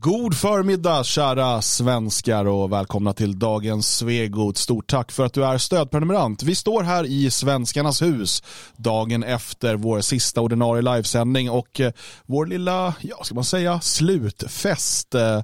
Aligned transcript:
God 0.00 0.36
förmiddag 0.36 1.04
kära 1.04 1.62
svenskar 1.62 2.44
och 2.44 2.72
välkomna 2.72 3.12
till 3.12 3.38
dagens 3.38 3.96
Svegot. 3.96 4.56
Stort 4.56 4.86
tack 4.86 5.12
för 5.12 5.24
att 5.24 5.32
du 5.32 5.44
är 5.44 5.58
stödprenumerant. 5.58 6.42
Vi 6.42 6.54
står 6.54 6.82
här 6.82 7.04
i 7.04 7.30
Svenskarnas 7.30 8.02
hus 8.02 8.42
dagen 8.76 9.24
efter 9.24 9.76
vår 9.76 10.00
sista 10.00 10.40
ordinarie 10.40 10.82
livesändning 10.82 11.50
och 11.50 11.80
eh, 11.80 11.92
vår 12.26 12.46
lilla, 12.46 12.94
ja 13.00 13.24
ska 13.24 13.34
man 13.34 13.44
säga, 13.44 13.80
slutfest. 13.80 15.14
Eh, 15.14 15.36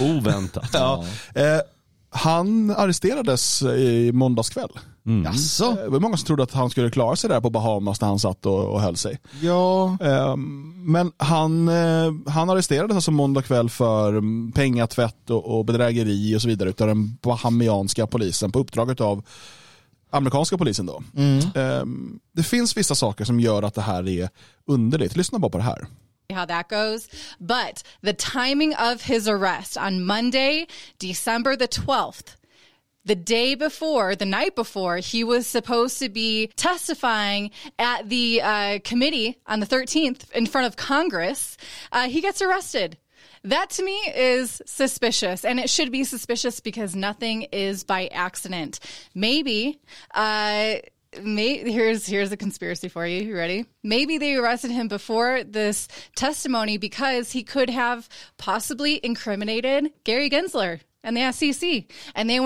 Oväntat. 0.00 0.70
Ja. 0.72 1.04
ja. 1.34 1.40
Eh, 1.40 1.60
han 2.10 2.70
arresterades 2.70 3.62
i 3.62 4.10
måndags 4.12 4.50
kväll. 4.50 4.78
Mm. 5.06 5.24
Jaså? 5.24 5.74
Det 5.74 5.88
var 5.88 6.00
många 6.00 6.16
som 6.16 6.26
trodde 6.26 6.42
att 6.42 6.52
han 6.52 6.70
skulle 6.70 6.90
klara 6.90 7.16
sig 7.16 7.30
där 7.30 7.40
på 7.40 7.50
Bahamas 7.50 8.00
när 8.00 8.08
han 8.08 8.18
satt 8.18 8.46
och, 8.46 8.64
och 8.64 8.80
höll 8.80 8.96
sig. 8.96 9.18
Ja. 9.40 9.98
Ehm, 10.00 10.72
men 10.92 11.12
han, 11.16 11.68
eh, 11.68 12.12
han 12.26 12.50
arresterades 12.50 12.94
alltså 12.94 13.10
måndag 13.10 13.42
kväll 13.42 13.70
för 13.70 14.08
mm, 14.08 14.52
pengatvätt 14.52 15.30
och, 15.30 15.58
och 15.58 15.64
bedrägeri 15.64 16.36
och 16.36 16.42
så 16.42 16.48
vidare 16.48 16.70
utav 16.70 16.88
den 16.88 17.16
bahamianska 17.22 18.06
polisen 18.06 18.52
på 18.52 18.58
uppdraget 18.58 19.00
av 19.00 19.22
amerikanska 20.10 20.58
polisen 20.58 20.86
då. 20.86 21.02
Mm. 21.16 21.44
Ehm, 21.54 22.18
det 22.32 22.42
finns 22.42 22.76
vissa 22.76 22.94
saker 22.94 23.24
som 23.24 23.40
gör 23.40 23.62
att 23.62 23.74
det 23.74 23.82
här 23.82 24.08
är 24.08 24.28
underligt. 24.66 25.16
Lyssna 25.16 25.38
bara 25.38 25.50
på 25.50 25.58
det 25.58 25.64
här. 25.64 25.86
how 26.30 26.46
that 26.46 26.68
goes. 26.68 27.08
But 27.40 27.82
the 28.02 28.12
timing 28.12 28.74
of 28.74 29.02
his 29.02 29.28
arrest 29.28 29.76
on 29.76 30.04
Monday, 30.04 30.66
December 30.98 31.56
the 31.56 31.68
12th, 31.68 32.35
the 33.06 33.14
day 33.14 33.54
before, 33.54 34.14
the 34.16 34.26
night 34.26 34.54
before, 34.54 34.98
he 34.98 35.24
was 35.24 35.46
supposed 35.46 35.98
to 36.00 36.08
be 36.08 36.48
testifying 36.56 37.52
at 37.78 38.08
the 38.08 38.42
uh, 38.42 38.78
committee 38.84 39.38
on 39.46 39.60
the 39.60 39.66
13th 39.66 40.30
in 40.32 40.46
front 40.46 40.66
of 40.66 40.76
Congress. 40.76 41.56
Uh, 41.92 42.08
he 42.08 42.20
gets 42.20 42.42
arrested. 42.42 42.98
That 43.44 43.70
to 43.70 43.84
me 43.84 43.96
is 44.12 44.60
suspicious, 44.66 45.44
and 45.44 45.60
it 45.60 45.70
should 45.70 45.92
be 45.92 46.02
suspicious 46.02 46.58
because 46.58 46.96
nothing 46.96 47.42
is 47.52 47.84
by 47.84 48.08
accident. 48.08 48.80
Maybe, 49.14 49.80
uh, 50.12 50.74
may, 51.22 51.70
here's 51.70 52.06
here's 52.06 52.32
a 52.32 52.36
conspiracy 52.36 52.88
for 52.88 53.06
you. 53.06 53.22
You 53.22 53.36
ready? 53.36 53.66
Maybe 53.84 54.18
they 54.18 54.34
arrested 54.34 54.72
him 54.72 54.88
before 54.88 55.44
this 55.44 55.86
testimony 56.16 56.76
because 56.76 57.30
he 57.30 57.44
could 57.44 57.70
have 57.70 58.08
possibly 58.36 58.98
incriminated 59.04 59.92
Gary 60.02 60.28
Gensler 60.28 60.80
and 61.04 61.16
the 61.16 61.30
SEC, 61.30 61.84
and 62.16 62.28
they. 62.28 62.44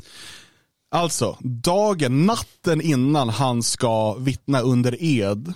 Alltså, 0.92 1.36
dagen, 1.40 2.26
natten 2.26 2.80
innan 2.80 3.28
han 3.28 3.62
ska 3.62 4.14
vittna 4.14 4.60
under 4.60 4.96
ed 5.00 5.52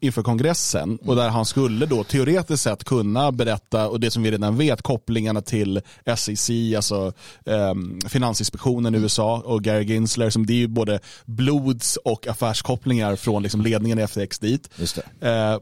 inför 0.00 0.22
kongressen 0.22 0.98
och 1.04 1.16
där 1.16 1.28
han 1.28 1.44
skulle 1.44 1.86
då 1.86 2.04
teoretiskt 2.04 2.62
sett 2.62 2.84
kunna 2.84 3.32
berätta 3.32 3.88
och 3.88 4.00
det 4.00 4.10
som 4.10 4.22
vi 4.22 4.30
redan 4.30 4.56
vet 4.56 4.82
kopplingarna 4.82 5.40
till 5.40 5.80
SEC, 6.16 6.50
alltså 6.76 7.12
eh, 7.46 7.74
Finansinspektionen 8.08 8.94
i 8.94 8.98
USA 8.98 9.42
och 9.44 9.64
Gary 9.64 9.84
Ginsler 9.84 10.30
som 10.30 10.46
det 10.46 10.52
är 10.52 10.58
ju 10.58 10.68
både 10.68 11.00
blods 11.24 11.96
och 11.96 12.26
affärskopplingar 12.26 13.16
från 13.16 13.42
liksom 13.42 13.60
ledningen 13.60 13.98
i 13.98 14.06
FTX 14.06 14.38
dit. 14.38 14.70
Just 14.76 14.98
det. 15.20 15.28
Eh, 15.28 15.60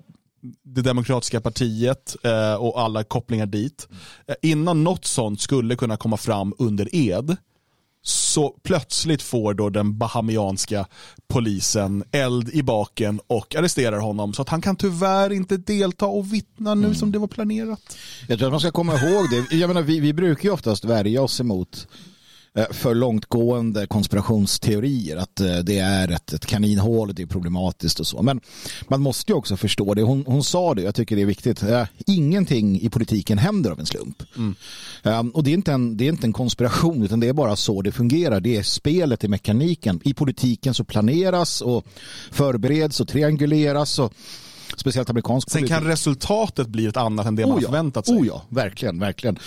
det 0.64 0.82
demokratiska 0.82 1.40
partiet 1.40 2.16
eh, 2.22 2.54
och 2.54 2.80
alla 2.80 3.04
kopplingar 3.04 3.46
dit. 3.46 3.88
Eh, 4.26 4.34
innan 4.42 4.84
något 4.84 5.04
sånt 5.04 5.40
skulle 5.40 5.76
kunna 5.76 5.96
komma 5.96 6.16
fram 6.16 6.54
under 6.58 6.94
ed 6.94 7.36
så 8.36 8.54
plötsligt 8.62 9.22
får 9.22 9.54
då 9.54 9.70
den 9.70 9.98
bahamianska 9.98 10.86
polisen 11.28 12.04
eld 12.12 12.48
i 12.48 12.62
baken 12.62 13.20
och 13.26 13.56
arresterar 13.56 13.98
honom 13.98 14.34
så 14.34 14.42
att 14.42 14.48
han 14.48 14.60
kan 14.60 14.76
tyvärr 14.76 15.32
inte 15.32 15.56
delta 15.56 16.06
och 16.06 16.32
vittna 16.32 16.74
nu 16.74 16.84
mm. 16.84 16.94
som 16.94 17.12
det 17.12 17.18
var 17.18 17.26
planerat. 17.26 17.96
Jag 18.28 18.38
tror 18.38 18.48
att 18.48 18.52
man 18.52 18.60
ska 18.60 18.70
komma 18.70 18.94
ihåg 18.94 19.30
det. 19.30 19.56
Jag 19.56 19.68
menar, 19.68 19.82
vi, 19.82 20.00
vi 20.00 20.12
brukar 20.12 20.44
ju 20.44 20.50
oftast 20.50 20.84
värja 20.84 21.22
oss 21.22 21.40
emot 21.40 21.88
för 22.70 22.94
långtgående 22.94 23.86
konspirationsteorier 23.86 25.16
att 25.16 25.40
eh, 25.40 25.58
det 25.58 25.78
är 25.78 26.10
ett, 26.10 26.32
ett 26.32 26.46
kaninhål, 26.46 27.14
det 27.14 27.22
är 27.22 27.26
problematiskt 27.26 28.00
och 28.00 28.06
så. 28.06 28.22
Men 28.22 28.40
man 28.88 29.00
måste 29.00 29.32
ju 29.32 29.36
också 29.36 29.56
förstå 29.56 29.94
det. 29.94 30.02
Hon, 30.02 30.24
hon 30.26 30.44
sa 30.44 30.74
det, 30.74 30.82
jag 30.82 30.94
tycker 30.94 31.16
det 31.16 31.22
är 31.22 31.26
viktigt. 31.26 31.62
Eh, 31.62 31.84
ingenting 32.06 32.80
i 32.80 32.90
politiken 32.90 33.38
händer 33.38 33.70
av 33.70 33.80
en 33.80 33.86
slump. 33.86 34.22
Mm. 34.36 35.30
Och 35.30 35.44
det 35.44 35.50
är, 35.50 35.54
inte 35.54 35.72
en, 35.72 35.96
det 35.96 36.04
är 36.04 36.08
inte 36.08 36.26
en 36.26 36.32
konspiration 36.32 37.02
utan 37.02 37.20
det 37.20 37.28
är 37.28 37.32
bara 37.32 37.56
så 37.56 37.82
det 37.82 37.92
fungerar. 37.92 38.40
Det 38.40 38.56
är 38.56 38.62
spelet 38.62 39.24
i 39.24 39.28
mekaniken. 39.28 40.00
I 40.04 40.14
politiken 40.14 40.74
så 40.74 40.84
planeras 40.84 41.60
och 41.60 41.86
förbereds 42.30 43.00
och 43.00 43.08
trianguleras 43.08 43.98
och 43.98 44.12
speciellt 44.76 45.10
amerikansk 45.10 45.50
Sen 45.50 45.60
politik. 45.60 45.76
kan 45.78 45.84
resultatet 45.84 46.68
bli 46.68 46.86
ett 46.86 46.96
annat 46.96 47.26
än 47.26 47.36
det 47.36 47.44
oh 47.44 47.48
man 47.48 47.58
ja. 47.62 47.68
förväntat 47.68 48.06
sig. 48.06 48.16
Oh 48.16 48.26
ja, 48.26 48.42
verkligen, 48.48 48.98
verkligen. 48.98 49.38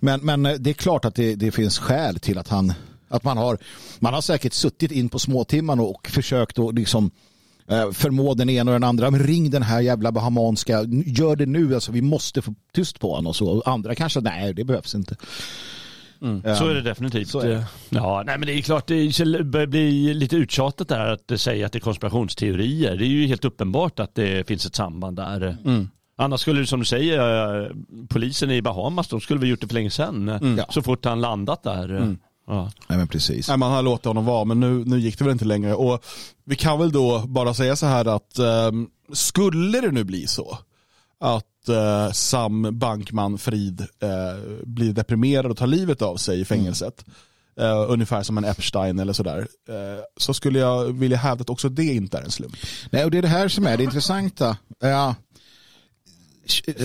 Men, 0.00 0.20
men 0.20 0.46
eh, 0.46 0.52
det 0.52 0.70
är 0.70 0.74
klart 0.74 1.04
att 1.04 1.14
det, 1.14 1.34
det 1.34 1.50
finns 1.50 1.78
skäl 1.78 2.18
till 2.18 2.38
att 2.38 2.48
han 2.48 2.72
att 3.08 3.24
man 3.24 3.36
har, 3.36 3.58
man 3.98 4.14
har 4.14 4.20
säkert 4.20 4.52
suttit 4.52 4.92
in 4.92 5.08
på 5.08 5.18
småtimmarna 5.18 5.82
och 5.82 6.08
försökt 6.08 6.58
att 6.58 6.74
liksom 6.74 7.10
eh, 7.68 7.90
förmå 7.90 8.34
den 8.34 8.50
ena 8.50 8.70
och 8.70 8.74
den 8.74 8.84
andra. 8.84 9.10
Men 9.10 9.22
ring 9.22 9.50
den 9.50 9.62
här 9.62 9.80
jävla 9.80 10.12
bahamanska, 10.12 10.84
gör 11.06 11.36
det 11.36 11.46
nu, 11.46 11.74
alltså, 11.74 11.92
vi 11.92 12.02
måste 12.02 12.42
få 12.42 12.54
tyst 12.74 13.00
på 13.00 13.14
honom 13.14 13.26
och 13.26 13.36
så. 13.36 13.62
Andra 13.66 13.94
kanske, 13.94 14.20
nej 14.20 14.54
det 14.54 14.64
behövs 14.64 14.94
inte. 14.94 15.16
Mm. 16.22 16.42
Um, 16.44 16.56
så 16.56 16.68
är 16.68 16.74
det 16.74 16.82
definitivt. 16.82 17.34
Är 17.34 17.48
det. 17.48 17.64
Ja, 17.88 18.22
nej, 18.26 18.38
men 18.38 18.46
det 18.46 18.52
är 18.52 18.62
klart 18.62 18.86
det 18.86 19.44
börjar 19.44 19.66
bli 19.66 20.14
lite 20.14 20.36
uttjatat 20.36 20.88
där 20.88 21.12
att 21.12 21.40
säga 21.40 21.66
att 21.66 21.72
det 21.72 21.78
är 21.78 21.80
konspirationsteorier. 21.80 22.96
Det 22.96 23.04
är 23.04 23.08
ju 23.08 23.26
helt 23.26 23.44
uppenbart 23.44 24.00
att 24.00 24.14
det 24.14 24.48
finns 24.48 24.66
ett 24.66 24.74
samband 24.74 25.16
där. 25.16 25.56
Mm. 25.64 25.88
Annars 26.20 26.40
skulle 26.40 26.60
det 26.60 26.66
som 26.66 26.80
du 26.80 26.86
säger, 26.86 27.64
eh, 27.64 27.70
polisen 28.08 28.50
i 28.50 28.62
Bahamas, 28.62 29.08
de 29.08 29.20
skulle 29.20 29.40
vi 29.40 29.46
gjort 29.46 29.60
det 29.60 29.66
för 29.66 29.74
länge 29.74 29.90
sedan. 29.90 30.28
Mm. 30.28 30.64
Så 30.68 30.82
fort 30.82 31.04
han 31.04 31.20
landat 31.20 31.62
där. 31.62 31.88
Mm. 31.88 32.18
Ja. 32.46 32.70
Nej, 32.88 32.98
men 32.98 33.08
precis. 33.08 33.48
Nej, 33.48 33.56
man 33.56 33.72
har 33.72 33.82
låtit 33.82 34.06
honom 34.06 34.24
vara, 34.24 34.44
men 34.44 34.60
nu, 34.60 34.84
nu 34.84 34.98
gick 34.98 35.18
det 35.18 35.24
väl 35.24 35.32
inte 35.32 35.44
längre. 35.44 35.74
Och 35.74 36.04
vi 36.44 36.56
kan 36.56 36.78
väl 36.78 36.92
då 36.92 37.18
bara 37.26 37.54
säga 37.54 37.76
så 37.76 37.86
här 37.86 38.04
att 38.04 38.38
um, 38.38 38.90
skulle 39.12 39.80
det 39.80 39.90
nu 39.90 40.04
bli 40.04 40.26
så 40.26 40.58
att 41.20 41.68
uh, 41.68 42.12
Sam 42.12 42.78
Bankman 42.78 43.38
Frid 43.38 43.80
uh, 43.80 44.64
blir 44.64 44.92
deprimerad 44.92 45.50
och 45.50 45.56
tar 45.56 45.66
livet 45.66 46.02
av 46.02 46.16
sig 46.16 46.40
i 46.40 46.44
fängelset, 46.44 47.04
mm. 47.60 47.70
uh, 47.70 47.92
ungefär 47.92 48.22
som 48.22 48.38
en 48.38 48.44
Epstein 48.44 48.98
eller 48.98 49.12
sådär, 49.12 49.48
så 50.16 50.34
skulle 50.34 50.58
jag 50.58 50.84
vilja 50.84 51.16
hävda 51.16 51.42
att 51.42 51.50
också 51.50 51.68
det 51.68 51.84
inte 51.84 52.18
är 52.18 52.22
en 52.22 52.30
slump. 52.30 52.56
Nej, 52.90 53.04
och 53.04 53.10
det 53.10 53.18
är 53.18 53.22
det 53.22 53.28
här 53.28 53.48
som 53.48 53.66
är 53.66 53.76
det 53.76 53.84
intressanta. 53.84 54.56
Ja, 54.80 55.14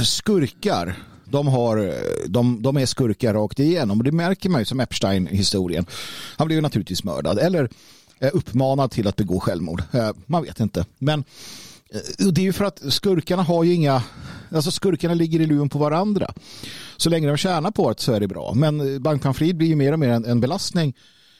skurkar 0.03 0.95
de, 1.25 1.47
har, 1.47 1.93
de, 2.27 2.61
de 2.61 2.77
är 2.77 2.85
skurkar 2.85 3.33
rakt 3.33 3.59
igenom 3.59 3.97
och 3.97 4.03
det 4.03 4.11
märker 4.11 4.49
man 4.49 4.61
ju 4.61 4.65
som 4.65 4.79
Epstein-historien. 4.79 5.85
Han 6.37 6.47
blev 6.47 6.61
naturligtvis 6.61 7.03
mördad 7.03 7.39
eller 7.39 7.69
eh, 8.19 8.29
uppmanad 8.33 8.91
till 8.91 9.07
att 9.07 9.15
begå 9.15 9.39
självmord. 9.39 9.83
Eh, 9.91 10.09
man 10.25 10.43
vet 10.43 10.59
inte. 10.59 10.85
Men 10.97 11.23
eh, 11.93 12.27
det 12.27 12.41
är 12.41 12.45
ju 12.45 12.53
för 12.53 12.65
att 12.65 12.93
skurkarna 12.93 13.43
har 13.43 13.63
ju 13.63 13.73
inga, 13.73 14.03
alltså 14.51 14.71
skurkarna 14.71 15.13
ligger 15.13 15.39
i 15.39 15.45
luven 15.45 15.69
på 15.69 15.79
varandra. 15.79 16.33
Så 16.97 17.09
länge 17.09 17.27
de 17.27 17.37
tjänar 17.37 17.71
på 17.71 17.89
det 17.89 17.99
så 17.99 18.13
är 18.13 18.19
det 18.19 18.27
bra. 18.27 18.53
Men 18.53 19.03
bankpamfrid 19.03 19.57
blir 19.57 19.67
ju 19.67 19.75
mer 19.75 19.93
och 19.93 19.99
mer 19.99 20.09
en, 20.09 20.25
en 20.25 20.41
belastning 20.41 20.93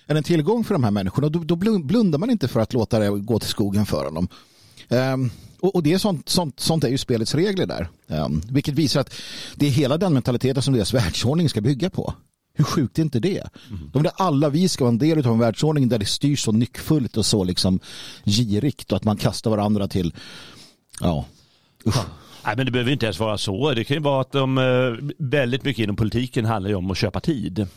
än 0.07 0.17
en 0.17 0.23
tillgång 0.23 0.63
för 0.63 0.73
de 0.75 0.83
här 0.83 0.91
människorna. 0.91 1.29
Då, 1.29 1.39
då 1.39 1.55
blundar 1.79 2.19
man 2.19 2.29
inte 2.29 2.47
för 2.47 2.59
att 2.59 2.73
låta 2.73 2.99
det 2.99 3.09
gå 3.09 3.39
till 3.39 3.49
skogen 3.49 3.85
för 3.85 4.05
honom. 4.05 4.27
Um, 4.89 5.31
och, 5.63 5.75
och, 5.75 5.83
det 5.83 5.93
är 5.93 5.97
sånt, 5.97 6.29
sånt, 6.29 6.59
sånt 6.59 6.83
är 6.83 6.89
ju 6.89 6.97
spelets 6.97 7.35
regler 7.35 7.65
där. 7.65 7.87
Um, 8.07 8.41
vilket 8.49 8.73
visar 8.73 9.01
att 9.01 9.13
det 9.55 9.65
är 9.65 9.69
hela 9.69 9.97
den 9.97 10.13
mentaliteten 10.13 10.63
som 10.63 10.73
deras 10.73 10.93
världsordning 10.93 11.49
ska 11.49 11.61
bygga 11.61 11.89
på. 11.89 12.13
Hur 12.53 12.63
sjukt 12.63 12.99
är 12.99 13.03
inte 13.03 13.19
det? 13.19 13.49
Mm. 13.69 13.89
De 13.93 14.01
vill 14.01 14.11
alla 14.15 14.49
vi 14.49 14.69
ska 14.69 14.83
vara 14.83 14.91
en 14.91 14.97
del 14.97 15.27
av 15.27 15.33
en 15.33 15.39
världsordning 15.39 15.89
där 15.89 15.99
det 15.99 16.05
styrs 16.05 16.43
så 16.43 16.51
nyckfullt 16.51 17.17
och 17.17 17.25
så 17.25 17.43
liksom 17.43 17.79
girigt 18.25 18.91
och 18.91 18.97
att 18.97 19.03
man 19.03 19.17
kastar 19.17 19.51
varandra 19.51 19.87
till, 19.87 20.13
ja, 20.99 21.25
usch. 21.87 22.05
Nej, 22.45 22.55
men 22.57 22.65
det 22.65 22.71
behöver 22.71 22.91
inte 22.91 23.05
ens 23.05 23.19
vara 23.19 23.37
så. 23.37 23.73
Det 23.73 23.83
kan 23.83 23.97
ju 23.97 24.03
vara 24.03 24.21
att 24.21 24.31
de, 24.31 24.57
eh, 24.57 25.13
väldigt 25.17 25.63
mycket 25.63 25.83
inom 25.83 25.95
politiken 25.95 26.45
handlar 26.45 26.69
ju 26.69 26.75
om 26.75 26.91
att 26.91 26.97
köpa 26.97 27.19
tid. 27.19 27.67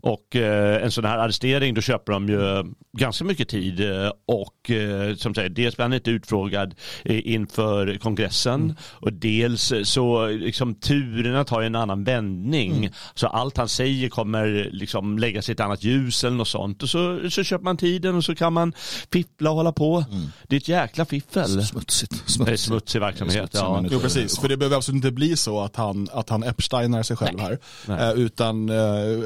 Och 0.00 0.36
eh, 0.36 0.84
en 0.84 0.90
sån 0.90 1.04
här 1.04 1.18
arrestering 1.18 1.74
då 1.74 1.80
köper 1.80 2.12
de 2.12 2.28
ju 2.28 2.64
ganska 2.98 3.24
mycket 3.24 3.48
tid 3.48 3.80
eh, 3.80 4.10
och 4.26 4.70
eh, 4.70 5.14
som 5.14 5.34
säger 5.34 5.48
dels 5.48 5.76
blir 5.76 5.84
han 5.84 5.92
inte 5.92 6.10
utfrågad 6.10 6.74
eh, 7.04 7.32
inför 7.32 7.98
kongressen 7.98 8.62
mm. 8.62 8.76
och 8.80 9.12
dels 9.12 9.72
så 9.84 10.26
liksom 10.26 10.74
turerna 10.74 11.44
tar 11.44 11.62
en 11.62 11.74
annan 11.74 12.04
vändning 12.04 12.76
mm. 12.76 12.92
så 13.14 13.26
allt 13.26 13.56
han 13.56 13.68
säger 13.68 14.08
kommer 14.08 14.68
liksom 14.72 15.18
läggas 15.18 15.48
i 15.48 15.52
ett 15.52 15.60
annat 15.60 15.84
ljus 15.84 16.24
eller 16.24 16.36
något 16.36 16.48
sånt 16.48 16.82
och 16.82 16.88
så, 16.88 17.30
så 17.30 17.44
köper 17.44 17.64
man 17.64 17.76
tiden 17.76 18.16
och 18.16 18.24
så 18.24 18.34
kan 18.34 18.52
man 18.52 18.72
fiffla 19.12 19.50
och 19.50 19.56
hålla 19.56 19.72
på. 19.72 20.04
Mm. 20.10 20.26
Det 20.48 20.56
är 20.56 20.60
ett 20.60 20.68
jäkla 20.68 21.04
fiffel. 21.04 21.64
Smutsigt. 21.64 22.30
Smutsigt. 22.30 22.60
Smutsig 22.60 23.00
verksamhet. 23.00 23.50
Ja. 23.52 23.84
Jo 23.90 24.00
precis, 24.00 24.38
för 24.38 24.48
det 24.48 24.56
behöver 24.56 24.76
absolut 24.76 25.04
inte 25.04 25.10
bli 25.10 25.36
så 25.36 25.60
att 25.60 25.76
han, 25.76 26.08
att 26.12 26.28
han 26.28 26.42
Epsteinar 26.42 27.02
sig 27.02 27.16
själv 27.16 27.36
Nej. 27.36 27.46
här. 27.46 27.58
Nej. 27.86 28.22
Utan 28.22 28.68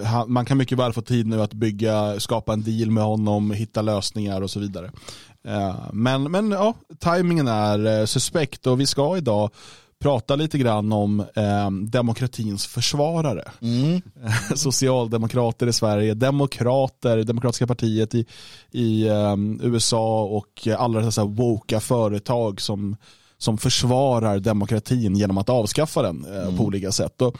han, 0.04 0.32
man 0.32 0.44
kan 0.44 0.58
mycket 0.62 0.78
väl 0.78 0.92
få 0.92 1.02
tid 1.02 1.26
nu 1.26 1.42
att 1.42 1.54
bygga, 1.54 2.20
skapa 2.20 2.52
en 2.52 2.62
deal 2.62 2.90
med 2.90 3.04
honom, 3.04 3.50
hitta 3.50 3.82
lösningar 3.82 4.40
och 4.40 4.50
så 4.50 4.60
vidare. 4.60 4.90
Eh, 5.48 5.76
men, 5.92 6.22
men 6.22 6.50
ja, 6.50 6.74
tajmingen 6.98 7.48
är 7.48 8.00
eh, 8.00 8.04
suspekt 8.04 8.66
och 8.66 8.80
vi 8.80 8.86
ska 8.86 9.16
idag 9.16 9.50
prata 9.98 10.36
lite 10.36 10.58
grann 10.58 10.92
om 10.92 11.20
eh, 11.20 11.70
demokratins 11.70 12.66
försvarare. 12.66 13.44
Mm. 13.60 14.02
Socialdemokrater 14.56 15.66
i 15.66 15.72
Sverige, 15.72 16.14
demokrater, 16.14 17.24
demokratiska 17.24 17.66
partiet 17.66 18.14
i, 18.14 18.26
i 18.70 19.08
eh, 19.08 19.36
USA 19.60 20.22
och 20.24 20.68
alla 20.78 21.00
dessa 21.00 21.24
woka 21.24 21.80
företag 21.80 22.60
som, 22.60 22.96
som 23.38 23.58
försvarar 23.58 24.38
demokratin 24.38 25.16
genom 25.16 25.38
att 25.38 25.48
avskaffa 25.48 26.02
den 26.02 26.24
eh, 26.24 26.42
mm. 26.42 26.56
på 26.56 26.64
olika 26.64 26.92
sätt. 26.92 27.22
Och 27.22 27.36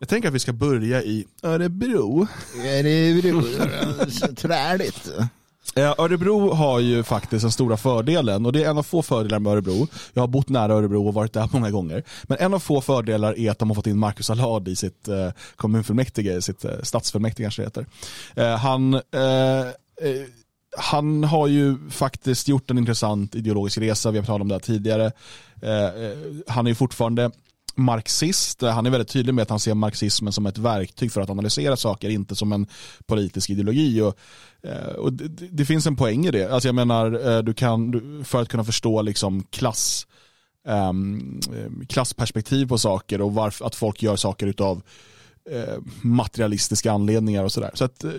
jag 0.00 0.08
tänker 0.08 0.28
att 0.28 0.34
vi 0.34 0.38
ska 0.38 0.52
börja 0.52 1.02
i 1.02 1.24
Örebro. 1.42 2.26
Örebro, 2.64 3.42
träligt. 4.36 5.12
Örebro 5.76 6.52
har 6.52 6.80
ju 6.80 7.02
faktiskt 7.02 7.42
den 7.42 7.50
stora 7.50 7.76
fördelen 7.76 8.46
och 8.46 8.52
det 8.52 8.64
är 8.64 8.70
en 8.70 8.78
av 8.78 8.82
få 8.82 9.02
fördelar 9.02 9.38
med 9.38 9.52
Örebro. 9.52 9.86
Jag 10.12 10.22
har 10.22 10.28
bott 10.28 10.48
nära 10.48 10.74
Örebro 10.74 11.08
och 11.08 11.14
varit 11.14 11.32
där 11.32 11.48
många 11.52 11.70
gånger. 11.70 12.04
Men 12.22 12.38
en 12.40 12.54
av 12.54 12.58
få 12.58 12.80
fördelar 12.80 13.38
är 13.38 13.50
att 13.50 13.58
de 13.58 13.70
har 13.70 13.74
fått 13.74 13.86
in 13.86 13.98
Marcus 13.98 14.30
Allard 14.30 14.68
i 14.68 14.76
sitt 14.76 15.08
eh, 15.08 15.30
kommunfullmäktige, 15.56 16.42
sitt 16.42 16.64
eh, 16.64 16.70
stadsfullmäktige 16.82 17.44
kanske 17.44 17.62
det 17.62 17.66
heter. 17.66 17.86
Eh, 18.34 18.56
han, 18.56 18.94
eh, 18.94 19.60
eh, 19.60 19.66
han 20.78 21.24
har 21.24 21.46
ju 21.46 21.90
faktiskt 21.90 22.48
gjort 22.48 22.70
en 22.70 22.78
intressant 22.78 23.34
ideologisk 23.34 23.78
resa, 23.78 24.10
vi 24.10 24.18
har 24.18 24.26
talat 24.26 24.42
om 24.42 24.48
det 24.48 24.54
här 24.54 24.60
tidigare. 24.60 25.06
Eh, 25.62 26.18
han 26.48 26.66
är 26.66 26.70
ju 26.70 26.74
fortfarande 26.74 27.30
marxist. 27.80 28.62
Eh, 28.62 28.70
han 28.70 28.86
är 28.86 28.90
väldigt 28.90 29.08
tydlig 29.08 29.34
med 29.34 29.42
att 29.42 29.50
han 29.50 29.60
ser 29.60 29.74
marxismen 29.74 30.32
som 30.32 30.46
ett 30.46 30.58
verktyg 30.58 31.12
för 31.12 31.20
att 31.20 31.30
analysera 31.30 31.76
saker, 31.76 32.10
inte 32.10 32.36
som 32.36 32.52
en 32.52 32.66
politisk 33.06 33.50
ideologi. 33.50 34.00
Och, 34.00 34.16
eh, 34.62 34.94
och 34.94 35.12
det, 35.12 35.48
det, 35.50 35.64
finns 35.64 35.86
en 35.86 35.96
poäng 35.96 36.26
i 36.26 36.30
det. 36.30 36.52
Alltså 36.52 36.68
jag 36.68 36.74
menar, 36.74 37.28
eh, 37.28 37.42
du 37.42 37.54
kan, 37.54 38.02
för 38.24 38.42
att 38.42 38.48
kunna 38.48 38.64
förstå 38.64 39.02
liksom 39.02 39.42
klass, 39.50 40.06
um, 40.68 41.40
klassperspektiv 41.88 42.66
på 42.66 42.78
saker 42.78 43.20
och 43.20 43.34
varför, 43.34 43.64
att 43.64 43.74
folk 43.74 44.02
gör 44.02 44.16
saker 44.16 44.46
utav 44.46 44.82
Eh, 45.52 45.78
materialistiska 46.02 46.92
anledningar 46.92 47.44
och 47.44 47.52
sådär. 47.52 47.70
Så 47.74 47.84
att, 47.84 48.04
eh, 48.04 48.10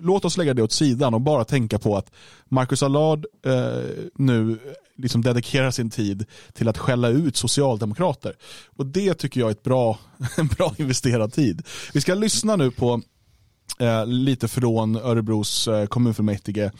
låt 0.00 0.24
oss 0.24 0.36
lägga 0.36 0.54
det 0.54 0.62
åt 0.62 0.72
sidan 0.72 1.14
och 1.14 1.20
bara 1.20 1.44
tänka 1.44 1.78
på 1.78 1.96
att 1.96 2.10
Marcus 2.48 2.82
Allard 2.82 3.26
eh, 3.46 3.82
nu 4.14 4.58
liksom 4.96 5.22
dedikerar 5.22 5.70
sin 5.70 5.90
tid 5.90 6.24
till 6.52 6.68
att 6.68 6.78
skälla 6.78 7.08
ut 7.08 7.36
socialdemokrater. 7.36 8.34
Och 8.76 8.86
det 8.86 9.14
tycker 9.14 9.40
jag 9.40 9.46
är 9.46 9.50
ett 9.50 9.62
bra, 9.62 9.98
en 10.36 10.46
bra 10.46 10.74
investerad 10.78 11.32
tid. 11.32 11.62
Vi 11.92 12.00
ska 12.00 12.14
lyssna 12.14 12.56
nu 12.56 12.70
på 12.70 13.00
eh, 13.78 14.06
lite 14.06 14.48
från 14.48 14.96
Örebros 14.96 15.68
eh, 15.68 15.86
kommunfullmäktige 15.86 16.70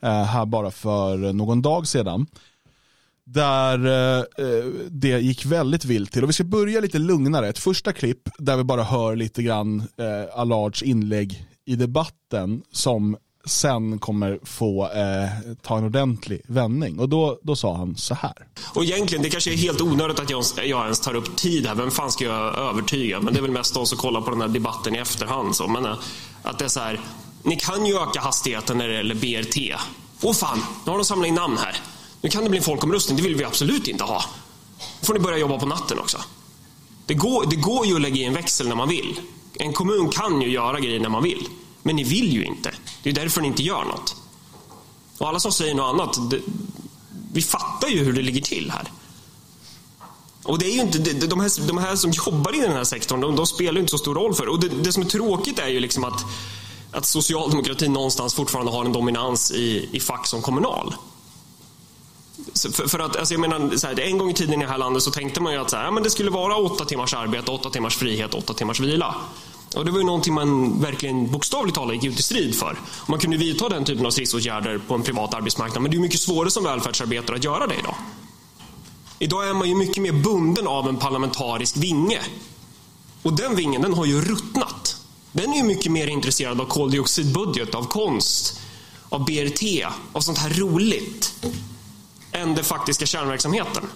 eh, 0.00 0.24
här 0.24 0.46
bara 0.46 0.70
för 0.70 1.32
någon 1.32 1.62
dag 1.62 1.86
sedan. 1.86 2.26
Där 3.26 3.86
eh, 3.86 4.18
eh, 4.18 4.64
det 4.90 5.20
gick 5.20 5.46
väldigt 5.46 5.84
vilt 5.84 6.12
till. 6.12 6.22
Och 6.22 6.28
vi 6.28 6.32
ska 6.32 6.44
börja 6.44 6.80
lite 6.80 6.98
lugnare. 6.98 7.48
Ett 7.48 7.58
första 7.58 7.92
klipp 7.92 8.28
där 8.38 8.56
vi 8.56 8.64
bara 8.64 8.82
hör 8.82 9.16
lite 9.16 9.42
grann 9.42 9.80
eh, 9.80 10.38
Allards 10.40 10.82
inlägg 10.82 11.46
i 11.64 11.76
debatten 11.76 12.62
som 12.72 13.16
sen 13.44 13.98
kommer 13.98 14.38
få 14.42 14.84
eh, 14.84 15.54
ta 15.62 15.78
en 15.78 15.84
ordentlig 15.84 16.42
vändning. 16.46 16.98
Och 16.98 17.08
då, 17.08 17.38
då 17.42 17.56
sa 17.56 17.76
han 17.76 17.96
så 17.96 18.14
här. 18.14 18.46
Och 18.74 18.84
egentligen, 18.84 19.22
det 19.22 19.30
kanske 19.30 19.52
är 19.52 19.56
helt 19.56 19.80
onödigt 19.80 20.20
att 20.20 20.30
jag, 20.30 20.44
jag 20.64 20.82
ens 20.82 21.00
tar 21.00 21.14
upp 21.14 21.36
tid 21.36 21.66
här. 21.66 21.74
Vem 21.74 21.90
fan 21.90 22.12
ska 22.12 22.24
jag 22.24 22.58
övertyga? 22.58 23.20
Men 23.20 23.34
det 23.34 23.40
är 23.40 23.42
väl 23.42 23.50
mest 23.50 23.74
de 23.74 23.86
som 23.86 23.98
kollar 23.98 24.20
på 24.20 24.30
den 24.30 24.40
här 24.40 24.48
debatten 24.48 24.94
i 24.94 24.98
efterhand. 24.98 25.56
Så. 25.56 25.68
Men, 25.68 25.84
eh, 25.84 25.98
att 26.42 26.58
det 26.58 26.64
är 26.64 26.68
så 26.68 26.80
här, 26.80 27.00
ni 27.42 27.56
kan 27.56 27.86
ju 27.86 27.94
öka 27.94 28.20
hastigheten 28.20 28.78
när 28.78 28.88
det 28.88 28.94
gäller 28.94 29.14
BRT. 29.14 29.56
Åh 30.22 30.34
fan, 30.34 30.58
nu 30.84 30.90
har 30.90 30.98
de 30.98 31.04
samlat 31.04 31.28
in 31.28 31.34
namn 31.34 31.58
här. 31.58 31.76
Nu 32.22 32.28
kan 32.28 32.44
det 32.44 32.50
bli 32.50 32.58
en 32.58 32.64
folkomröstning, 32.64 33.16
det 33.16 33.22
vill 33.22 33.34
vi 33.34 33.44
absolut 33.44 33.88
inte 33.88 34.04
ha. 34.04 34.24
Då 35.00 35.06
får 35.06 35.14
ni 35.14 35.20
börja 35.20 35.38
jobba 35.38 35.58
på 35.58 35.66
natten 35.66 35.98
också. 35.98 36.18
Det 37.06 37.14
går, 37.14 37.46
det 37.46 37.56
går 37.56 37.86
ju 37.86 37.94
att 37.94 38.00
lägga 38.00 38.16
i 38.16 38.24
en 38.24 38.34
växel 38.34 38.68
när 38.68 38.74
man 38.74 38.88
vill. 38.88 39.20
En 39.54 39.72
kommun 39.72 40.08
kan 40.08 40.42
ju 40.42 40.50
göra 40.50 40.80
grejer 40.80 41.00
när 41.00 41.08
man 41.08 41.22
vill. 41.22 41.48
Men 41.82 41.96
ni 41.96 42.04
vill 42.04 42.32
ju 42.32 42.44
inte. 42.44 42.74
Det 43.02 43.10
är 43.10 43.14
därför 43.14 43.40
ni 43.40 43.48
inte 43.48 43.62
gör 43.62 43.84
något. 43.84 44.16
Och 45.18 45.28
alla 45.28 45.40
som 45.40 45.52
säger 45.52 45.74
något 45.74 45.94
annat, 45.94 46.30
det, 46.30 46.40
vi 47.32 47.42
fattar 47.42 47.88
ju 47.88 48.04
hur 48.04 48.12
det 48.12 48.22
ligger 48.22 48.40
till 48.40 48.70
här. 48.70 48.92
Och 50.42 50.58
det 50.58 50.66
är 50.66 50.74
ju 50.74 50.80
inte, 50.80 50.98
de, 50.98 51.40
här, 51.40 51.66
de 51.68 51.78
här 51.78 51.96
som 51.96 52.10
jobbar 52.10 52.54
i 52.54 52.60
den 52.60 52.72
här 52.72 52.84
sektorn, 52.84 53.20
de, 53.20 53.36
de 53.36 53.46
spelar 53.46 53.80
inte 53.80 53.90
så 53.90 53.98
stor 53.98 54.14
roll 54.14 54.34
för 54.34 54.44
det. 54.44 54.50
Och 54.50 54.60
det, 54.60 54.68
det 54.68 54.92
som 54.92 55.02
är 55.02 55.06
tråkigt 55.06 55.58
är 55.58 55.68
ju 55.68 55.80
liksom 55.80 56.04
att, 56.04 56.24
att 56.92 57.06
socialdemokratin 57.06 57.92
någonstans 57.92 58.34
fortfarande 58.34 58.72
har 58.72 58.84
en 58.84 58.92
dominans 58.92 59.50
i, 59.50 59.88
i 59.92 60.00
fack 60.00 60.26
som 60.26 60.42
kommunal. 60.42 60.94
För, 62.54 62.88
för, 62.88 62.98
att, 62.98 63.16
alltså 63.16 63.34
jag 63.34 63.40
menar, 63.40 63.76
så 63.76 63.86
här, 63.86 64.00
en 64.00 64.18
gång 64.18 64.30
i 64.30 64.34
tiden 64.34 64.62
i 64.62 64.64
det 64.64 64.70
här 64.70 64.78
landet 64.78 65.02
så 65.02 65.10
tänkte 65.10 65.40
man 65.40 65.52
ju 65.52 65.58
att 65.58 65.70
så 65.70 65.76
här, 65.76 65.90
men 65.90 66.02
det 66.02 66.10
skulle 66.10 66.30
vara 66.30 66.56
åtta 66.56 66.84
timmars 66.84 67.14
arbete, 67.14 67.50
åtta 67.50 67.70
timmars 67.70 67.96
frihet, 67.96 68.34
åtta 68.34 68.54
timmars 68.54 68.80
vila. 68.80 69.14
Och 69.76 69.84
det 69.84 69.90
var 69.90 69.98
ju 69.98 70.04
någonting 70.04 70.34
man 70.34 70.80
verkligen 70.80 71.30
bokstavligt 71.30 71.76
talat 71.76 71.94
gick 71.94 72.04
ut 72.04 72.18
i 72.18 72.22
strid 72.22 72.54
för. 72.54 72.78
Man 73.06 73.18
kunde 73.18 73.36
vidta 73.36 73.68
den 73.68 73.84
typen 73.84 74.06
av 74.06 74.10
stridsåtgärder 74.10 74.80
på 74.88 74.94
en 74.94 75.02
privat 75.02 75.34
arbetsmarknad, 75.34 75.82
men 75.82 75.90
det 75.90 75.96
är 75.96 76.00
mycket 76.00 76.20
svårare 76.20 76.50
som 76.50 76.64
välfärdsarbetare 76.64 77.36
att 77.36 77.44
göra 77.44 77.66
det 77.66 77.74
idag. 77.74 77.94
Idag 79.18 79.48
är 79.48 79.54
man 79.54 79.68
ju 79.68 79.74
mycket 79.74 80.02
mer 80.02 80.12
bunden 80.12 80.66
av 80.66 80.88
en 80.88 80.96
parlamentarisk 80.96 81.76
vinge. 81.76 82.20
Och 83.22 83.36
den 83.36 83.56
vingen, 83.56 83.82
den 83.82 83.94
har 83.94 84.06
ju 84.06 84.20
ruttnat. 84.20 84.96
Den 85.32 85.52
är 85.52 85.56
ju 85.56 85.62
mycket 85.62 85.92
mer 85.92 86.06
intresserad 86.06 86.60
av 86.60 86.64
koldioxidbudget, 86.64 87.74
av 87.74 87.84
konst, 87.84 88.60
av 89.08 89.24
BRT, 89.24 89.62
av 90.12 90.20
sånt 90.20 90.38
här 90.38 90.50
roligt 90.50 91.34
än 92.32 92.54
den 92.54 92.64
faktiska 92.64 93.06
kärnverksamheten. 93.06 93.88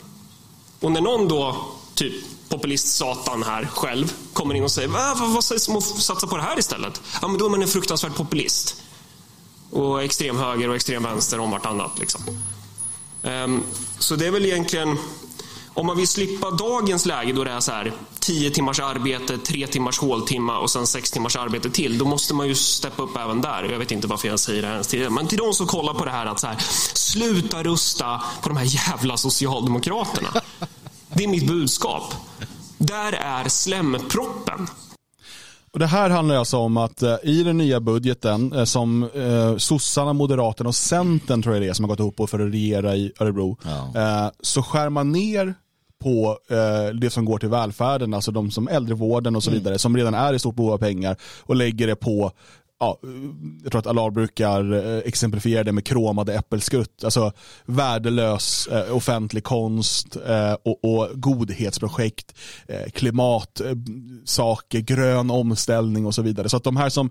Och 0.80 0.92
när 0.92 1.00
någon 1.00 1.28
då, 1.28 1.66
typ 1.94 2.14
populist-satan 2.48 3.42
här 3.42 3.68
själv, 3.74 4.12
kommer 4.32 4.54
in 4.54 4.64
och 4.64 4.70
säger 4.70 4.88
vad, 4.88 5.18
vad 5.18 5.44
sägs 5.44 5.68
om 5.68 5.76
att 5.76 5.84
satsa 5.84 6.26
på 6.26 6.36
det 6.36 6.42
här 6.42 6.58
istället? 6.58 7.02
Ja, 7.22 7.28
men 7.28 7.38
då 7.38 7.46
är 7.46 7.50
man 7.50 7.62
en 7.62 7.68
fruktansvärd 7.68 8.14
populist. 8.14 8.82
Och 9.70 10.02
extrem 10.02 10.36
höger 10.36 10.68
och 10.68 10.76
extrem 10.76 11.02
vänster 11.02 11.40
om 11.40 11.50
vartannat. 11.50 11.98
Liksom. 11.98 12.20
Um, 13.22 13.62
så 13.98 14.16
det 14.16 14.26
är 14.26 14.30
väl 14.30 14.44
egentligen, 14.44 14.98
om 15.74 15.86
man 15.86 15.96
vill 15.96 16.08
slippa 16.08 16.50
dagens 16.50 17.06
läge 17.06 17.32
då 17.32 17.44
det 17.44 17.50
är 17.50 17.60
så 17.60 17.72
här 17.72 17.92
10 18.26 18.50
timmars 18.50 18.80
arbete, 18.80 19.38
3 19.38 19.66
timmars 19.66 19.98
håltimma 19.98 20.58
och 20.58 20.70
sen 20.70 20.86
6 20.86 21.10
timmars 21.10 21.36
arbete 21.36 21.70
till. 21.70 21.98
Då 21.98 22.04
måste 22.04 22.34
man 22.34 22.48
ju 22.48 22.54
steppa 22.54 23.02
upp 23.02 23.16
även 23.16 23.40
där. 23.40 23.68
Jag 23.72 23.78
vet 23.78 23.90
inte 23.90 24.06
varför 24.06 24.28
jag 24.28 24.40
säger 24.40 24.62
det 24.62 24.68
ens 24.68 24.86
tidigare. 24.86 25.10
Men 25.10 25.26
till 25.26 25.38
de 25.38 25.52
som 25.52 25.66
kollar 25.66 25.94
på 25.94 26.04
det 26.04 26.10
här 26.10 26.26
att 26.26 26.40
så 26.40 26.46
här, 26.46 26.56
sluta 26.94 27.62
rusta 27.62 28.22
på 28.42 28.48
de 28.48 28.56
här 28.56 28.64
jävla 28.90 29.16
socialdemokraterna. 29.16 30.28
Det 31.08 31.24
är 31.24 31.28
mitt 31.28 31.46
budskap. 31.46 32.14
Där 32.78 33.12
är 33.12 33.48
slemproppen. 33.48 34.66
Och 35.72 35.78
det 35.78 35.86
här 35.86 36.10
handlar 36.10 36.36
alltså 36.36 36.56
om 36.56 36.76
att 36.76 37.02
eh, 37.02 37.16
i 37.22 37.42
den 37.42 37.58
nya 37.58 37.80
budgeten 37.80 38.52
eh, 38.52 38.64
som 38.64 39.02
eh, 39.02 39.56
sossarna, 39.56 40.12
moderaterna 40.12 40.68
och 40.68 40.74
centern 40.74 41.42
tror 41.42 41.54
jag 41.54 41.62
det 41.62 41.68
är 41.68 41.72
som 41.72 41.84
har 41.84 41.88
gått 41.88 42.00
ihop 42.00 42.30
för 42.30 42.38
att 42.38 42.52
regera 42.52 42.96
i 42.96 43.12
Örebro. 43.20 43.56
Ja. 43.62 44.00
Eh, 44.00 44.30
så 44.40 44.62
skär 44.62 44.90
man 44.90 45.12
ner 45.12 45.54
på 46.02 46.38
eh, 46.50 46.94
det 46.94 47.10
som 47.10 47.24
går 47.24 47.38
till 47.38 47.48
välfärden, 47.48 48.14
alltså 48.14 48.30
de 48.30 48.50
som 48.50 48.68
äldrevården 48.68 49.36
och 49.36 49.42
så 49.42 49.50
vidare, 49.50 49.78
som 49.78 49.96
redan 49.96 50.14
är 50.14 50.34
i 50.34 50.38
stort 50.38 50.56
behov 50.56 50.72
av 50.72 50.78
pengar 50.78 51.16
och 51.40 51.56
lägger 51.56 51.86
det 51.86 51.96
på 51.96 52.32
Ja, 52.78 52.98
jag 53.62 53.72
tror 53.72 53.78
att 53.78 53.86
Allard 53.86 54.12
brukar 54.12 54.72
eh, 54.72 54.98
exemplifiera 54.98 55.64
det 55.64 55.72
med 55.72 55.84
kromade 55.84 56.34
äppelskrutt, 56.34 57.04
alltså 57.04 57.32
värdelös 57.64 58.66
eh, 58.66 58.96
offentlig 58.96 59.44
konst 59.44 60.16
eh, 60.26 60.52
och, 60.52 60.84
och 60.84 61.08
godhetsprojekt, 61.14 62.34
eh, 62.68 62.90
klimatsaker, 62.90 64.80
grön 64.80 65.30
omställning 65.30 66.06
och 66.06 66.14
så 66.14 66.22
vidare. 66.22 66.48
Så 66.48 66.56
att 66.56 66.64
de 66.64 66.76
här 66.76 66.88
som, 66.88 67.10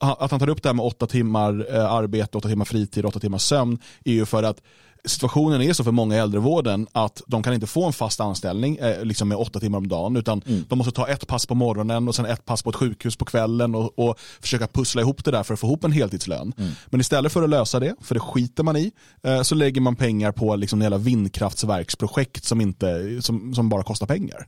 att 0.00 0.30
han 0.30 0.40
tar 0.40 0.48
upp 0.48 0.62
det 0.62 0.68
här 0.68 0.74
med 0.74 0.86
åtta 0.86 1.06
timmar 1.06 1.66
eh, 1.74 1.92
arbete, 1.92 2.38
åtta 2.38 2.48
timmar 2.48 2.64
fritid, 2.64 3.06
åtta 3.06 3.20
timmar 3.20 3.38
sömn 3.38 3.78
är 4.04 4.12
ju 4.12 4.26
för 4.26 4.42
att 4.42 4.62
situationen 5.04 5.62
är 5.62 5.72
så 5.72 5.84
för 5.84 5.90
många 5.90 6.16
i 6.16 6.18
äldrevården 6.18 6.86
att 6.92 7.22
de 7.26 7.42
kan 7.42 7.54
inte 7.54 7.66
få 7.66 7.86
en 7.86 7.92
fast 7.92 8.20
anställning 8.20 8.76
eh, 8.76 9.04
liksom 9.04 9.28
med 9.28 9.38
åtta 9.38 9.60
timmar 9.60 9.78
om 9.78 9.88
dagen 9.88 10.16
utan 10.16 10.42
de 10.68 10.78
måste 10.78 10.92
ta 10.92 11.08
ett 11.08 11.26
pass 11.26 11.46
på 11.46 11.54
morgonen 11.54 12.08
och 12.08 12.14
sen 12.14 12.26
ett 12.26 12.44
pass 12.44 12.62
på 12.62 12.70
ett 12.70 12.76
sjukhus 12.76 13.16
på 13.16 13.24
kvällen 13.24 13.74
och, 13.74 13.98
och 13.98 14.18
försöka 14.40 14.66
pussla 14.66 15.02
ihop 15.02 15.24
det 15.24 15.30
där 15.30 15.42
för 15.42 15.54
att 15.54 15.60
få 15.60 15.66
ihop 15.66 15.84
en 15.84 15.92
heltidslön. 15.92 16.52
Men 16.86 17.00
istället 17.00 17.32
för 17.32 17.42
att 17.42 17.50
lösa 17.50 17.80
det, 17.80 17.94
för 18.00 18.14
det 18.14 18.20
skiter 18.20 18.62
man 18.62 18.76
i, 18.76 18.92
eh, 19.22 19.42
så 19.42 19.54
lägger 19.54 19.80
man 19.80 19.96
pengar 19.96 20.32
på 20.32 20.56
liksom 20.56 20.80
hela 20.80 20.98
vindkraftsverksprojekt 20.98 22.44
som, 22.44 22.60
inte, 22.60 23.18
som, 23.22 23.54
som 23.54 23.68
bara 23.68 23.82
kostar 23.82 24.06
pengar. 24.06 24.46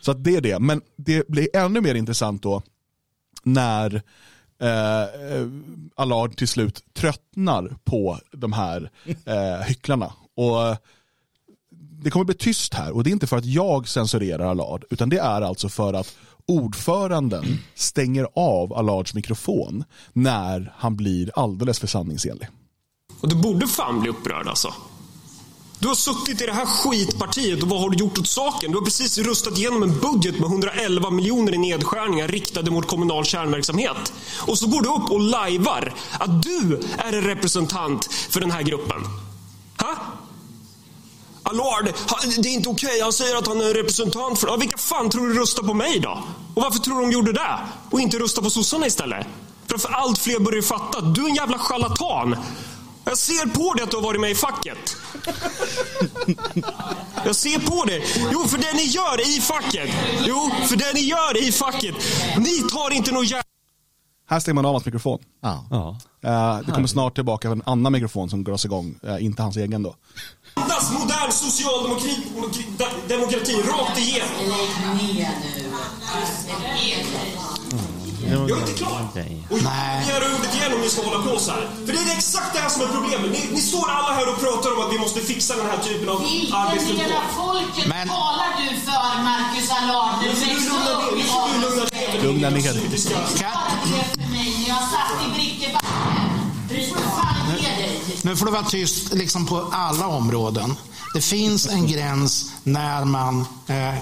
Så 0.00 0.12
det 0.12 0.36
är 0.36 0.40
det, 0.40 0.58
men 0.58 0.80
det 0.96 1.28
blir 1.28 1.56
ännu 1.56 1.80
mer 1.80 1.94
intressant 1.94 2.42
då 2.42 2.62
när 3.42 4.02
Eh, 4.62 5.02
eh, 5.02 5.46
Allard 5.96 6.36
till 6.36 6.48
slut 6.48 6.84
tröttnar 6.94 7.76
på 7.84 8.18
de 8.32 8.52
här 8.52 8.90
eh, 9.24 9.66
hycklarna. 9.66 10.12
Och 10.36 10.68
eh, 10.68 10.76
det 12.02 12.10
kommer 12.10 12.24
bli 12.24 12.34
tyst 12.34 12.74
här 12.74 12.92
och 12.92 13.04
det 13.04 13.10
är 13.10 13.12
inte 13.12 13.26
för 13.26 13.36
att 13.36 13.44
jag 13.44 13.88
censurerar 13.88 14.50
Allard 14.50 14.84
utan 14.90 15.08
det 15.08 15.18
är 15.18 15.42
alltså 15.42 15.68
för 15.68 15.94
att 15.94 16.16
ordföranden 16.46 17.44
stänger 17.74 18.26
av 18.34 18.72
Allards 18.72 19.14
mikrofon 19.14 19.84
när 20.12 20.72
han 20.76 20.96
blir 20.96 21.30
alldeles 21.34 21.78
för 21.78 21.86
sanningsenlig. 21.86 22.48
Och 23.20 23.28
du 23.28 23.36
borde 23.36 23.66
fan 23.66 24.00
bli 24.00 24.10
upprörd 24.10 24.48
alltså. 24.48 24.74
Du 25.82 25.88
har 25.88 25.94
suttit 25.94 26.40
i 26.40 26.46
det 26.46 26.52
här 26.52 26.66
skitpartiet 26.66 27.62
och 27.62 27.68
vad 27.68 27.80
har 27.80 27.90
du 27.90 27.96
gjort 27.96 28.18
åt 28.18 28.26
saken? 28.28 28.70
Du 28.70 28.78
har 28.78 28.84
precis 28.84 29.18
röstat 29.18 29.58
igenom 29.58 29.82
en 29.82 30.00
budget 30.00 30.38
med 30.38 30.50
111 30.50 31.10
miljoner 31.10 31.54
i 31.54 31.58
nedskärningar 31.58 32.28
riktade 32.28 32.70
mot 32.70 32.86
kommunal 32.86 33.24
kärnverksamhet. 33.24 34.12
Och 34.38 34.58
så 34.58 34.66
går 34.66 34.82
du 34.82 34.88
upp 34.88 35.10
och 35.10 35.20
lajvar 35.20 35.94
att 36.12 36.42
du 36.42 36.80
är 36.98 37.12
en 37.12 37.22
representant 37.22 38.12
för 38.30 38.40
den 38.40 38.50
här 38.50 38.62
gruppen. 38.62 39.02
Ha? 39.80 39.96
Allard, 41.42 41.92
det 42.38 42.48
är 42.48 42.52
inte 42.52 42.68
okej. 42.68 43.00
Han 43.00 43.12
säger 43.12 43.36
att 43.36 43.46
han 43.46 43.60
är 43.60 43.64
en 43.64 43.74
representant 43.74 44.38
för... 44.38 44.46
Ja, 44.46 44.56
vilka 44.56 44.78
fan 44.78 45.10
tror 45.10 45.28
du 45.28 45.34
röstar 45.40 45.62
på 45.62 45.74
mig 45.74 46.00
då? 46.00 46.22
Och 46.54 46.62
varför 46.62 46.78
tror 46.78 46.94
du 46.94 47.00
de 47.00 47.12
gjorde 47.12 47.32
det? 47.32 47.58
Och 47.90 48.00
inte 48.00 48.18
röstar 48.18 48.42
på 48.42 48.50
sossarna 48.50 48.86
istället? 48.86 49.26
För 49.66 49.74
att 49.74 49.86
allt 49.86 50.18
fler 50.18 50.38
börjar 50.38 50.56
ju 50.56 50.62
fatta 50.62 50.98
att 50.98 51.14
du 51.14 51.24
är 51.24 51.28
en 51.28 51.34
jävla 51.34 51.58
charlatan. 51.58 52.36
Jag 53.04 53.18
ser 53.18 53.46
på 53.46 53.74
dig 53.74 53.84
att 53.84 53.90
du 53.90 53.96
har 53.96 54.04
varit 54.04 54.20
med 54.20 54.30
i 54.30 54.34
facket. 54.34 54.96
Jag 57.24 57.36
ser 57.36 57.58
på 57.58 57.84
det. 57.84 58.02
Jo, 58.32 58.48
för 58.48 58.58
det 58.58 58.72
ni 58.74 58.82
gör 58.82 59.36
i 59.36 59.40
facket. 59.40 59.90
Jo, 60.26 60.50
för 60.68 60.76
det 60.76 60.92
ni 60.94 61.00
gör 61.00 61.48
i 61.48 61.52
facket. 61.52 61.94
Ni 62.38 62.62
tar 62.72 62.90
inte 62.90 63.12
någon 63.12 63.24
jävla... 63.24 63.42
Här 64.30 64.40
stänger 64.40 64.54
man 64.54 64.66
av 64.66 64.72
hans 64.72 64.84
mikrofon. 64.84 65.18
Ja. 65.42 65.64
Ja. 65.70 65.96
Eh, 66.24 66.58
det 66.66 66.72
kommer 66.72 66.88
snart 66.88 67.14
tillbaka 67.14 67.48
en 67.48 67.62
annan 67.66 67.92
mikrofon 67.92 68.30
som 68.30 68.44
dras 68.44 68.64
igång, 68.64 68.94
eh, 69.02 69.24
inte 69.24 69.42
hans 69.42 69.56
egen 69.56 69.82
då. 69.82 69.96
Andas 70.54 70.92
modern 70.92 71.32
socialdemokrati 71.32 72.16
demokrati 73.08 73.54
rakt 73.62 73.98
igenom. 73.98 74.28
Jag 78.32 78.50
är 78.50 78.56
inte 78.66 78.72
klar. 78.72 79.00
Och 79.50 79.58
jag 79.58 79.62
begär 80.04 80.22
ordet 80.36 80.54
igen 80.54 80.72
om 80.74 80.80
ni 80.80 80.88
ska 80.88 81.00
hålla 81.02 81.22
på 81.28 81.38
så 81.40 81.50
här. 81.50 81.68
För 81.86 81.92
det 81.92 81.98
är 81.98 82.16
exakt 82.16 82.50
det 82.54 82.60
här 82.64 82.68
som 82.68 82.82
är 82.82 82.86
problemet. 82.96 83.30
Ni, 83.36 83.42
ni 83.56 83.60
står 83.60 83.90
alla 83.90 84.12
här 84.18 84.26
och 84.32 84.40
pratar 84.40 84.68
om 84.76 84.80
att 84.86 84.92
vi 84.94 84.98
måste 84.98 85.20
fixa 85.20 85.56
den 85.56 85.66
här 85.66 85.78
typen 85.88 86.08
av 86.08 86.18
Vilken 86.22 86.54
arbetsvillkor. 86.56 87.04
del 87.04 87.12
av 87.22 87.28
folket 87.42 87.86
Men- 87.86 88.08
talar 88.08 88.50
du 88.60 88.68
för, 88.86 89.22
Marcus 89.28 89.70
Allard? 89.70 90.14
Du 90.22 90.28
Nu 90.28 90.34
får 90.34 90.46
du 90.46 90.54
växte 90.54 90.70
lugna 90.72 90.94
ner- 90.94 91.82
upp 91.82 92.14
i 92.14 92.26
lugna 92.26 92.50
ner 92.50 92.72
dig. 92.72 92.82
Jag 94.68 94.78
satt 94.78 95.26
i 95.26 95.34
Brickebacken. 95.34 95.88
Bryt 96.68 96.92
fan 96.94 97.48
ner 97.48 97.76
dig. 97.76 98.00
Nu 98.22 98.36
får 98.36 98.46
du 98.46 98.52
vara 98.52 98.62
tyst 98.64 99.14
liksom 99.14 99.46
på 99.46 99.68
alla 99.72 100.06
områden. 100.06 100.76
Det 101.14 101.20
finns 101.20 101.66
en 101.66 101.86
gräns 101.86 102.50
när 102.62 103.04
man 103.04 103.40
eh, 103.66 103.94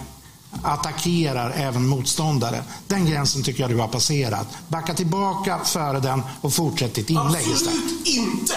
attackerar 0.63 1.51
även 1.57 1.89
motståndare. 1.89 2.65
Den 2.89 3.07
gränsen 3.07 3.43
tycker 3.43 3.61
jag 3.61 3.71
du 3.71 3.77
har 3.77 3.89
passerat. 3.89 4.47
Backa 4.69 4.95
tillbaka 4.95 5.61
före 5.65 6.01
den 6.01 6.23
och 6.41 6.53
fortsätt 6.53 6.95
ditt 6.95 7.11
inlägg 7.11 7.49
istället. 7.49 7.75
Absolut 7.75 8.07
inte! 8.07 8.55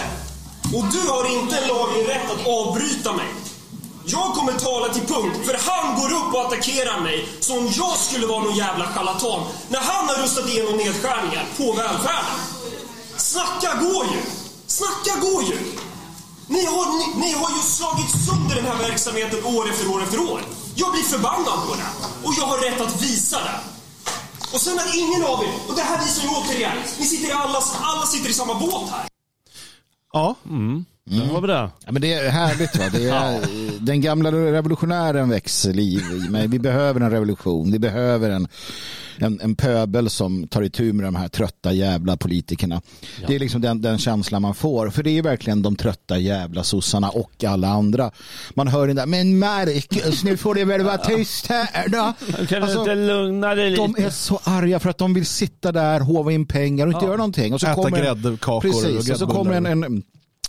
Och 0.64 0.84
du 0.92 1.08
har 1.08 1.42
inte 1.42 1.58
en 1.58 1.68
laglig 1.68 2.08
rätt 2.08 2.30
att 2.30 2.46
avbryta 2.46 3.12
mig. 3.12 3.26
Jag 4.06 4.34
kommer 4.34 4.52
tala 4.52 4.94
till 4.94 5.02
punkt, 5.02 5.36
för 5.44 5.56
han 5.70 6.00
går 6.00 6.12
upp 6.12 6.34
och 6.34 6.40
attackerar 6.40 7.00
mig 7.00 7.28
som 7.40 7.58
om 7.58 7.68
jag 7.76 7.96
skulle 7.96 8.26
vara 8.26 8.42
någon 8.44 8.56
jävla 8.56 8.84
charlatan 8.86 9.46
när 9.68 9.80
han 9.80 10.08
har 10.08 10.22
röstat 10.22 10.48
igenom 10.48 10.76
nedskärningar 10.76 11.46
på 11.56 11.72
välfärden. 11.72 12.38
Snacka 13.16 13.78
går 13.80 14.04
ju! 14.04 14.20
Snacka 14.66 15.20
går 15.20 15.42
ju! 15.42 15.58
Ni 16.46 16.64
har, 16.64 16.98
ni, 16.98 17.26
ni 17.26 17.32
har 17.32 17.50
ju 17.50 17.62
slagit 17.62 18.10
sönder 18.26 18.56
den 18.56 18.64
här 18.64 18.88
verksamheten 18.88 19.44
år 19.44 19.70
efter 19.70 19.90
år 19.90 20.02
efter 20.02 20.20
år. 20.20 20.40
Jag 20.76 20.92
blir 20.92 21.02
förbannad 21.02 21.68
på 21.68 21.74
det. 21.74 21.90
Och 22.26 22.34
jag 22.38 22.46
har 22.46 22.58
rätt 22.58 22.80
att 22.80 23.02
visa 23.02 23.38
det. 23.38 23.60
Och 24.52 24.60
sen 24.60 24.78
att 24.78 24.94
ingen 24.94 25.24
av 25.24 25.44
er, 25.44 25.54
och 25.68 25.74
det 25.76 25.82
här 25.82 25.98
visar 26.04 26.22
ju 26.22 26.28
återigen, 26.28 26.76
ni 26.98 27.06
sitter 27.06 27.28
i 27.28 27.32
alla, 27.32 27.58
alla 27.80 28.06
sitter 28.06 28.30
i 28.30 28.32
samma 28.32 28.54
båt 28.54 28.90
här. 28.90 29.08
Ja, 30.12 30.34
Det 31.10 31.32
var 31.32 31.40
bra. 31.40 31.70
Ja, 31.86 31.92
men 31.92 32.02
det 32.02 32.12
är 32.14 32.30
härligt. 32.30 32.76
Va? 32.76 32.84
Det 32.92 33.08
är, 33.08 33.40
Den 33.80 34.00
gamla 34.00 34.32
revolutionären 34.32 35.28
växer 35.28 35.72
liv 35.72 36.00
i 36.26 36.30
mig. 36.30 36.46
Vi 36.48 36.58
behöver 36.58 37.00
en 37.00 37.10
revolution. 37.10 37.72
Vi 37.72 37.78
behöver 37.78 38.30
en, 38.30 38.48
en, 39.18 39.40
en 39.40 39.56
pöbel 39.56 40.10
som 40.10 40.48
tar 40.48 40.62
itu 40.62 40.92
med 40.92 41.04
de 41.06 41.14
här 41.14 41.28
trötta 41.28 41.72
jävla 41.72 42.16
politikerna. 42.16 42.82
Det 43.26 43.34
är 43.34 43.38
liksom 43.38 43.60
den, 43.60 43.82
den 43.82 43.98
känslan 43.98 44.42
man 44.42 44.54
får. 44.54 44.90
För 44.90 45.02
det 45.02 45.10
är 45.18 45.22
verkligen 45.22 45.62
de 45.62 45.76
trötta 45.76 46.18
jävla 46.18 46.64
sossarna 46.64 47.08
och 47.10 47.44
alla 47.44 47.68
andra. 47.68 48.10
Man 48.54 48.68
hör 48.68 48.86
den 48.86 48.96
där, 48.96 49.06
men 49.06 49.38
Marcus, 49.38 50.24
nu 50.24 50.36
får 50.36 50.54
det 50.54 50.64
väl 50.64 50.82
vara 50.82 50.98
tyst 50.98 51.46
här 51.46 51.88
då. 51.88 52.12
Kan 52.36 52.46
du 52.48 52.56
Alltså, 52.56 52.78
inte 52.78 52.94
lugna 52.94 53.54
dig 53.54 53.70
lite? 53.70 53.82
de 53.82 53.96
är 54.04 54.10
så 54.10 54.40
arga 54.44 54.80
för 54.80 54.90
att 54.90 54.98
de 54.98 55.14
vill 55.14 55.26
sitta 55.26 55.72
där, 55.72 56.00
hova 56.00 56.32
in 56.32 56.46
pengar 56.46 56.86
och 56.86 56.92
inte 56.92 57.04
Ja. 57.04 57.08
göra 57.08 57.16
någonting. 57.16 57.54
Och 57.54 57.60
så 57.60 57.66
Äta 57.66 57.74
kommer 57.74 57.90
gräddkakor 57.90 58.54
och 58.56 58.62
Precis, 58.82 59.10
och 59.10 59.18
så 59.18 59.26
kommer 59.26 59.52
en, 59.52 59.66
en 59.84 60.02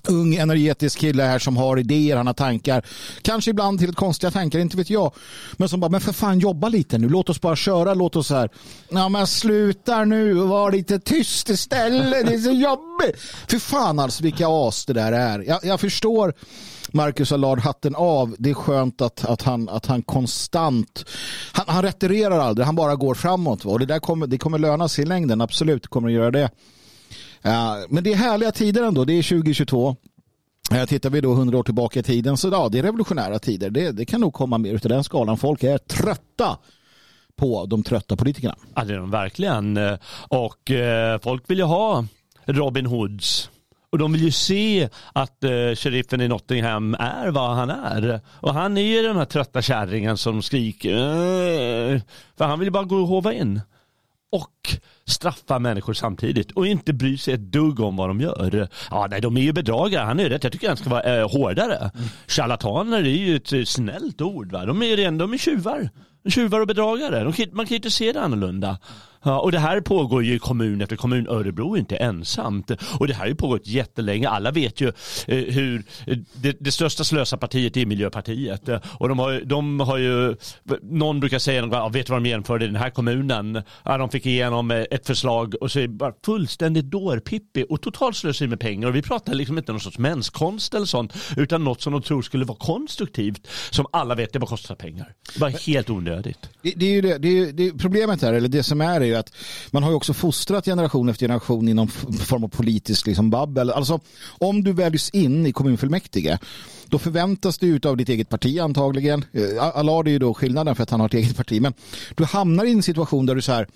ung 0.09 0.35
energetisk 0.35 0.99
kille 0.99 1.23
här 1.23 1.39
som 1.39 1.57
har 1.57 1.79
idéer, 1.79 2.17
han 2.17 2.27
har 2.27 2.33
tankar. 2.33 2.85
Kanske 3.21 3.51
ibland 3.51 3.79
till 3.79 3.95
konstiga 3.95 4.31
tankar, 4.31 4.59
inte 4.59 4.77
vet 4.77 4.89
jag. 4.89 5.13
Men 5.53 5.69
som 5.69 5.79
bara, 5.79 5.91
men 5.91 6.01
för 6.01 6.13
fan 6.13 6.39
jobba 6.39 6.69
lite 6.69 6.97
nu. 6.97 7.09
Låt 7.09 7.29
oss 7.29 7.41
bara 7.41 7.55
köra, 7.55 7.93
låt 7.93 8.15
oss 8.15 8.27
så 8.27 8.35
här. 8.35 8.49
Ja 8.89 9.09
men 9.09 9.27
sluta 9.27 10.05
nu 10.05 10.41
och 10.41 10.47
var 10.47 10.71
lite 10.71 10.99
tyst 10.99 11.49
istället. 11.49 12.27
Det 12.27 12.33
är 12.33 12.39
så 12.39 12.51
jobbigt. 12.51 13.21
För 13.47 13.59
fan 13.59 13.99
alltså 13.99 14.23
vilka 14.23 14.47
as 14.47 14.85
det 14.85 14.93
där 14.93 15.11
är. 15.11 15.39
Jag, 15.39 15.59
jag 15.63 15.79
förstår 15.79 16.33
Marcus 16.91 17.31
Allard 17.31 17.59
hatten 17.59 17.95
av. 17.95 18.35
Det 18.39 18.49
är 18.49 18.53
skönt 18.53 19.01
att, 19.01 19.25
att, 19.25 19.41
han, 19.41 19.69
att 19.69 19.85
han 19.85 20.01
konstant, 20.01 21.05
han, 21.51 21.65
han 21.67 21.83
retirerar 21.83 22.39
aldrig, 22.39 22.65
han 22.65 22.75
bara 22.75 22.95
går 22.95 23.15
framåt. 23.15 23.65
va. 23.65 23.71
Och 23.71 23.79
det 23.79 23.85
där 23.85 23.99
kommer, 23.99 24.27
det 24.27 24.37
kommer 24.37 24.59
löna 24.59 24.87
sig 24.89 25.03
i 25.03 25.07
längden, 25.07 25.41
absolut 25.41 25.81
det 25.83 25.87
kommer 25.87 26.07
att 26.07 26.13
göra 26.13 26.31
det. 26.31 26.49
Men 27.89 28.03
det 28.03 28.11
är 28.13 28.15
härliga 28.15 28.51
tider 28.51 28.83
ändå, 28.83 29.05
det 29.05 29.13
är 29.13 29.23
2022. 29.23 29.95
Tittar 30.87 31.09
vi 31.09 31.21
då 31.21 31.31
100 31.33 31.57
år 31.57 31.63
tillbaka 31.63 31.99
i 31.99 32.03
tiden 32.03 32.37
så 32.37 32.49
ja, 32.49 32.69
det 32.69 32.79
är 32.79 32.83
revolutionära 32.83 33.39
tider. 33.39 33.69
Det, 33.69 33.91
det 33.91 34.05
kan 34.05 34.21
nog 34.21 34.33
komma 34.33 34.57
mer 34.57 34.73
utav 34.73 34.89
den 34.89 35.03
skalan. 35.03 35.37
Folk 35.37 35.63
är 35.63 35.77
trötta 35.77 36.57
på 37.35 37.65
de 37.65 37.83
trötta 37.83 38.15
politikerna. 38.15 38.55
Ja, 38.75 38.83
det 38.83 38.93
är 38.93 38.97
de 38.97 39.11
verkligen. 39.11 39.79
Och 40.29 40.71
eh, 40.71 41.19
folk 41.19 41.49
vill 41.49 41.57
ju 41.57 41.63
ha 41.63 42.05
Robin 42.45 42.85
Hoods. 42.85 43.49
Och 43.89 43.97
de 43.97 44.13
vill 44.13 44.23
ju 44.23 44.31
se 44.31 44.89
att 45.13 45.43
eh, 45.43 45.49
sheriffen 45.75 46.21
i 46.21 46.27
Nottingham 46.27 46.93
är 46.99 47.31
vad 47.31 47.55
han 47.55 47.69
är. 47.69 48.21
Och 48.27 48.53
han 48.53 48.77
är 48.77 48.81
ju 48.81 49.01
den 49.01 49.17
här 49.17 49.25
trötta 49.25 49.61
kärringen 49.61 50.17
som 50.17 50.41
skriker. 50.41 50.93
"Äh", 50.93 52.01
För 52.37 52.45
han 52.45 52.59
vill 52.59 52.67
ju 52.67 52.71
bara 52.71 52.83
gå 52.83 52.95
och 52.95 53.07
hova 53.07 53.33
in. 53.33 53.61
Och 54.31 54.77
straffa 55.07 55.59
människor 55.59 55.93
samtidigt 55.93 56.51
och 56.51 56.67
inte 56.67 56.93
bry 56.93 57.17
sig 57.17 57.33
ett 57.33 57.51
dugg 57.51 57.79
om 57.79 57.95
vad 57.95 58.09
de 58.09 58.21
gör. 58.21 58.67
Ja, 58.91 59.07
nej, 59.09 59.21
de 59.21 59.37
är 59.37 59.41
ju 59.41 59.53
bedragare. 59.53 60.05
Han 60.05 60.19
är 60.19 60.23
ju 60.23 60.29
rätt. 60.29 60.43
Jag 60.43 60.53
tycker 60.53 60.67
han 60.67 60.77
ska 60.77 60.89
vara 60.89 61.17
eh, 61.17 61.29
hårdare. 61.31 61.91
Charlataner 62.27 62.97
är 62.97 63.03
ju 63.03 63.35
ett 63.35 63.53
eh, 63.53 63.63
snällt 63.63 64.21
ord. 64.21 64.51
Va? 64.51 64.65
De 64.65 64.81
är 64.81 64.85
ju 64.85 65.17
de 65.17 65.33
är 65.33 65.37
tjuvar. 65.37 65.89
Tjuvar 66.29 66.59
och 66.59 66.67
bedragare. 66.67 67.23
De 67.23 67.45
man 67.51 67.65
kan 67.65 67.69
ju 67.69 67.75
inte 67.75 67.91
se 67.91 68.11
det 68.11 68.21
annorlunda. 68.21 68.77
Ja, 69.25 69.39
och 69.39 69.51
det 69.51 69.59
här 69.59 69.81
pågår 69.81 70.23
ju 70.23 70.35
i 70.35 70.39
kommun 70.39 70.81
efter 70.81 70.95
kommun. 70.95 71.27
Örebro 71.27 71.75
är 71.75 71.79
inte 71.79 71.95
ensamt. 71.95 72.71
Och 72.99 73.07
det 73.07 73.13
här 73.13 73.19
har 73.19 73.27
ju 73.27 73.35
pågått 73.35 73.67
jättelänge. 73.67 74.29
Alla 74.29 74.51
vet 74.51 74.81
ju 74.81 74.87
eh, 75.27 75.53
hur 75.53 75.83
eh, 76.07 76.17
det, 76.33 76.57
det 76.59 76.71
största 76.71 77.03
slösarpartiet 77.03 77.77
är 77.77 77.85
Miljöpartiet. 77.85 78.69
Eh, 78.69 78.79
och 78.97 79.09
de 79.09 79.19
har, 79.19 79.41
de 79.45 79.79
har 79.79 79.97
ju, 79.97 80.35
någon 80.81 81.19
brukar 81.19 81.39
säga, 81.39 81.69
ja, 81.71 81.89
vet 81.89 82.05
du 82.05 82.11
vad 82.11 82.23
de 82.23 82.29
genomförde 82.29 82.65
i 82.65 82.67
den 82.67 82.75
här 82.75 82.89
kommunen? 82.89 83.61
Ja, 83.83 83.97
de 83.97 84.09
fick 84.09 84.25
igenom 84.25 84.71
ett 84.71 85.07
förslag 85.07 85.55
och 85.61 85.71
så 85.71 85.79
är 85.79 85.81
det 85.81 85.87
bara 85.87 86.13
fullständigt 86.25 86.85
dårpippi 86.85 87.65
och 87.69 87.81
totalt 87.81 88.15
slöseri 88.15 88.47
med 88.47 88.59
pengar. 88.59 88.87
Och 88.87 88.95
vi 88.95 89.01
pratar 89.01 89.33
liksom 89.33 89.57
inte 89.57 89.71
om 89.71 89.73
någon 89.73 89.81
sorts 89.81 89.97
menskonst 89.97 90.73
eller 90.73 90.85
sånt, 90.85 91.13
utan 91.37 91.63
något 91.63 91.81
som 91.81 91.93
de 91.93 92.01
tror 92.01 92.21
skulle 92.21 92.45
vara 92.45 92.57
konstruktivt, 92.57 93.47
som 93.69 93.85
alla 93.91 94.15
vet 94.15 94.33
det 94.33 94.39
bara 94.39 94.47
kostar 94.47 94.75
pengar. 94.75 95.13
Det 95.33 95.39
var 95.39 95.49
helt 95.49 95.89
onödigt. 95.89 96.49
Det, 96.61 96.73
det 96.75 96.85
är 96.85 96.91
ju 96.91 97.01
det, 97.01 97.17
det, 97.17 97.39
är, 97.39 97.51
det 97.51 97.71
problemet 97.71 98.21
här, 98.21 98.33
eller 98.33 98.47
det 98.47 98.63
som 98.63 98.81
är, 98.81 99.01
är 99.01 99.14
ju 99.15 99.19
att 99.19 99.31
man 99.71 99.83
har 99.83 99.89
ju 99.89 99.95
också 99.95 100.13
fostrat 100.13 100.65
generation 100.65 101.09
efter 101.09 101.27
generation 101.27 101.67
inom 101.67 101.87
form 101.87 102.43
av 102.43 102.47
politisk 102.47 103.07
liksom 103.07 103.29
babbel. 103.29 103.71
Alltså 103.71 103.99
om 104.25 104.63
du 104.63 104.73
väljs 104.73 105.09
in 105.09 105.45
i 105.45 105.51
kommunfullmäktige 105.51 106.37
då 106.87 106.99
förväntas 106.99 107.57
det 107.57 107.85
av 107.85 107.97
ditt 107.97 108.09
eget 108.09 108.29
parti 108.29 108.59
antagligen. 108.59 109.25
Eh, 109.31 109.77
Allard 109.77 110.07
är 110.07 110.11
ju 110.11 110.19
då 110.19 110.33
skillnaden 110.33 110.75
för 110.75 110.83
att 110.83 110.89
han 110.89 110.99
har 110.99 111.07
ett 111.07 111.13
eget 111.13 111.37
parti. 111.37 111.61
Men 111.61 111.73
du 112.15 112.23
hamnar 112.25 112.65
i 112.65 112.71
en 112.71 112.83
situation 112.83 113.25
där 113.25 113.35
du 113.35 113.41
så 113.41 113.51
här 113.51 113.67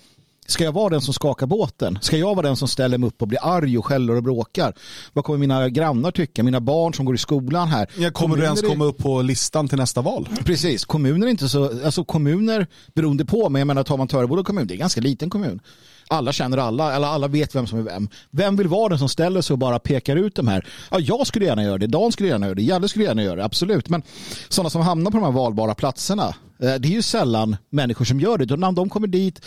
Ska 0.50 0.64
jag 0.64 0.72
vara 0.72 0.88
den 0.88 1.00
som 1.00 1.14
skakar 1.14 1.46
båten? 1.46 1.98
Ska 2.02 2.16
jag 2.16 2.34
vara 2.34 2.46
den 2.46 2.56
som 2.56 2.68
ställer 2.68 2.98
mig 2.98 3.06
upp 3.06 3.22
och 3.22 3.28
blir 3.28 3.38
arg 3.42 3.78
och 3.78 3.86
skäller 3.86 4.16
och 4.16 4.22
bråkar? 4.22 4.74
Vad 5.12 5.24
kommer 5.24 5.38
mina 5.38 5.68
grannar 5.68 6.10
tycka? 6.10 6.42
Mina 6.42 6.60
barn 6.60 6.94
som 6.94 7.04
går 7.04 7.14
i 7.14 7.18
skolan 7.18 7.68
här? 7.68 7.90
Jag 7.96 8.14
kommer 8.14 8.36
du 8.36 8.44
ens 8.44 8.62
komma 8.62 8.84
upp 8.84 8.98
på 8.98 9.22
listan 9.22 9.68
till 9.68 9.78
nästa 9.78 10.00
val? 10.00 10.28
Precis, 10.44 10.84
kommuner 10.84 11.26
är 11.26 11.30
inte 11.30 11.48
så, 11.48 11.84
alltså 11.84 12.04
kommuner 12.04 12.66
beroende 12.94 13.24
på, 13.24 13.48
men 13.48 13.60
jag 13.60 13.66
menar 13.66 13.82
tar 13.82 13.96
man 13.96 14.08
Töreboda 14.08 14.42
kommun, 14.42 14.66
det 14.66 14.72
är 14.72 14.76
en 14.76 14.80
ganska 14.80 15.00
liten 15.00 15.30
kommun. 15.30 15.60
Alla 16.08 16.32
känner 16.32 16.58
alla, 16.58 16.96
eller 16.96 17.06
alla 17.06 17.28
vet 17.28 17.54
vem 17.54 17.66
som 17.66 17.78
är 17.78 17.82
vem. 17.82 18.08
Vem 18.30 18.56
vill 18.56 18.68
vara 18.68 18.88
den 18.88 18.98
som 18.98 19.08
ställer 19.08 19.40
sig 19.40 19.54
och 19.54 19.58
bara 19.58 19.78
pekar 19.78 20.16
ut 20.16 20.34
de 20.34 20.48
här? 20.48 20.66
Ja, 20.90 21.00
jag 21.00 21.26
skulle 21.26 21.44
gärna 21.44 21.62
göra 21.62 21.78
det, 21.78 21.86
Dan 21.86 22.12
skulle 22.12 22.28
gärna 22.28 22.46
göra 22.46 22.54
det, 22.54 22.62
Jalle 22.62 22.88
skulle 22.88 23.04
gärna 23.04 23.22
göra 23.22 23.36
det, 23.36 23.44
absolut. 23.44 23.88
Men 23.88 24.02
sådana 24.48 24.70
som 24.70 24.82
hamnar 24.82 25.10
på 25.10 25.16
de 25.16 25.24
här 25.24 25.32
valbara 25.32 25.74
platserna, 25.74 26.34
eh, 26.62 26.74
det 26.74 26.88
är 26.88 26.92
ju 26.92 27.02
sällan 27.02 27.56
människor 27.70 28.04
som 28.04 28.20
gör 28.20 28.38
det. 28.38 28.56
När 28.56 28.72
de 28.72 28.88
kommer 28.88 29.06
dit 29.06 29.40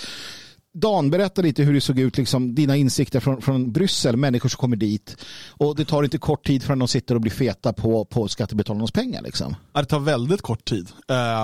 Dan, 0.76 1.10
berätta 1.10 1.42
lite 1.42 1.64
hur 1.64 1.74
det 1.74 1.82
såg 1.82 2.00
ut, 2.00 2.18
liksom, 2.18 2.56
dina 2.56 2.76
insikter 2.76 3.20
från, 3.20 3.42
från 3.42 3.72
Bryssel, 3.72 4.18
människor 4.18 4.50
som 4.50 4.58
kommer 4.58 4.76
dit. 4.78 5.18
Och 5.50 5.76
det 5.76 5.86
tar 5.86 6.04
inte 6.04 6.18
kort 6.18 6.48
tid 6.48 6.64
förrän 6.64 6.80
de 6.80 6.88
sitter 6.88 7.16
och 7.16 7.22
blir 7.22 7.32
feta 7.32 7.74
på, 7.74 8.06
på 8.06 8.28
skattebetalarnas 8.28 8.92
pengar. 8.92 9.22
Liksom. 9.22 9.56
det 9.74 9.86
tar 9.86 10.00
väldigt 10.00 10.42
kort 10.42 10.66
tid. 10.66 10.90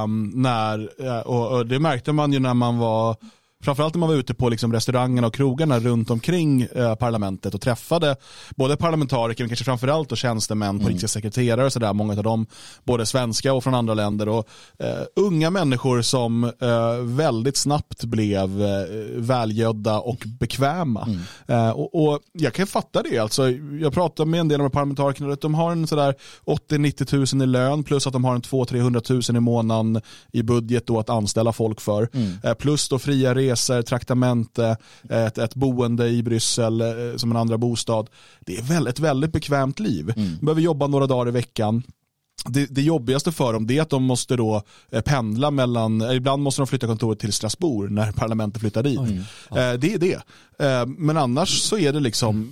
Um, 0.03 0.31
när, 0.35 0.89
eh, 1.05 1.19
och, 1.19 1.57
och, 1.57 1.67
det 1.67 1.79
märkte 1.79 2.11
man 2.11 2.33
ju 2.33 2.39
när 2.39 2.53
man 2.53 2.77
var 2.77 3.15
framförallt 3.63 3.93
när 3.93 3.99
man 3.99 4.09
var 4.09 4.15
ute 4.15 4.33
på 4.33 4.49
liksom 4.49 4.73
restaurangerna 4.73 5.27
och 5.27 5.33
krogarna 5.33 5.79
runt 5.79 6.09
omkring 6.09 6.61
eh, 6.61 6.95
parlamentet 6.95 7.53
och 7.53 7.61
träffade 7.61 8.15
både 8.55 8.77
parlamentariker 8.77 9.43
men 9.43 9.49
kanske 9.49 9.65
framförallt 9.65 10.11
och 10.11 10.17
tjänstemän, 10.17 10.69
mm. 10.69 10.83
politiska 10.83 11.07
sekreterare 11.07 11.65
och 11.65 11.73
sådär, 11.73 11.93
många 11.93 12.13
av 12.13 12.23
dem 12.23 12.45
både 12.83 13.05
svenska 13.05 13.53
och 13.53 13.63
från 13.63 13.75
andra 13.75 13.93
länder 13.93 14.29
och 14.29 14.47
eh, 14.79 15.03
unga 15.15 15.49
människor 15.49 16.01
som 16.01 16.43
eh, 16.43 16.95
väldigt 17.03 17.57
snabbt 17.57 18.03
blev 18.03 18.61
eh, 18.61 18.85
välgödda 19.15 19.99
och 19.99 20.23
bekväma. 20.39 21.03
Mm. 21.07 21.19
Eh, 21.47 21.69
och, 21.69 22.07
och, 22.07 22.19
jag 22.33 22.53
kan 22.53 22.67
fatta 22.67 23.03
det, 23.03 23.17
alltså, 23.17 23.49
jag 23.81 23.93
pratar 23.93 24.25
med 24.25 24.39
en 24.39 24.47
del 24.47 24.61
av 24.61 24.69
parlamentarikerna 24.69 25.33
att 25.33 25.41
de 25.41 25.55
har 25.55 25.71
en 25.71 25.87
sådär 25.87 26.15
80-90 26.45 27.05
tusen 27.05 27.41
i 27.41 27.45
lön 27.45 27.83
plus 27.83 28.07
att 28.07 28.13
de 28.13 28.25
har 28.25 28.35
en 28.35 28.41
200-300 28.41 28.99
tusen 28.99 29.35
i 29.35 29.39
månaden 29.39 30.01
i 30.31 30.43
budget 30.43 30.87
då 30.87 30.99
att 30.99 31.09
anställa 31.09 31.53
folk 31.53 31.81
för. 31.81 32.09
Mm. 32.13 32.33
Eh, 32.43 32.53
plus 32.53 32.89
då 32.89 32.99
fria 32.99 33.35
resor 33.35 33.48
resor, 33.49 33.81
traktamente, 33.81 34.77
ett, 35.09 35.37
ett 35.37 35.55
boende 35.55 36.07
i 36.07 36.23
Bryssel 36.23 36.81
eh, 36.81 37.17
som 37.17 37.31
en 37.31 37.37
andra 37.37 37.57
bostad. 37.57 38.09
Det 38.39 38.57
är 38.57 38.61
väldigt, 38.61 38.93
ett 38.93 38.99
väldigt 38.99 39.31
bekvämt 39.31 39.79
liv. 39.79 40.13
Mm. 40.15 40.37
De 40.39 40.45
behöver 40.45 40.61
jobba 40.61 40.87
några 40.87 41.07
dagar 41.07 41.27
i 41.27 41.31
veckan. 41.31 41.83
Det, 42.45 42.65
det, 42.65 42.81
jobbigaste 42.81 43.31
för 43.31 43.53
dem 43.53 43.69
är 43.69 43.81
att 43.81 43.89
de 43.89 44.03
måste 44.03 44.35
då 44.35 44.61
eh, 44.91 45.01
pendla 45.01 45.51
mellan, 45.51 46.01
eh, 46.01 46.15
ibland 46.15 46.43
måste 46.43 46.61
de 46.61 46.67
flytta 46.67 46.87
kontoret 46.87 47.19
till 47.19 47.33
Strasbourg 47.33 47.91
när 47.91 48.11
parlamentet 48.21 48.61
flyttar 48.61 48.83
dit. 48.83 48.99
Mm. 48.99 49.23
Ja. 49.49 49.77
Det 49.77 49.93
är 49.93 49.97
det. 49.97 50.21
Men 50.87 51.17
annars 51.17 51.61
så 51.61 51.77
är 51.77 51.93
det 51.93 51.99
liksom 51.99 52.51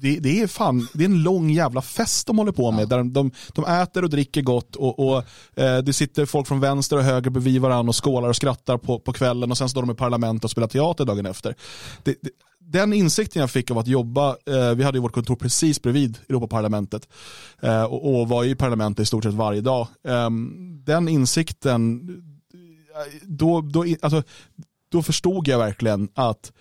det, 0.00 0.18
det, 0.18 0.40
är 0.40 0.46
fan, 0.46 0.88
det 0.92 1.04
är 1.04 1.08
en 1.08 1.22
lång 1.22 1.50
jävla 1.50 1.82
fest 1.82 2.26
de 2.26 2.38
håller 2.38 2.52
på 2.52 2.70
med. 2.70 2.82
Ja. 2.82 2.86
Där 2.86 3.04
de, 3.04 3.30
de 3.54 3.64
äter 3.64 4.04
och 4.04 4.10
dricker 4.10 4.42
gott 4.42 4.76
och, 4.76 4.98
och 4.98 5.24
eh, 5.54 5.78
det 5.78 5.92
sitter 5.92 6.26
folk 6.26 6.46
från 6.48 6.60
vänster 6.60 6.96
och 6.96 7.02
höger 7.02 7.30
bredvid 7.30 7.60
varandra 7.60 7.88
och 7.88 8.04
skålar 8.04 8.28
och 8.28 8.36
skrattar 8.36 8.78
på, 8.78 8.98
på 8.98 9.12
kvällen 9.12 9.50
och 9.50 9.58
sen 9.58 9.68
står 9.68 9.82
de 9.82 9.90
i 9.90 9.94
parlament 9.94 10.44
och 10.44 10.50
spelar 10.50 10.68
teater 10.68 11.04
dagen 11.04 11.26
efter. 11.26 11.54
Det, 12.02 12.16
det, 12.20 12.30
den 12.58 12.92
insikten 12.92 13.40
jag 13.40 13.50
fick 13.50 13.70
av 13.70 13.78
att 13.78 13.86
jobba, 13.86 14.28
eh, 14.30 14.74
vi 14.74 14.84
hade 14.84 14.98
ju 14.98 15.02
vårt 15.02 15.12
kontor 15.12 15.36
precis 15.36 15.82
bredvid 15.82 16.18
Europaparlamentet 16.28 17.08
eh, 17.60 17.84
och, 17.84 18.20
och 18.20 18.28
var 18.28 18.44
i 18.44 18.54
parlamentet 18.54 19.02
i 19.02 19.06
stort 19.06 19.24
sett 19.24 19.34
varje 19.34 19.60
dag. 19.60 19.88
Eh, 20.08 20.30
den 20.84 21.08
insikten, 21.08 22.08
då, 23.22 23.60
då, 23.60 23.84
alltså, 24.02 24.22
då 24.88 25.02
förstod 25.02 25.48
jag 25.48 25.58
verkligen 25.58 26.08
att 26.14 26.52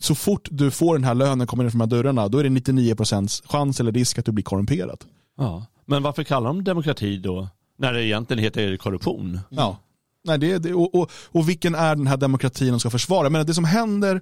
så 0.00 0.14
fort 0.14 0.48
du 0.50 0.70
får 0.70 0.94
den 0.94 1.04
här 1.04 1.14
lönen 1.14 1.46
kommer 1.46 1.64
in 1.64 1.70
från 1.70 1.78
de 1.78 1.84
här 1.84 2.02
dörrarna, 2.02 2.28
då 2.28 2.38
är 2.38 2.44
det 2.44 2.48
99% 2.48 3.42
chans 3.48 3.80
eller 3.80 3.92
risk 3.92 4.18
att 4.18 4.24
du 4.24 4.32
blir 4.32 4.44
korrumperad. 4.44 5.04
Ja. 5.38 5.66
Men 5.86 6.02
varför 6.02 6.24
kallar 6.24 6.46
de 6.46 6.64
demokrati 6.64 7.16
då? 7.16 7.48
När 7.78 7.92
det 7.92 8.04
egentligen 8.04 8.42
heter 8.42 8.76
korruption. 8.76 9.40
Ja. 9.48 9.78
Nej, 10.24 10.38
det, 10.38 10.58
det, 10.58 10.74
och, 10.74 10.94
och, 10.94 11.10
och 11.12 11.48
vilken 11.48 11.74
är 11.74 11.96
den 11.96 12.06
här 12.06 12.16
demokratin 12.16 12.70
de 12.70 12.80
ska 12.80 12.90
försvara? 12.90 13.30
Men 13.30 13.46
det 13.46 13.54
som 13.54 13.64
händer 13.64 14.20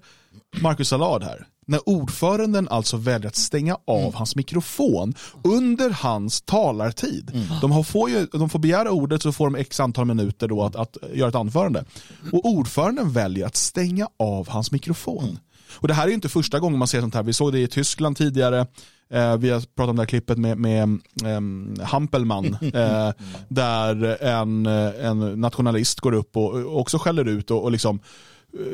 Marcus 0.60 0.92
Allard 0.92 1.22
här, 1.22 1.46
när 1.66 1.88
ordföranden 1.88 2.68
alltså 2.68 2.96
väljer 2.96 3.28
att 3.28 3.36
stänga 3.36 3.78
av 3.86 4.00
mm. 4.00 4.14
hans 4.14 4.36
mikrofon 4.36 5.14
under 5.44 5.90
hans 5.90 6.40
talartid. 6.40 7.30
Mm. 7.34 7.46
De, 7.60 7.84
får 7.84 8.10
ju, 8.10 8.26
de 8.26 8.48
får 8.48 8.58
begära 8.58 8.90
ordet 8.90 9.22
så 9.22 9.32
får 9.32 9.46
de 9.46 9.54
x 9.54 9.80
antal 9.80 10.04
minuter 10.04 10.48
då 10.48 10.62
att, 10.62 10.76
att 10.76 10.96
göra 11.14 11.28
ett 11.28 11.34
anförande. 11.34 11.84
Och 12.32 12.44
ordföranden 12.44 13.12
väljer 13.12 13.46
att 13.46 13.56
stänga 13.56 14.08
av 14.18 14.48
hans 14.48 14.72
mikrofon. 14.72 15.24
Mm. 15.24 15.36
Och 15.74 15.88
det 15.88 15.94
här 15.94 16.08
är 16.08 16.12
inte 16.12 16.28
första 16.28 16.58
gången 16.58 16.78
man 16.78 16.88
ser 16.88 17.00
sånt 17.00 17.14
här. 17.14 17.22
Vi 17.22 17.32
såg 17.32 17.52
det 17.52 17.58
i 17.58 17.68
Tyskland 17.68 18.16
tidigare. 18.16 18.66
Eh, 19.10 19.36
vi 19.36 19.50
har 19.50 19.60
pratat 19.60 19.90
om 19.90 19.96
det 19.96 20.02
här 20.02 20.06
klippet 20.06 20.38
med, 20.38 20.58
med 20.58 20.82
eh, 21.24 21.84
Hampelmann. 21.84 22.56
Eh, 22.76 23.12
där 23.48 24.22
en, 24.22 24.66
en 24.66 25.40
nationalist 25.40 26.00
går 26.00 26.12
upp 26.12 26.36
och 26.36 26.80
också 26.80 26.98
skäller 26.98 27.28
ut 27.28 27.50
och, 27.50 27.62
och 27.62 27.72
liksom 27.72 28.00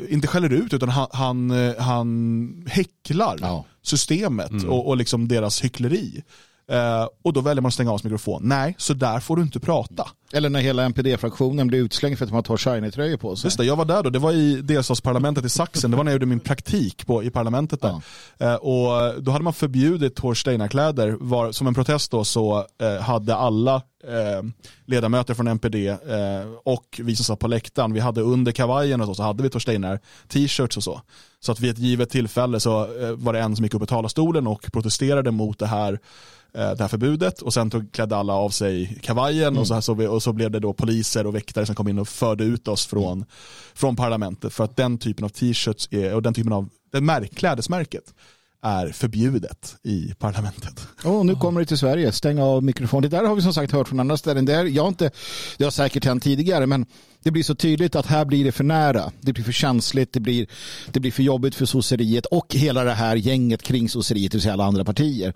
inte 0.09 0.27
skäller 0.27 0.53
ut 0.53 0.73
utan 0.73 0.88
han, 0.88 1.07
han, 1.12 1.51
eh, 1.51 1.79
han 1.79 2.66
häcklar 2.68 3.38
ja. 3.40 3.64
systemet 3.83 4.51
mm. 4.51 4.71
och, 4.71 4.88
och 4.88 4.97
liksom 4.97 5.29
deras 5.29 5.64
hyckleri. 5.64 6.23
Uh, 6.73 7.09
och 7.23 7.33
då 7.33 7.40
väljer 7.40 7.62
man 7.62 7.68
att 7.68 7.75
stänga 7.75 7.92
av 7.92 7.99
sin 7.99 8.09
mikrofon. 8.11 8.42
Nej, 8.45 8.75
så 8.79 8.95
där 8.95 9.21
får 9.21 9.37
du 9.37 9.42
inte 9.42 9.61
prata. 9.61 10.09
Eller 10.33 10.51
när 10.51 10.61
hela 10.61 10.85
NPD-fraktionen 10.85 11.66
blir 11.66 11.79
utslängd 11.79 12.18
för 12.18 12.25
att 12.25 12.33
man 12.33 12.42
tar 12.42 12.57
shiny-tröjor 12.57 13.16
på 13.16 13.37
sig. 13.37 13.47
Just 13.47 13.59
det, 13.59 13.64
jag 13.64 13.77
var 13.77 13.85
där 13.85 14.03
då. 14.03 14.11
Det 14.11 14.18
var 14.18 14.33
i 14.33 14.62
delstatsparlamentet 14.62 15.45
i 15.45 15.49
Sachsen. 15.49 15.90
Det 15.90 15.97
var 15.97 16.05
när 16.05 16.12
jag 16.12 16.14
gjorde 16.14 16.27
min 16.27 16.40
praktik 16.40 17.07
på, 17.07 17.23
i 17.23 17.31
parlamentet 17.31 17.81
där. 17.81 18.03
Ja. 18.38 18.53
Uh, 18.53 18.55
och 18.55 19.23
då 19.23 19.31
hade 19.31 19.45
man 19.45 19.53
förbjudit 19.53 20.14
Torsteina-kläder. 20.14 21.53
Som 21.53 21.66
en 21.66 21.75
protest 21.75 22.11
då 22.11 22.25
så 22.25 22.66
uh, 22.83 23.01
hade 23.01 23.35
alla 23.35 23.83
ledamöter 24.87 25.35
från 25.35 25.49
NPD 25.49 25.77
och 26.64 27.01
vi 27.03 27.16
som 27.16 27.25
satt 27.25 27.38
på 27.38 27.49
läktaren, 27.49 27.92
vi 27.92 28.01
hade 28.01 28.21
under 28.21 28.53
kavajen 28.53 29.01
och 29.01 29.07
så, 29.07 29.14
så 29.14 29.23
hade 29.23 29.42
vi 29.42 29.51
Torsteinar 29.51 30.01
t-shirts 30.29 30.77
och 30.77 30.83
så. 30.83 31.01
Så 31.40 31.53
att 31.53 31.61
vid 31.61 31.71
ett 31.71 31.79
givet 31.79 32.11
tillfälle 32.11 32.61
så 32.61 32.88
var 33.16 33.33
det 33.33 33.40
en 33.40 33.57
som 33.57 33.64
gick 33.64 33.75
upp 33.75 33.83
i 33.83 33.87
talarstolen 33.87 34.47
och 34.47 34.73
protesterade 34.73 35.31
mot 35.31 35.59
det 35.59 35.66
här 35.66 35.99
Eh, 36.55 36.71
det 36.71 36.81
här 36.81 36.88
förbudet 36.88 37.42
och 37.42 37.55
sen 37.55 37.71
tog, 37.71 37.92
klädde 37.92 38.16
alla 38.16 38.33
av 38.33 38.51
sig 38.51 38.99
kavajen 39.03 39.49
mm. 39.49 39.61
och, 39.61 39.66
så, 39.66 39.83
så, 39.83 40.09
och 40.09 40.22
så 40.23 40.33
blev 40.33 40.51
det 40.51 40.61
då 40.61 40.73
poliser 40.73 41.27
och 41.27 41.35
väktare 41.35 41.67
som 41.67 41.75
kom 41.75 41.89
in 41.89 41.99
och 41.99 42.09
förde 42.09 42.45
ut 42.45 42.69
oss 42.69 42.87
från, 42.87 43.25
från 43.75 43.97
parlamentet. 43.97 44.53
För 44.53 44.65
att 44.65 44.77
den 44.77 44.99
typen 44.99 45.25
av 45.25 45.29
t-shirts 45.29 45.89
och 46.15 46.23
den 46.23 46.35
typen 46.35 46.53
av 46.53 46.69
det 46.93 47.01
märk, 47.01 47.35
klädesmärket 47.35 48.15
är 48.62 48.92
förbjudet 48.92 49.77
i 49.83 50.14
parlamentet. 50.18 50.87
Oh, 51.05 51.25
nu 51.25 51.35
kommer 51.35 51.61
det 51.61 51.66
till 51.66 51.79
Sverige, 51.79 52.12
stäng 52.12 52.38
av 52.38 52.64
mikrofonen. 52.64 53.11
Det 53.11 53.16
där 53.16 53.25
har 53.25 53.35
vi 53.35 53.42
som 53.42 53.55
sagt 53.55 53.72
hört 53.72 53.88
från 53.88 54.01
andra 54.01 54.16
ställen. 54.16 54.44
Det, 54.44 54.55
är, 54.55 54.64
jag 54.64 54.88
inte, 54.88 55.11
det 55.57 55.64
har 55.64 55.70
säkert 55.70 56.05
hänt 56.05 56.22
tidigare 56.22 56.66
men 56.66 56.87
det 57.22 57.31
blir 57.31 57.42
så 57.42 57.55
tydligt 57.55 57.96
att 57.96 58.07
här 58.07 58.25
blir 58.25 58.44
det 58.44 58.53
för 58.53 58.64
nära. 58.64 59.12
Det 59.20 59.33
blir 59.33 59.44
för 59.44 59.53
känsligt, 59.53 60.12
det 60.12 60.20
blir, 60.20 60.46
det 60.90 61.01
blir 61.01 61.12
för 61.12 61.22
jobbigt 61.22 61.55
för 61.55 61.66
sosseriet 61.66 62.27
och 62.27 62.55
hela 62.55 62.85
det 62.85 62.92
här 62.92 63.16
gänget 63.16 63.62
kring 63.62 63.88
sosseriet, 63.88 64.33
det 64.33 64.37
vill 64.37 64.42
säga 64.42 64.53
alla 64.53 64.64
andra 64.64 64.85
partier. 64.85 65.33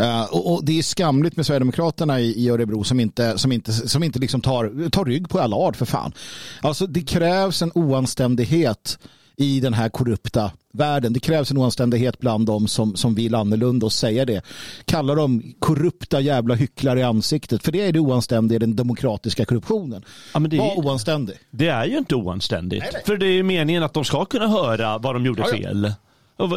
Uh, 0.00 0.24
och, 0.24 0.54
och, 0.54 0.64
det 0.64 0.78
är 0.78 0.82
skamligt 0.82 1.36
med 1.36 1.46
Sverigedemokraterna 1.46 2.20
i, 2.20 2.44
i 2.44 2.48
Örebro 2.48 2.84
som 2.84 3.00
inte, 3.00 3.38
som 3.38 3.52
inte, 3.52 3.72
som 3.72 4.02
inte 4.02 4.18
liksom 4.18 4.40
tar, 4.40 4.90
tar 4.90 5.04
rygg 5.04 5.28
på 5.28 5.40
Allard 5.40 5.76
för 5.76 5.86
fan. 5.86 6.12
Alltså 6.60 6.86
det 6.86 7.02
krävs 7.02 7.62
en 7.62 7.72
oanständighet 7.74 8.98
i 9.36 9.60
den 9.60 9.74
här 9.74 9.88
korrupta 9.88 10.50
världen. 10.72 11.12
Det 11.12 11.20
krävs 11.20 11.50
en 11.50 11.58
oanständighet 11.58 12.18
bland 12.18 12.46
dem 12.46 12.68
som, 12.68 12.96
som 12.96 13.14
vill 13.14 13.34
annorlunda 13.34 13.86
och 13.86 13.92
säga 13.92 14.24
det. 14.24 14.42
Kalla 14.84 15.14
dem 15.14 15.42
korrupta 15.58 16.20
jävla 16.20 16.54
hycklare 16.54 17.00
i 17.00 17.02
ansiktet. 17.02 17.62
För 17.64 17.72
det 17.72 17.80
är 17.80 17.92
det 17.92 17.98
oanständiga 18.00 18.56
i 18.56 18.58
den 18.58 18.76
demokratiska 18.76 19.44
korruptionen. 19.44 20.04
Ja, 20.32 20.38
men 20.38 20.50
det, 20.50 20.58
Var 20.58 20.78
oanständig. 20.78 21.36
det 21.50 21.68
är 21.68 21.84
ju 21.84 21.98
inte 21.98 22.14
oanständigt. 22.14 22.84
För 23.06 23.16
det 23.16 23.26
är 23.26 23.32
ju 23.32 23.42
meningen 23.42 23.82
att 23.82 23.94
de 23.94 24.04
ska 24.04 24.24
kunna 24.24 24.48
höra 24.48 24.98
vad 24.98 25.14
de 25.14 25.26
gjorde 25.26 25.42
Ja, 25.42 25.48
ja. 25.50 25.56
fel. 25.56 25.92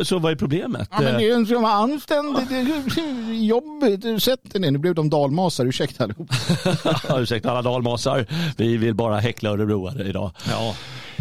Så 0.06 0.20
vad 0.20 0.32
är 0.32 0.36
problemet? 0.36 0.88
Ja, 0.92 1.02
men 1.02 1.14
det 1.14 1.20
är 1.24 1.28
ju 1.28 1.32
en 1.34 1.46
som 1.46 1.62
var 1.62 1.70
anständig. 1.72 2.44
Det 2.50 2.56
är 2.56 3.34
jobbigt. 3.34 4.24
Sätt 4.24 4.40
er 4.56 4.60
ner. 4.60 4.72
Nu 4.72 4.78
blev 4.78 4.96
de 4.96 5.10
dalmasar. 5.10 5.66
Ursäkta 5.66 6.04
allihop. 6.04 6.30
Ursäkta 7.18 7.52
alla 7.52 7.62
dalmasar. 7.62 8.26
Vi 8.58 8.78
vill 8.78 8.94
bara 8.94 9.20
häckla 9.20 9.50
örebroare 9.50 10.08
idag. 10.08 10.32
Ja. 10.50 10.76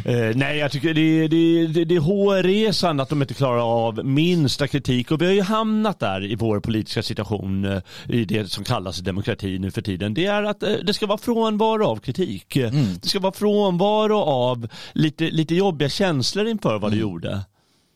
Eh, 0.08 0.36
nej, 0.36 0.58
jag 0.58 0.72
tycker 0.72 0.94
det, 0.94 1.28
det, 1.28 1.66
det, 1.66 1.84
det 1.84 1.94
är 1.96 2.00
hårresande 2.00 3.02
att 3.02 3.08
de 3.08 3.22
inte 3.22 3.34
klarar 3.34 3.86
av 3.86 4.04
minsta 4.04 4.68
kritik. 4.68 5.10
Och 5.10 5.22
vi 5.22 5.26
har 5.26 5.32
ju 5.32 5.42
hamnat 5.42 6.00
där 6.00 6.24
i 6.24 6.34
vår 6.34 6.60
politiska 6.60 7.02
situation, 7.02 7.64
eh, 7.64 7.82
i 8.08 8.24
det 8.24 8.50
som 8.50 8.64
kallas 8.64 8.98
demokrati 8.98 9.58
nu 9.58 9.70
för 9.70 9.82
tiden. 9.82 10.14
Det 10.14 10.26
är 10.26 10.42
att 10.42 10.62
eh, 10.62 10.72
det 10.82 10.94
ska 10.94 11.06
vara 11.06 11.18
frånvaro 11.18 11.86
av 11.86 11.96
kritik. 11.96 12.54
Det 13.02 13.08
ska 13.08 13.20
vara 13.20 13.32
frånvaro 13.32 14.16
av 14.18 14.68
lite, 14.92 15.30
lite 15.30 15.54
jobbiga 15.54 15.88
känslor 15.88 16.46
inför 16.46 16.78
vad 16.78 16.92
du 16.92 16.98
gjorde. 16.98 17.40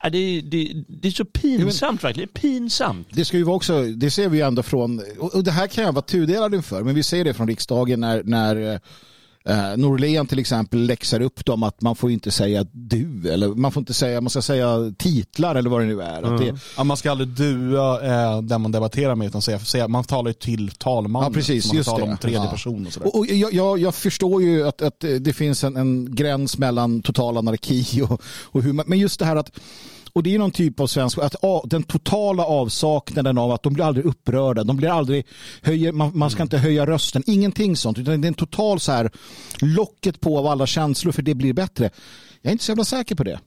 Ja, 0.03 0.11
det, 0.11 0.40
det, 0.40 0.73
det 0.88 1.09
är 1.09 1.12
så 1.12 1.25
pinsamt 1.25 2.05
verkligen. 2.05 2.29
Pinsamt. 2.29 3.09
Det 3.11 3.25
ska 3.25 3.37
ju 3.37 3.42
vara 3.42 3.57
också, 3.57 3.83
det 3.83 4.11
ser 4.11 4.29
vi 4.29 4.38
ju 4.38 4.44
ändå 4.44 4.62
från, 4.62 5.03
och 5.18 5.35
och 5.35 5.44
det 5.44 5.51
här 5.51 5.66
kan 5.66 5.85
jag 5.85 5.92
vara 5.92 6.03
tudelad 6.05 6.55
inför, 6.55 6.83
men 6.83 6.94
vi 6.94 7.03
ser 7.03 7.25
det 7.25 7.35
från 7.35 7.49
riksdagen 7.49 8.01
när, 8.01 8.23
när 8.23 8.81
eh, 9.44 9.76
Norlén 9.76 10.26
till 10.26 10.38
exempel 10.38 10.87
läxar 10.87 11.20
upp 11.20 11.44
dem 11.46 11.62
att 11.62 11.81
man 11.83 11.96
får 11.96 12.11
inte 12.11 12.31
säga 12.31 12.66
du, 12.72 13.31
eller 13.33 13.48
man 13.48 13.72
får 13.72 13.81
inte 13.81 13.94
säga, 13.94 14.20
man 14.20 14.31
ska 14.31 14.42
säga 14.42 14.92
titlar 14.98 15.55
eller 15.55 15.70
vad 15.70 15.81
det 15.81 15.87
nu 15.87 16.03
är. 16.03 16.22
Att 16.35 16.40
det, 16.40 16.59
Ja, 16.76 16.85
man 16.85 16.96
ska 16.96 17.11
aldrig 17.11 17.29
dua 17.29 18.03
eh, 18.35 18.42
den 18.42 18.61
man 18.61 18.72
debatterar 18.72 19.14
med 19.14 19.26
utan 19.26 19.42
säga, 19.42 19.59
säga 19.59 19.88
man 19.88 20.05
talar 20.05 20.29
ju 20.31 20.35
till 20.35 20.70
talmannen. 20.70 21.31
Ja, 21.33 21.35
precis, 21.35 21.66
man 21.66 21.76
just 21.76 21.88
talar 21.90 22.07
det. 22.07 22.12
om 22.12 22.18
tredje 22.18 22.38
Ja. 22.44 22.50
person 22.50 22.87
och 22.87 22.92
sådär. 22.92 23.07
och, 23.07 23.18
och 23.18 23.26
jag, 23.26 23.53
jag, 23.53 23.79
jag 23.79 23.94
förstår 23.94 24.42
ju 24.42 24.68
att, 24.68 24.83
att 24.83 25.00
det 25.20 25.33
finns 25.37 25.64
en, 25.64 25.76
en 25.76 26.14
gräns 26.14 26.59
mellan 26.59 27.03
total 27.03 27.37
anarki 27.37 28.03
och, 28.09 28.22
och 28.42 28.62
hur 28.62 28.72
man, 28.72 28.85
men 28.88 28.98
just 28.98 29.18
det 29.18 29.24
här 29.24 29.37
att 29.37 29.50
och 30.12 30.23
det 30.23 30.35
är 30.35 30.38
någon 30.38 30.51
typ 30.51 30.81
av 30.81 30.87
svensk, 30.87 31.18
att 31.18 31.44
ah, 31.44 31.62
den 31.64 31.83
totala 31.83 32.44
avsaknaden 32.44 33.38
av 33.38 33.51
att 33.51 33.62
de 33.62 33.73
blir 33.73 33.85
aldrig 33.85 34.07
upprörda, 34.07 34.64
de 34.64 34.77
blir 34.77 34.88
aldrig, 34.88 35.27
höjer, 35.62 35.92
man, 35.92 36.11
man 36.14 36.31
ska 36.31 36.42
inte 36.42 36.59
höja 36.59 36.87
rösten, 36.87 37.23
ingenting 37.27 37.77
sånt, 37.77 37.99
utan 37.99 38.20
det 38.20 38.27
är 38.27 38.29
en 38.29 38.35
total 38.35 38.81
så 38.81 38.92
här 38.92 39.11
locket 39.61 40.20
på 40.20 40.38
av 40.38 40.46
alla 40.46 40.66
känslor 40.66 41.12
för 41.12 41.23
det 41.23 41.35
blir 41.35 41.53
bättre. 41.53 41.90
Jag 42.42 42.51
är 42.51 42.53
inte 42.53 42.64
så 42.64 42.70
jävla 42.70 42.85
säker 42.85 43.14
på 43.14 43.25
det. 43.25 43.40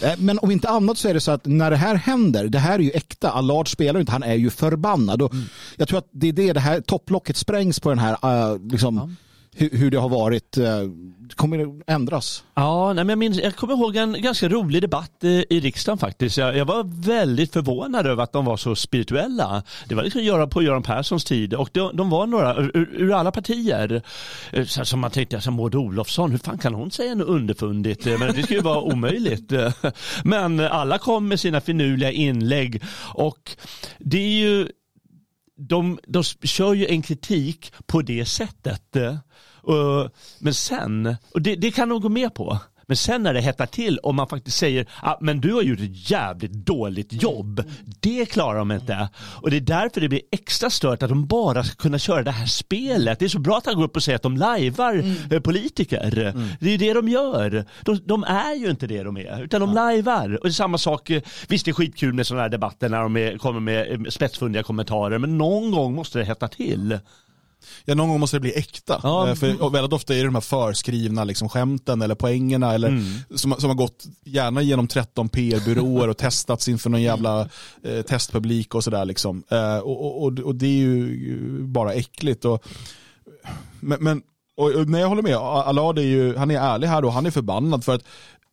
Eh, 0.00 0.12
Men 0.18 0.38
om 0.38 0.50
inte 0.50 0.68
annat 0.68 0.98
så 0.98 1.08
är 1.08 1.14
det 1.14 1.20
så 1.20 1.30
att 1.30 1.46
när 1.46 1.70
det 1.70 1.76
här 1.76 1.94
händer, 1.94 2.48
det 2.48 2.58
här 2.58 2.74
är 2.74 2.82
ju 2.82 2.90
äkta, 2.90 3.30
Allard 3.30 3.72
spelar 3.72 4.00
inte, 4.00 4.12
han 4.12 4.22
är 4.22 4.34
ju 4.34 4.50
förbannad. 4.50 5.22
Och 5.22 5.32
Jag 5.76 5.88
tror 5.88 5.98
att 5.98 6.08
det 6.10 6.28
är 6.28 6.32
det, 6.32 6.52
det 6.52 6.60
här 6.60 6.80
topplocket 6.80 7.36
sprängs 7.36 7.80
på 7.80 7.88
den 7.88 7.98
här, 7.98 8.12
eh, 8.22 8.58
liksom, 8.70 9.16
hur, 9.56 9.70
hur 9.70 9.90
det 9.90 9.98
har 9.98 10.08
varit, 10.08 10.56
eh, 10.56 10.80
det 11.28 11.34
kommer 11.34 11.62
att 11.62 11.82
ändras. 11.86 12.44
Ja, 12.54 12.92
nej, 12.92 13.04
men 13.04 13.08
jag, 13.08 13.18
minns, 13.18 13.38
jag 13.38 13.56
kommer 13.56 13.74
ihåg 13.74 13.96
en 13.96 14.22
ganska 14.22 14.48
rolig 14.48 14.82
debatt 14.82 15.24
i, 15.24 15.44
i 15.50 15.60
riksdagen 15.60 15.98
faktiskt. 15.98 16.36
Jag, 16.36 16.56
jag 16.56 16.64
var 16.64 17.06
väldigt 17.06 17.52
förvånad 17.52 18.06
över 18.06 18.22
att 18.22 18.32
de 18.32 18.44
var 18.44 18.56
så 18.56 18.74
spirituella. 18.74 19.62
Det 19.88 19.94
var 19.94 20.02
liksom 20.02 20.22
göra 20.22 20.46
på 20.46 20.62
Göran 20.62 20.82
Perssons 20.82 21.24
tid 21.24 21.54
och 21.54 21.70
de, 21.72 21.96
de 21.96 22.10
var 22.10 22.26
några 22.26 22.56
ur, 22.56 22.88
ur 22.92 23.12
alla 23.12 23.30
partier. 23.30 24.02
Eh, 24.50 24.64
så, 24.64 24.84
som 24.84 25.00
man 25.00 25.10
tänkte, 25.10 25.36
alltså, 25.36 25.50
Maud 25.50 25.74
Olofsson, 25.74 26.30
hur 26.30 26.38
fan 26.38 26.58
kan 26.58 26.74
hon 26.74 26.90
säga 26.90 27.14
något 27.14 27.28
underfundigt? 27.28 28.06
Eh, 28.06 28.18
men 28.18 28.34
det 28.34 28.42
skulle 28.42 28.58
ju 28.58 28.64
vara 28.64 28.80
omöjligt. 28.80 29.52
Men 30.24 30.60
alla 30.60 30.98
kom 30.98 31.28
med 31.28 31.40
sina 31.40 31.60
finurliga 31.60 32.10
inlägg 32.10 32.82
och 33.14 33.56
det 33.98 34.18
är 34.18 34.40
ju 34.40 34.68
de, 35.68 35.98
de 36.06 36.22
kör 36.24 36.74
ju 36.74 36.86
en 36.86 37.02
kritik 37.02 37.72
på 37.86 38.02
det 38.02 38.24
sättet. 38.24 38.96
Eh, 38.96 39.16
och- 39.62 40.10
Men 40.38 40.54
sen, 40.54 41.16
och 41.34 41.42
det, 41.42 41.56
det 41.56 41.70
kan 41.70 41.88
de 41.88 42.00
gå 42.00 42.08
med 42.08 42.34
på. 42.34 42.58
Men 42.86 42.96
sen 42.96 43.22
när 43.22 43.34
det 43.34 43.40
hettar 43.40 43.66
till 43.66 43.98
och 43.98 44.14
man 44.14 44.28
faktiskt 44.28 44.56
säger 44.56 44.86
ah, 45.02 45.16
men 45.20 45.40
du 45.40 45.52
har 45.52 45.62
gjort 45.62 45.80
ett 45.80 46.10
jävligt 46.10 46.52
dåligt 46.52 47.22
jobb. 47.22 47.64
Det 48.00 48.26
klarar 48.26 48.58
de 48.58 48.72
inte. 48.72 49.08
Och 49.16 49.50
det 49.50 49.56
är 49.56 49.60
därför 49.60 50.00
det 50.00 50.08
blir 50.08 50.22
extra 50.30 50.70
stört 50.70 51.02
att 51.02 51.08
de 51.08 51.26
bara 51.26 51.64
ska 51.64 51.74
kunna 51.74 51.98
köra 51.98 52.22
det 52.22 52.30
här 52.30 52.46
spelet. 52.46 53.18
Det 53.18 53.24
är 53.24 53.28
så 53.28 53.38
bra 53.38 53.58
att 53.58 53.66
han 53.66 53.74
går 53.74 53.84
upp 53.84 53.96
och 53.96 54.02
säger 54.02 54.16
att 54.16 54.22
de 54.22 54.36
lajvar 54.36 55.04
eh, 55.30 55.40
politiker. 55.40 56.10
Det 56.60 56.66
är 56.66 56.70
ju 56.70 56.76
det 56.76 56.92
de 56.92 57.08
gör. 57.08 57.64
De, 57.82 57.98
de 58.04 58.24
är 58.24 58.54
ju 58.54 58.70
inte 58.70 58.86
det 58.86 59.02
de 59.02 59.16
är, 59.16 59.42
utan 59.42 59.60
de 59.60 59.74
lajvar. 59.74 60.36
Och 60.36 60.44
det 60.44 60.48
är 60.48 60.52
samma 60.52 60.78
sak, 60.78 61.10
eh, 61.10 61.22
visst 61.48 61.64
det 61.64 61.70
är 61.70 61.72
skitkul 61.72 62.12
med 62.12 62.26
sådana 62.26 62.42
här 62.42 62.48
debatter 62.48 62.88
när 62.88 63.02
de 63.02 63.16
är, 63.16 63.38
kommer 63.38 63.60
med 63.60 63.92
eh, 63.92 64.10
spetsfundiga 64.10 64.62
kommentarer, 64.62 65.18
men 65.18 65.38
någon 65.38 65.70
gång 65.70 65.94
måste 65.94 66.18
det 66.18 66.24
hetta 66.24 66.48
till. 66.48 66.98
Ja, 67.84 67.94
någon 67.94 68.08
gång 68.08 68.20
måste 68.20 68.36
det 68.36 68.40
bli 68.40 68.52
äkta. 68.58 69.00
Ja. 69.02 69.28
Eh, 69.28 69.34
För 69.34 69.70
väldigt 69.70 69.92
ofta 69.92 70.14
är 70.14 70.18
det 70.18 70.24
de 70.24 70.34
här 70.34 70.40
förskrivna 70.40 71.24
liksom, 71.24 71.48
skämten 71.48 72.02
eller 72.02 72.14
poängerna 72.14 72.74
eller, 72.74 72.88
Mm. 72.88 73.04
som, 73.34 73.54
som 73.58 73.68
har 73.70 73.74
gått 73.74 74.04
gärna 74.24 74.62
genom 74.62 74.88
13 74.88 75.28
PR-byråer 75.28 76.08
och 76.08 76.16
testats 76.16 76.68
inför 76.68 76.90
någon 76.90 77.02
jävla 77.02 77.48
eh, 77.84 78.02
testpublik 78.02 78.74
och 78.74 78.84
sådär. 78.84 79.04
Liksom. 79.04 79.42
Eh, 79.50 79.78
och, 79.78 80.22
och, 80.22 80.38
och 80.38 80.54
det 80.54 80.66
är 80.66 80.70
ju 80.78 81.18
bara 81.62 81.92
äckligt. 81.92 82.44
Och, 82.44 82.64
men, 83.80 84.04
men 84.04 84.22
och, 84.56 84.70
och, 84.70 84.88
nej, 84.88 85.00
jag 85.00 85.08
håller 85.08 85.22
med, 85.22 85.36
Allard 85.36 85.98
är 85.98 86.02
ju, 86.02 86.36
han 86.36 86.50
är 86.50 86.60
ärlig 86.60 86.88
här 86.88 87.04
och 87.04 87.12
han 87.12 87.26
är 87.26 87.30
förbannad 87.30 87.84
för 87.84 87.94
att 87.94 88.04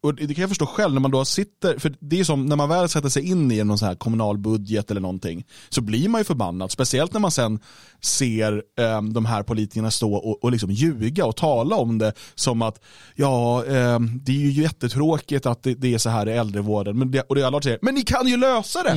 och 0.04 0.16
det 0.16 0.34
kan 0.34 0.42
jag 0.42 0.50
förstå 0.50 0.66
själv 0.66 0.94
när 0.94 1.02
man 1.02 1.12
då 1.12 1.26
sitter, 1.26 1.80
för 1.80 1.96
det 2.00 2.20
är 2.20 2.24
som 2.24 2.46
när 2.46 2.56
man 2.56 2.70
väl 2.70 2.90
sätter 2.90 3.10
sig 3.10 3.30
in 3.30 3.52
i 3.52 3.64
någon 3.64 3.78
sån 3.78 3.88
här 3.88 3.96
kommunal 3.96 4.38
budget 4.38 4.92
eller 4.92 5.02
någonting, 5.02 5.46
så 5.70 5.82
blir 5.82 6.10
man 6.10 6.22
ju 6.22 6.26
förbannad. 6.26 6.72
Speciellt 6.72 7.14
när 7.14 7.20
man 7.20 7.32
sen 7.32 7.60
ser 8.02 8.64
eh, 8.80 9.02
de 9.02 9.26
här 9.26 9.44
politikerna 9.44 9.92
stå 9.92 10.14
och, 10.16 10.44
och 10.44 10.52
liksom 10.52 10.72
ljuga 10.72 11.26
och 11.26 11.36
tala 11.36 11.76
om 11.76 11.98
det 11.98 12.14
som 12.36 12.62
att 12.62 12.82
ja, 13.16 13.66
eh, 13.66 14.00
det 14.00 14.32
är 14.32 14.40
ju 14.40 14.62
jättetråkigt 14.62 15.46
att 15.46 15.64
det, 15.64 15.74
det 15.74 15.94
är 15.94 15.98
så 15.98 16.10
här 16.10 16.30
i 16.30 16.32
äldrevården. 16.32 17.00
Men 17.00 17.12
det, 17.12 17.22
och 17.22 17.36
det 17.36 17.44
alla 17.44 17.62
säger, 17.62 17.80
men 17.82 17.96
ni 17.96 18.02
kan 18.02 18.28
ju 18.28 18.38
lösa 18.38 18.84
det. 18.84 18.94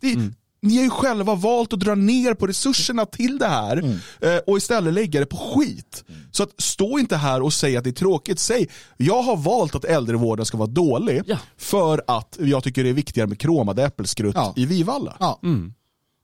det 0.00 0.30
Ni 0.64 0.76
har 0.76 0.84
ju 0.84 0.90
själva 0.90 1.34
valt 1.34 1.72
att 1.72 1.80
dra 1.80 1.94
ner 1.94 2.34
på 2.34 2.46
resurserna 2.46 3.06
till 3.06 3.38
det 3.38 3.46
här 3.46 3.76
eh, 4.20 4.36
och 4.46 4.56
istället 4.56 4.94
lägga 4.94 5.20
det 5.20 5.26
på 5.26 5.36
skit. 5.36 6.04
Så 6.30 6.42
att 6.42 6.50
stå 6.60 6.98
inte 6.98 7.16
här 7.16 7.42
och 7.42 7.52
säg 7.52 7.76
att 7.76 7.84
det 7.84 7.90
är 7.90 7.92
tråkigt. 7.92 8.38
Säg, 8.38 8.68
jag 8.96 9.22
har 9.22 9.36
valt 9.36 9.74
att 9.74 9.84
äldrevården 9.84 10.46
ska 10.46 10.56
vara 10.58 10.68
dålig 10.70 11.22
Ja. 11.26 11.36
för 11.58 12.02
att 12.06 12.38
jag 12.40 12.64
tycker 12.64 12.84
det 12.84 12.90
är 12.90 12.94
viktigare 12.94 13.28
med 13.28 13.38
kromade 13.40 13.84
äppelskrutt 13.84 14.34
Ja. 14.34 14.52
i 14.56 14.66
Vivalla. 14.66 15.16
Ja. 15.20 15.40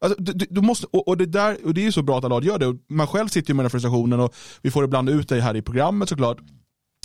Alltså, 0.05 0.23
du, 0.23 0.47
du- 0.51 0.61
måste, 0.61 0.87
och, 0.91 1.09
och, 1.09 1.17
det 1.17 1.27
där, 1.27 1.57
och 1.65 1.75
det 1.75 1.81
är 1.81 1.85
ju 1.85 1.93
så 1.93 2.03
bra 2.03 2.19
att 2.19 2.25
Allard 2.25 2.45
gör 2.45 2.59
det. 2.59 2.79
Man 2.89 3.07
själv 3.07 3.29
sitter 3.29 3.51
ju 3.51 3.55
med 3.55 3.65
den 3.65 3.71
frustrationen 3.71 4.21
och 4.21 4.35
vi 4.63 4.71
får 4.71 4.85
ibland 4.85 5.11
ut 5.11 5.29
det 5.29 5.41
här 5.41 5.57
i 5.57 5.63
programmet 5.63 6.09
såklart. 6.09 6.39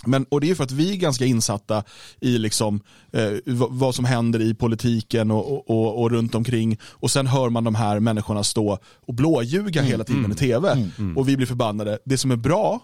Men, 0.04 0.24
och 0.28 0.40
det 0.40 0.50
är 0.50 0.54
för 0.54 0.64
att 0.64 0.70
vi 0.72 0.92
är 0.92 0.96
ganska 0.96 1.24
insatta 1.24 1.84
i 2.20 2.38
liksom, 2.38 2.80
eh, 3.12 3.30
vad, 3.46 3.94
som 3.94 4.04
händer 4.04 4.40
i 4.42 4.54
politiken 4.54 5.30
och, 5.30 5.70
och, 5.70 6.02
och, 6.02 6.10
runt 6.10 6.34
omkring. 6.34 6.78
Och 6.82 7.10
sen 7.10 7.26
hör 7.26 7.50
man 7.50 7.64
de 7.64 7.74
här 7.74 8.00
människorna 8.00 8.44
stå 8.44 8.78
och 9.06 9.14
blåljuga 9.14 9.82
hela 9.82 10.04
tiden 10.04 10.32
i 10.32 10.34
tv. 10.34 10.90
Och 11.16 11.28
vi 11.28 11.36
blir 11.36 11.46
förbannade. 11.46 11.98
Det 12.04 12.18
som 12.18 12.30
är 12.30 12.36
bra 12.36 12.80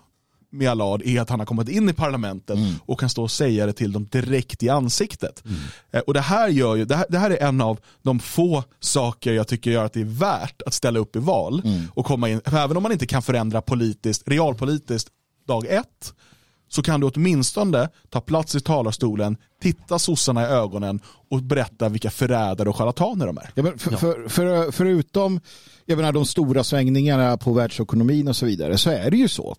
med 0.55 0.71
Allard 0.71 1.03
är 1.05 1.21
att 1.21 1.31
han 1.31 1.39
har 1.39 1.47
kommit 1.47 1.69
in 1.69 1.89
i 1.89 1.93
parlamentet 1.93 2.59
och 2.87 3.01
kan 3.01 3.09
stå 3.11 3.23
och 3.23 3.31
säga 3.31 3.67
det 3.67 3.73
till 3.73 3.93
dem 3.93 4.09
direkt 4.11 4.63
i 4.63 4.69
ansiktet. 4.69 5.45
Eh, 5.91 6.01
Och 6.01 6.15
det 6.15 6.21
här, 6.21 6.49
gör 6.49 6.77
ju, 6.77 6.85
det, 6.85 6.97
här, 6.97 7.07
det 7.09 7.19
här 7.19 7.31
är 7.31 7.49
en 7.49 7.61
av 7.61 7.79
de 8.03 8.19
få 8.21 8.65
saker 8.81 9.33
jag 9.33 9.49
tycker 9.49 9.71
gör 9.71 9.85
att 9.85 9.93
det 9.93 10.01
är 10.01 10.05
värt 10.05 10.63
att 10.63 10.75
ställa 10.75 10.99
upp 10.99 11.17
i 11.17 11.19
val 11.19 11.63
och 11.95 12.07
komma 12.07 12.29
in, 12.29 12.41
även 12.45 12.77
om 12.77 12.83
man 12.83 12.93
inte 12.93 13.07
kan 13.07 13.23
förändra 13.23 13.63
politiskt, 13.63 14.29
realpolitiskt 14.29 15.11
dag 15.47 15.67
ett, 15.67 16.15
så 16.73 16.83
kan 16.83 17.01
du 17.01 17.07
åtminstone 17.07 17.89
ta 18.11 18.21
plats 18.21 18.55
i 18.55 18.61
talarstolen, 18.61 19.37
titta 19.63 19.99
sossarna 19.99 20.43
i 20.43 20.47
ögonen 20.47 21.01
och 21.31 21.43
berätta 21.43 21.89
vilka 21.89 22.11
förrädare 22.11 22.69
och 22.69 22.77
charlataner 22.77 23.27
de 23.27 23.39
är. 23.39 23.51
Ja, 23.55 23.63
för, 23.63 23.97
för, 23.97 24.29
för, 24.29 24.71
förutom 24.71 25.41
jag 25.87 25.97
menar, 25.97 26.13
de 26.13 26.27
stora 26.27 26.65
svängningarna 26.65 27.37
på 27.37 27.53
världsekonomin 27.53 28.29
och 28.29 28.37
så 28.37 28.47
vidare 28.47 28.79
så 28.79 28.91
är 28.91 29.11
det 29.11 29.17
ju 29.17 29.29
så. 29.29 29.57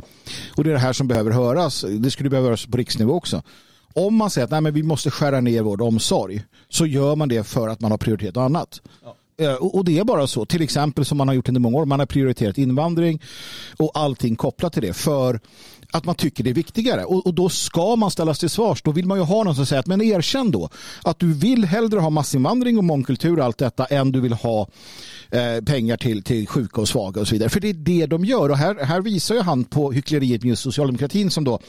Och 0.57 0.63
det 0.63 0.69
är 0.69 0.73
det 0.73 0.79
här 0.79 0.93
som 0.93 1.07
behöver 1.07 1.31
höras. 1.31 1.85
Det 1.99 2.11
skulle 2.11 2.29
behöva 2.29 2.47
höras 2.47 2.65
på 2.65 2.77
riksnivå 2.77 3.13
också. 3.13 3.41
Om 3.93 4.15
man 4.15 4.29
säger 4.29 4.45
att 4.45 4.51
nej, 4.51 4.61
men 4.61 4.73
vi 4.73 4.83
måste 4.83 5.11
skära 5.11 5.41
ner 5.41 5.61
vård 5.61 5.81
och 5.81 5.87
omsorg 5.87 6.43
så 6.69 6.85
gör 6.85 7.15
man 7.15 7.29
det 7.29 7.43
för 7.43 7.67
att 7.67 7.81
man 7.81 7.91
har 7.91 7.97
prioriterat 7.97 8.37
annat. 8.37 8.81
Eh, 9.37 9.53
Och 9.53 9.75
och 9.75 9.85
det 9.85 9.99
är 9.99 10.03
bara 10.03 10.27
så, 10.27 10.45
till 10.45 10.61
exempel 10.61 11.05
som 11.05 11.17
man 11.17 11.27
har 11.27 11.35
gjort 11.35 11.47
under 11.49 11.61
många 11.61 11.77
år, 11.77 11.85
man 11.85 11.99
har 11.99 12.05
prioriterat 12.05 12.57
invandring 12.57 13.21
och 13.77 13.91
allting 13.93 14.35
kopplat 14.35 14.73
till 14.73 14.81
det 14.81 14.93
för 14.93 15.39
att 15.93 16.05
man 16.05 16.15
tycker 16.15 16.43
det 16.43 16.49
är 16.49 16.53
viktigare. 16.53 17.05
Och, 17.05 17.27
och, 17.27 17.33
då 17.33 17.49
ska 17.49 17.95
man 17.95 18.11
ställas 18.11 18.39
till 18.39 18.49
svars. 18.49 18.81
Då 18.81 18.91
vill 18.91 19.05
man 19.05 19.17
ju 19.17 19.23
ha 19.23 19.43
någon 19.43 19.55
som 19.55 19.65
säger 19.65 19.79
att 19.79 19.87
men 19.87 20.01
erkänn 20.01 20.51
då 20.51 20.69
att 21.03 21.19
du 21.19 21.33
vill 21.33 21.65
hellre 21.65 21.99
ha 21.99 22.09
massinvandring 22.09 22.77
och 22.77 22.83
mångkultur 22.83 23.39
och 23.39 23.45
allt 23.45 23.57
detta 23.57 23.85
än 23.85 24.11
du 24.11 24.21
vill 24.21 24.33
ha 24.33 24.67
eh, 25.31 25.63
pengar 25.65 25.97
till, 25.97 26.23
till 26.23 26.47
sjuka 26.47 26.81
och 26.81 26.87
svaga 26.87 27.21
och 27.21 27.27
så 27.27 27.35
vidare. 27.35 27.49
För 27.49 27.59
det 27.59 27.69
är 27.69 27.73
det 27.73 28.05
de 28.05 28.25
gör. 28.25 28.49
Och 28.49 28.57
här, 28.57 28.85
här 28.85 29.01
visar 29.01 29.35
ju 29.35 29.41
han 29.41 29.63
på 29.63 29.91
hyckleriet 29.91 30.43
med 30.43 30.57
socialdemokratin 30.57 31.31
som 31.31 31.43
då 31.43 31.59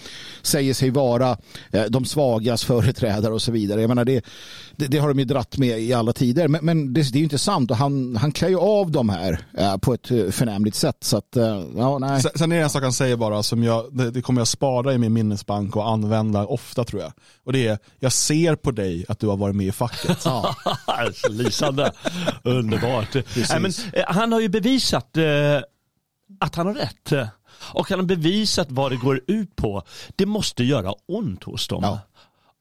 säger 0.43 0.75
sig 0.75 0.91
vara 0.91 1.37
eh, 1.71 1.85
de 1.85 2.05
svagas 2.05 2.65
företrädare 2.65 3.33
och 3.33 3.43
så 3.43 3.53
vidare. 3.53 3.81
Jag 3.81 3.89
menar 3.89 4.05
det, 4.05 4.25
det, 4.77 4.87
det, 4.87 4.99
har 4.99 5.09
de 5.09 5.19
ju 5.19 5.25
dratt 5.25 5.59
med 5.59 5.81
i 5.81 5.93
alla 5.93 6.13
tider. 6.13 6.49
Men, 6.49 6.65
men 6.65 6.95
det, 6.95 7.13
det, 7.13 7.17
är 7.17 7.21
ju 7.21 7.25
inte 7.25 7.39
sant 7.39 7.71
och 7.71 7.77
han, 7.77 8.17
han 8.17 8.33
klär 8.33 8.49
ju 8.49 8.59
av 8.59 8.91
dem 8.91 9.09
här 9.09 9.47
eh, 9.59 9.77
på 9.77 9.95
ett 9.95 10.11
eh, 10.11 10.31
förnämligt 10.31 10.77
sätt. 10.77 10.97
Så 11.01 11.17
att, 11.17 11.37
eh, 11.37 11.63
ja, 11.77 11.99
nej. 11.99 12.23
Sen, 12.23 12.31
sen 12.35 12.53
är 12.53 12.57
det 12.57 12.63
en 12.63 12.71
sak 12.71 12.83
han 12.83 12.93
säger 12.93 13.17
bara 13.17 13.43
som 13.43 13.63
jag, 13.63 13.85
det, 14.15 14.23
kommer 14.23 14.41
jag 14.41 14.49
spara 14.49 14.95
i 14.95 14.99
min 14.99 15.13
minnesbank 15.13 15.77
och 15.77 15.89
använda 15.89 16.47
ofta 16.47 16.85
tror 16.85 17.03
jag. 17.03 17.13
Och 17.45 17.53
det 17.53 17.67
är, 17.67 17.79
jag 17.99 18.13
ser 18.13 18.57
på 18.57 18.71
dig 18.71 19.05
att 19.09 19.19
du 19.19 19.27
har 19.27 19.37
varit 19.37 19.57
med 19.57 19.67
i 19.67 19.73
facket. 19.73 20.25
Ja. 20.25 20.57
Lysande, 21.31 21.93
underbart. 22.43 23.15
Nej, 23.15 23.61
men, 23.61 23.73
eh, 23.93 24.05
han 24.07 24.33
har 24.33 24.41
ju 24.41 24.49
bevisat 24.49 25.17
eh, 25.17 25.25
att 26.41 26.55
han 26.55 26.67
har 26.67 26.75
rätt. 26.75 27.31
Och 27.57 27.91
han 27.91 27.99
har 27.99 28.07
bevisat 28.07 28.67
vad 28.71 28.93
det 28.93 28.97
går 28.97 29.21
ut 29.27 29.57
på. 29.57 29.83
Det 30.17 30.27
måste 30.27 30.65
göra 30.65 30.93
ont 31.09 31.45
hos 31.45 31.69
dem. 31.69 31.83
Ja. 31.83 31.99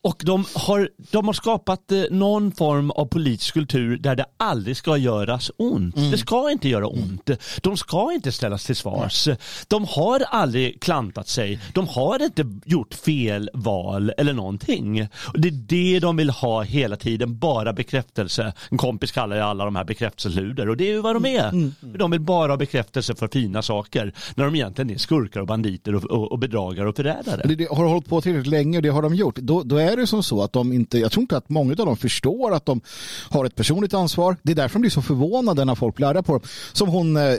Och 0.04 0.22
de 0.26 0.46
har, 0.56 0.90
de 1.12 1.26
har 1.26 1.34
skapat 1.34 1.92
eh, 1.92 2.04
någon 2.12 2.52
form 2.52 2.92
av 2.92 3.06
politisk 3.06 3.54
kultur 3.54 3.98
där 3.98 4.16
det 4.16 4.26
aldrig 4.38 4.78
ska 4.78 4.98
göras 4.98 5.52
ont. 5.58 5.98
Mm. 5.98 6.12
Det 6.12 6.18
ska 6.18 6.52
inte 6.52 6.70
göra 6.70 6.86
mm. 6.86 7.04
ont. 7.04 7.30
De 7.62 7.78
ska 7.78 8.14
inte 8.14 8.32
ställas 8.32 8.66
till 8.66 8.76
svars. 8.76 9.28
De 9.68 9.86
har 9.90 10.20
aldrig 10.20 10.82
klantat 10.82 11.28
sig. 11.28 11.60
De 11.74 11.88
har 11.88 12.24
inte 12.24 12.46
gjort 12.66 12.94
fel 12.94 13.50
val 13.54 14.12
eller 14.18 14.34
någonting. 14.34 15.08
Och 15.14 15.40
det 15.40 15.48
är 15.48 15.52
det 15.52 16.00
de 16.00 16.18
vill 16.18 16.30
ha 16.30 16.62
hela 16.62 16.96
tiden, 16.96 17.40
bara 17.40 17.74
bekräftelse. 17.74 18.54
En 18.70 18.78
kompis 18.78 19.12
kallar 19.12 19.36
ju 19.36 19.42
alla 19.42 19.66
de 19.66 19.76
här 19.76 19.84
bekräftelseluder 19.84 20.70
och 20.70 20.78
det 20.78 20.84
är 20.84 20.92
ju 20.92 21.02
vad 21.02 21.16
de 21.16 21.26
är. 21.26 21.50
Mm. 21.50 21.76
mm. 21.84 21.98
De 21.98 22.12
vill 22.12 22.22
bara 22.22 22.52
ha 22.52 22.58
bekräftelse 22.58 23.16
för 23.16 23.28
fina 23.28 23.62
saker 23.62 24.14
när 24.36 24.46
de 24.46 24.56
egentligen 24.56 24.90
är 24.90 24.98
skurkar 24.98 25.42
och 25.42 25.48
banditer 25.48 25.96
och, 25.96 26.04
och, 26.04 26.32
och 26.32 26.40
bedragare 26.40 26.90
och 26.90 26.96
förrädare. 26.96 27.42
Det, 27.46 27.56
det 27.56 27.68
har 27.72 27.86
hållit 27.86 28.10
på 28.10 28.22
tillräckligt 28.22 28.52
länge 28.52 28.78
och 28.78 28.82
det 28.82 28.90
har 28.90 29.02
de 29.02 29.16
gjort. 29.16 29.36
Då, 29.36 29.64
då 29.64 29.78
är 29.78 29.93
är 29.94 29.98
det 29.98 30.08
som 30.08 30.24
så 30.24 30.44
att 30.44 30.54
de 30.54 30.74
inte, 30.74 30.98
jag 31.00 31.12
tror 31.12 31.22
inte 31.22 31.38
att 31.38 31.50
många 31.50 31.72
av 31.72 31.86
dem 31.86 31.98
förstår 31.98 32.54
att 32.54 32.66
de 32.66 32.82
har 33.30 33.46
ett 33.46 33.56
personligt 33.56 33.94
ansvar. 33.94 34.38
Det 34.44 34.52
är 34.52 34.56
därför 34.56 34.74
de 34.74 34.82
blir 34.82 34.92
så 34.92 35.02
förvånade 35.02 35.66
när 35.66 35.76
folk 35.76 35.96
blir 35.96 36.08
arga 36.08 36.24
på 36.24 36.32
dem. 36.32 36.42
Som 36.74 36.90
hon 36.90 37.18
eh, 37.18 37.34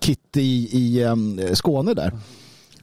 Kitty 0.00 0.68
i, 0.72 1.04
um, 1.04 1.40
Skåne 1.52 1.94
där. 1.94 2.12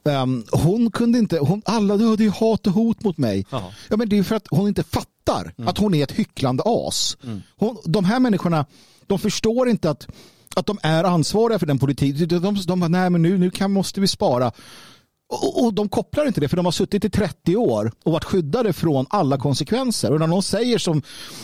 Um, 0.04 0.46
hon 0.52 0.92
kunde 0.92 1.20
inte, 1.20 1.38
hon, 1.40 1.62
alla 1.66 1.98
det 1.98 2.26
är 2.26 2.30
hat 2.30 2.68
och 2.68 2.74
hot 2.74 3.04
mot 3.04 3.18
mig. 3.18 3.46
Ja, 3.52 3.72
men 3.90 4.10
det 4.10 4.18
är 4.18 4.24
för 4.24 4.36
att 4.36 4.48
hon 4.50 4.68
inte 4.68 4.84
fattar 4.84 5.54
mm. 5.58 5.68
att 5.68 5.78
hon 5.78 5.94
är 5.94 6.04
ett 6.04 6.12
hycklande 6.12 6.64
as. 6.66 7.18
Mm. 7.24 7.42
Hon, 7.58 7.78
de 7.86 8.06
här 8.06 8.20
människorna, 8.20 8.66
de 9.08 9.20
förstår 9.20 9.70
inte 9.70 9.90
att, 9.90 10.08
att 10.56 10.66
de 10.66 10.78
är 10.84 11.04
ansvariga 11.04 11.60
för 11.60 11.66
den 11.66 11.80
politiken. 11.80 12.28
De, 12.28 12.40
de, 12.40 12.80
de, 12.80 12.92
nej 12.92 13.10
men 13.10 13.22
nu, 13.22 13.38
nu 13.38 13.52
kan, 13.52 13.72
måste 13.72 14.02
vi 14.02 14.08
spara. 14.08 14.52
Och, 15.30 15.63
och, 15.63 15.74
de 15.74 15.90
kopplar 15.90 16.26
inte 16.28 16.42
det 16.42 16.48
för 16.48 16.58
de 16.58 16.66
har 16.66 16.72
suttit 16.72 17.06
i 17.06 17.10
30 17.10 17.56
år 17.56 17.92
och 18.04 18.12
varit 18.12 18.24
skyddade 18.24 18.74
från 18.74 19.06
alla 19.10 19.38
konsekvenser. 19.38 20.12
Och 20.12 20.20
när 20.20 20.28
någon 20.28 20.44
säger 20.44 20.78
som, 20.78 21.02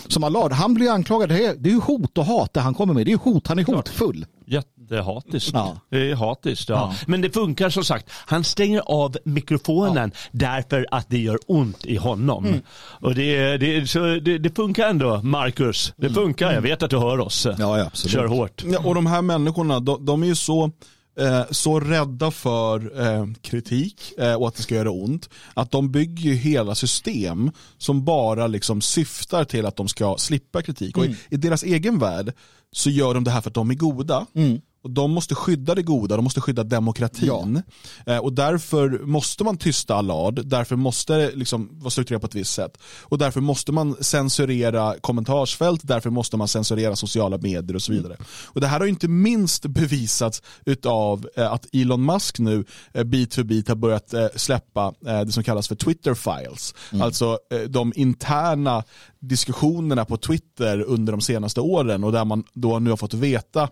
som 0.07 0.23
Allard, 0.23 0.51
han 0.51 0.73
blir 0.73 0.91
anklagad, 0.91 1.29
det 1.29 1.45
är, 1.45 1.55
det 1.55 1.71
är 1.71 1.75
hot 1.75 2.17
och 2.17 2.25
hat 2.25 2.53
det 2.53 2.59
han 2.59 2.73
kommer 2.73 2.93
med. 2.93 3.05
Det 3.05 3.11
är 3.11 3.17
hot, 3.17 3.47
han 3.47 3.59
är 3.59 3.63
hotfull. 3.63 4.25
Jättehatiskt. 4.45 5.51
Ja. 5.53 5.77
Det 5.89 6.11
är 6.11 6.15
hatiskt, 6.15 6.69
ja. 6.69 6.75
ja. 6.75 7.05
Men 7.07 7.21
det 7.21 7.29
funkar 7.29 7.69
som 7.69 7.83
sagt. 7.83 8.09
Han 8.09 8.43
stänger 8.43 8.81
av 8.85 9.17
mikrofonen 9.23 10.11
ja. 10.13 10.29
därför 10.31 10.87
att 10.91 11.09
det 11.09 11.17
gör 11.17 11.39
ont 11.47 11.85
i 11.85 11.95
honom. 11.95 12.45
Mm. 12.45 12.61
Och 12.75 13.15
det, 13.15 13.57
det, 13.57 13.89
så 13.89 13.99
det, 13.99 14.37
det, 14.37 14.55
funkar 14.55 14.87
ändå, 14.87 15.21
Marcus. 15.23 15.93
Det 15.97 16.07
mm. 16.07 16.15
funkar, 16.15 16.53
jag 16.53 16.61
vet 16.61 16.83
att 16.83 16.89
du 16.89 16.97
hör 16.97 17.19
oss. 17.19 17.45
Ja, 17.45 17.55
ja, 17.59 17.85
absolut. 17.85 18.13
Kör 18.13 18.25
hårt. 18.25 18.63
Ja, 18.65 18.79
och 18.79 18.95
de 18.95 19.05
här 19.05 19.21
människorna, 19.21 19.79
de, 19.79 20.05
de 20.05 20.23
är 20.23 20.27
ju 20.27 20.35
så 20.35 20.71
eh, 21.19 21.43
så 21.51 21.79
rädda 21.79 22.31
för 22.31 23.01
eh, 23.01 23.27
kritik 23.41 24.13
eh, 24.17 24.33
och 24.33 24.47
att 24.47 24.55
det 24.55 24.61
ska 24.63 24.75
göra 24.75 24.91
ont 24.91 25.29
att 25.53 25.71
de 25.71 25.91
bygger 25.91 26.33
hela 26.33 26.75
system 26.75 27.51
som 27.77 28.05
bara 28.05 28.47
liksom 28.47 28.81
syftar 28.81 29.45
till 29.45 29.65
att 29.65 29.75
de 29.75 29.87
ska 29.87 30.17
slippa 30.17 30.61
kritik. 30.61 30.97
Mm. 30.97 31.09
Och 31.09 31.15
i, 31.15 31.35
i, 31.35 31.37
deras 31.37 31.63
egen 31.63 31.99
värld 31.99 32.33
så 32.71 32.89
gör 32.89 33.13
de 33.13 33.23
det 33.23 33.31
här 33.31 33.41
för 33.41 33.49
att 33.49 33.53
de 33.53 33.69
är 33.69 33.75
goda. 33.75 34.25
Mm. 34.35 34.61
Och 34.83 34.91
de 34.91 35.11
måste 35.11 35.35
skydda 35.35 35.75
det 35.75 35.83
goda, 35.83 36.15
de 36.15 36.23
måste 36.23 36.41
skydda 36.41 36.63
demokratin. 36.63 37.61
Ja. 38.05 38.13
Eh, 38.13 38.19
och 38.19 38.33
därför 38.33 38.89
måste 38.89 39.43
man 39.43 39.57
tysta 39.57 39.95
Allard, 39.95 40.45
därför 40.45 40.75
måste 40.75 41.17
det 41.17 41.35
liksom 41.35 41.69
vara 41.79 41.89
strukturerat 41.89 42.21
på 42.21 42.27
ett 42.27 42.35
visst 42.35 42.53
sätt. 42.53 42.77
Och 43.01 43.17
därför 43.17 43.41
måste 43.41 43.71
man 43.71 43.95
censurera 44.01 44.95
kommentarsfält, 45.01 45.81
därför 45.83 46.09
måste 46.09 46.37
man 46.37 46.47
censurera 46.47 46.95
sociala 46.95 47.37
medier 47.37 47.75
och 47.75 47.81
så 47.81 47.91
vidare. 47.91 48.13
Mm. 48.13 48.25
Och 48.45 48.61
det 48.61 48.67
här 48.67 48.79
har 48.79 48.87
inte 48.87 49.07
minst 49.07 49.65
bevisats 49.65 50.41
av 50.85 51.29
eh, 51.35 51.51
att 51.51 51.65
Elon 51.73 52.05
Musk 52.05 52.39
nu 52.39 52.65
eh, 52.93 53.03
bit 53.03 53.33
för 53.33 53.43
bit 53.43 53.67
har 53.67 53.75
börjat 53.75 54.13
eh, 54.13 54.27
släppa 54.35 54.93
eh, 55.07 55.21
det 55.21 55.31
som 55.31 55.43
kallas 55.43 55.67
för 55.67 55.75
Twitter 55.75 56.13
files. 56.13 56.75
Mm. 56.91 57.01
Alltså 57.01 57.39
eh, 57.51 57.59
de 57.59 57.93
interna 57.95 58.83
diskussionerna 59.27 60.05
på 60.05 60.17
Twitter 60.17 60.81
under 60.81 61.13
de 61.13 61.21
senaste 61.21 61.61
åren 61.61 62.03
och 62.03 62.11
där 62.11 62.25
man 62.25 62.43
då 62.53 62.79
nu 62.79 62.89
har 62.89 62.97
fått 62.97 63.13
veta 63.13 63.69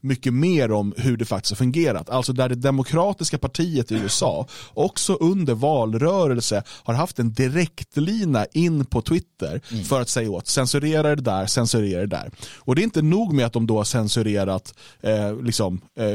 mycket 0.00 0.34
mer 0.34 0.72
om 0.72 0.94
hur 0.96 1.16
det 1.16 1.24
faktiskt 1.24 1.52
har 1.52 1.56
fungerat. 1.56 2.10
Alltså 2.10 2.32
där 2.32 2.48
det 2.48 2.54
demokratiska 2.54 3.38
partiet 3.38 3.92
i 3.92 3.94
USA 3.94 4.46
också 4.74 5.14
under 5.14 5.54
valrörelse 5.54 6.62
har 6.68 6.94
haft 6.94 7.18
en 7.18 7.32
direktlina 7.32 8.46
in 8.52 8.84
på 8.84 9.00
Twitter 9.02 9.60
mm. 9.70 9.84
för 9.84 10.00
att 10.00 10.08
säga 10.08 10.30
åt 10.30 10.46
censurera 10.46 11.16
det 11.16 11.22
där, 11.22 11.46
censurera 11.46 12.00
det 12.00 12.06
där. 12.06 12.30
Och 12.56 12.74
det 12.74 12.82
är 12.82 12.84
inte 12.84 13.02
nog 13.02 13.32
med 13.32 13.46
att 13.46 13.52
de 13.52 13.66
då 13.66 13.76
har 13.76 13.84
censurerat 13.84 14.74
eh, 15.00 15.42
liksom, 15.42 15.80
eh, 15.98 16.06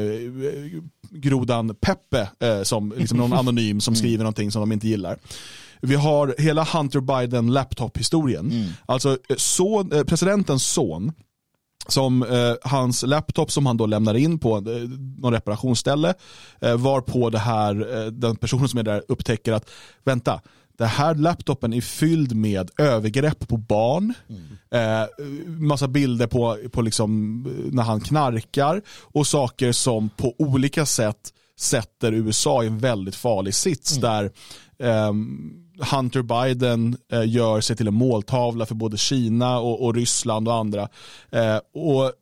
grodan 1.10 1.74
Peppe 1.80 2.28
eh, 2.40 2.62
som 2.62 2.94
liksom 2.96 3.18
någon 3.18 3.32
anonym 3.38 3.80
som 3.80 3.92
mm. 3.92 3.98
skriver 3.98 4.24
någonting 4.24 4.50
som 4.50 4.60
de 4.60 4.72
inte 4.72 4.88
gillar. 4.88 5.18
Vi 5.80 5.94
har 5.94 6.34
hela 6.38 6.64
Hunter 6.64 7.00
Biden 7.00 7.52
laptop-historien. 7.52 8.50
Mm. 8.50 8.68
Alltså 8.86 9.18
eh, 9.28 9.36
son, 9.36 9.92
eh, 9.92 10.04
presidentens 10.04 10.66
son 10.66 11.12
som 11.88 12.22
eh, 12.22 12.70
hans 12.70 13.02
laptop 13.02 13.50
som 13.50 13.66
han 13.66 13.76
då 13.76 13.86
lämnar 13.86 14.14
in 14.14 14.38
på 14.38 14.56
eh, 14.56 14.62
någon 15.18 15.32
reparationsställe 15.32 16.14
eh, 16.60 16.76
var 16.76 17.00
på 17.00 17.30
det 17.30 17.38
här, 17.38 17.96
eh, 17.96 18.06
den 18.06 18.36
personen 18.36 18.68
som 18.68 18.78
är 18.78 18.82
där 18.82 19.02
upptäcker 19.08 19.52
att 19.52 19.70
vänta, 20.04 20.40
den 20.78 20.88
här 20.88 21.14
laptopen 21.14 21.72
är 21.72 21.80
fylld 21.80 22.36
med 22.36 22.70
övergrepp 22.78 23.48
på 23.48 23.56
barn, 23.56 24.14
mm. 24.28 25.02
eh, 25.02 25.08
massa 25.46 25.88
bilder 25.88 26.26
på, 26.26 26.58
på 26.72 26.82
liksom, 26.82 27.42
när 27.72 27.82
han 27.82 28.00
knarkar 28.00 28.82
och 28.88 29.26
saker 29.26 29.72
som 29.72 30.08
på 30.08 30.34
olika 30.38 30.86
sätt 30.86 31.32
sätter 31.58 32.12
USA 32.12 32.64
i 32.64 32.66
en 32.66 32.78
väldigt 32.78 33.16
farlig 33.16 33.54
sits 33.54 33.98
mm. 33.98 34.00
där 34.00 34.24
eh, 34.78 35.12
Hunter 35.80 36.22
Biden 36.22 36.96
eh, 37.12 37.28
gör 37.28 37.60
sig 37.60 37.76
till 37.76 37.88
en 37.88 37.94
måltavla 37.94 38.66
för 38.66 38.74
både 38.74 38.96
Kina 38.96 39.58
och, 39.58 39.84
och 39.84 39.94
Ryssland 39.94 40.48
och 40.48 40.54
andra. 40.54 40.88
Eh, 41.30 41.56
och 41.74 42.12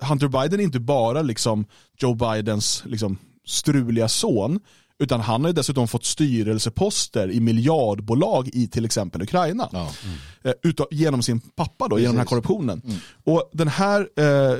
Hunter 0.00 0.28
Biden 0.28 0.60
är 0.60 0.64
inte 0.64 0.80
bara 0.80 1.22
liksom 1.22 1.64
Joe 1.98 2.14
Bidens 2.14 2.82
liksom, 2.86 3.18
struliga 3.46 4.08
son, 4.08 4.60
utan 4.98 5.20
han 5.20 5.44
har 5.44 5.52
dessutom 5.52 5.88
fått 5.88 6.04
styrelseposter 6.04 7.30
i 7.30 7.40
miljardbolag 7.40 8.48
i 8.52 8.68
till 8.68 8.84
exempel 8.84 9.22
Ukraina. 9.22 9.68
Ja. 9.72 9.90
Mm. 10.04 10.56
Utav, 10.62 10.86
genom 10.90 11.22
sin 11.22 11.40
pappa, 11.40 11.88
då, 11.88 11.98
genom 11.98 12.12
den 12.12 12.18
här 12.18 12.26
korruptionen. 12.26 12.82
Mm. 12.84 12.96
Och 13.24 13.50
den 13.52 13.68
här, 13.68 14.08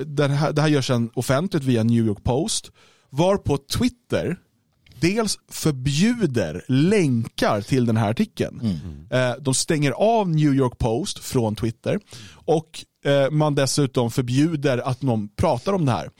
den 0.04 0.30
här, 0.30 0.52
det 0.52 0.62
här 0.62 0.68
görs 0.68 0.86
sen 0.86 1.10
offentligt 1.14 1.64
via 1.64 1.82
New 1.82 2.06
York 2.06 2.24
Post, 2.24 2.70
var 3.10 3.36
på 3.36 3.58
Twitter 3.58 4.36
dels 5.02 5.38
förbjuder 5.48 6.64
länkar 6.68 7.60
till 7.60 7.86
den 7.86 7.96
här 7.96 8.10
artikeln. 8.10 8.60
Mm. 8.60 9.30
Eh, 9.30 9.36
de 9.40 9.54
stänger 9.54 9.90
av 9.90 10.28
New 10.28 10.54
York 10.54 10.78
Post 10.78 11.18
från 11.18 11.56
Twitter 11.56 12.00
och 12.44 12.84
eh, 13.04 13.30
man 13.30 13.54
dessutom 13.54 14.10
förbjuder 14.10 14.78
att 14.78 15.02
någon 15.02 15.28
pratar 15.28 15.72
om 15.72 15.84
det 15.84 15.92
här. 15.92 16.10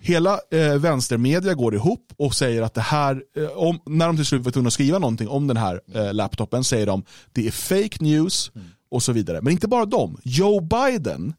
Hela 0.00 0.40
eh, 0.50 0.74
vänstermedia 0.74 1.54
går 1.54 1.74
ihop 1.74 2.12
och 2.16 2.34
säger 2.34 2.62
att 2.62 2.74
det 2.74 2.80
här, 2.80 3.22
eh, 3.36 3.44
om, 3.44 3.78
när 3.86 4.06
de 4.06 4.16
till 4.16 4.26
slut 4.26 4.42
var 4.42 4.52
tvungna 4.52 4.66
att 4.66 4.72
skriva 4.72 4.98
någonting 4.98 5.28
om 5.28 5.46
den 5.46 5.56
här 5.56 5.80
eh, 5.94 6.14
laptopen, 6.14 6.64
säger 6.64 6.86
de 6.86 7.02
det 7.32 7.46
är 7.46 7.50
fake 7.50 8.04
news 8.04 8.52
mm. 8.54 8.66
och 8.90 9.02
så 9.02 9.12
vidare. 9.12 9.40
Men 9.42 9.52
inte 9.52 9.68
bara 9.68 9.84
de. 9.84 10.18
Joe 10.24 10.60
Biden 10.60 11.34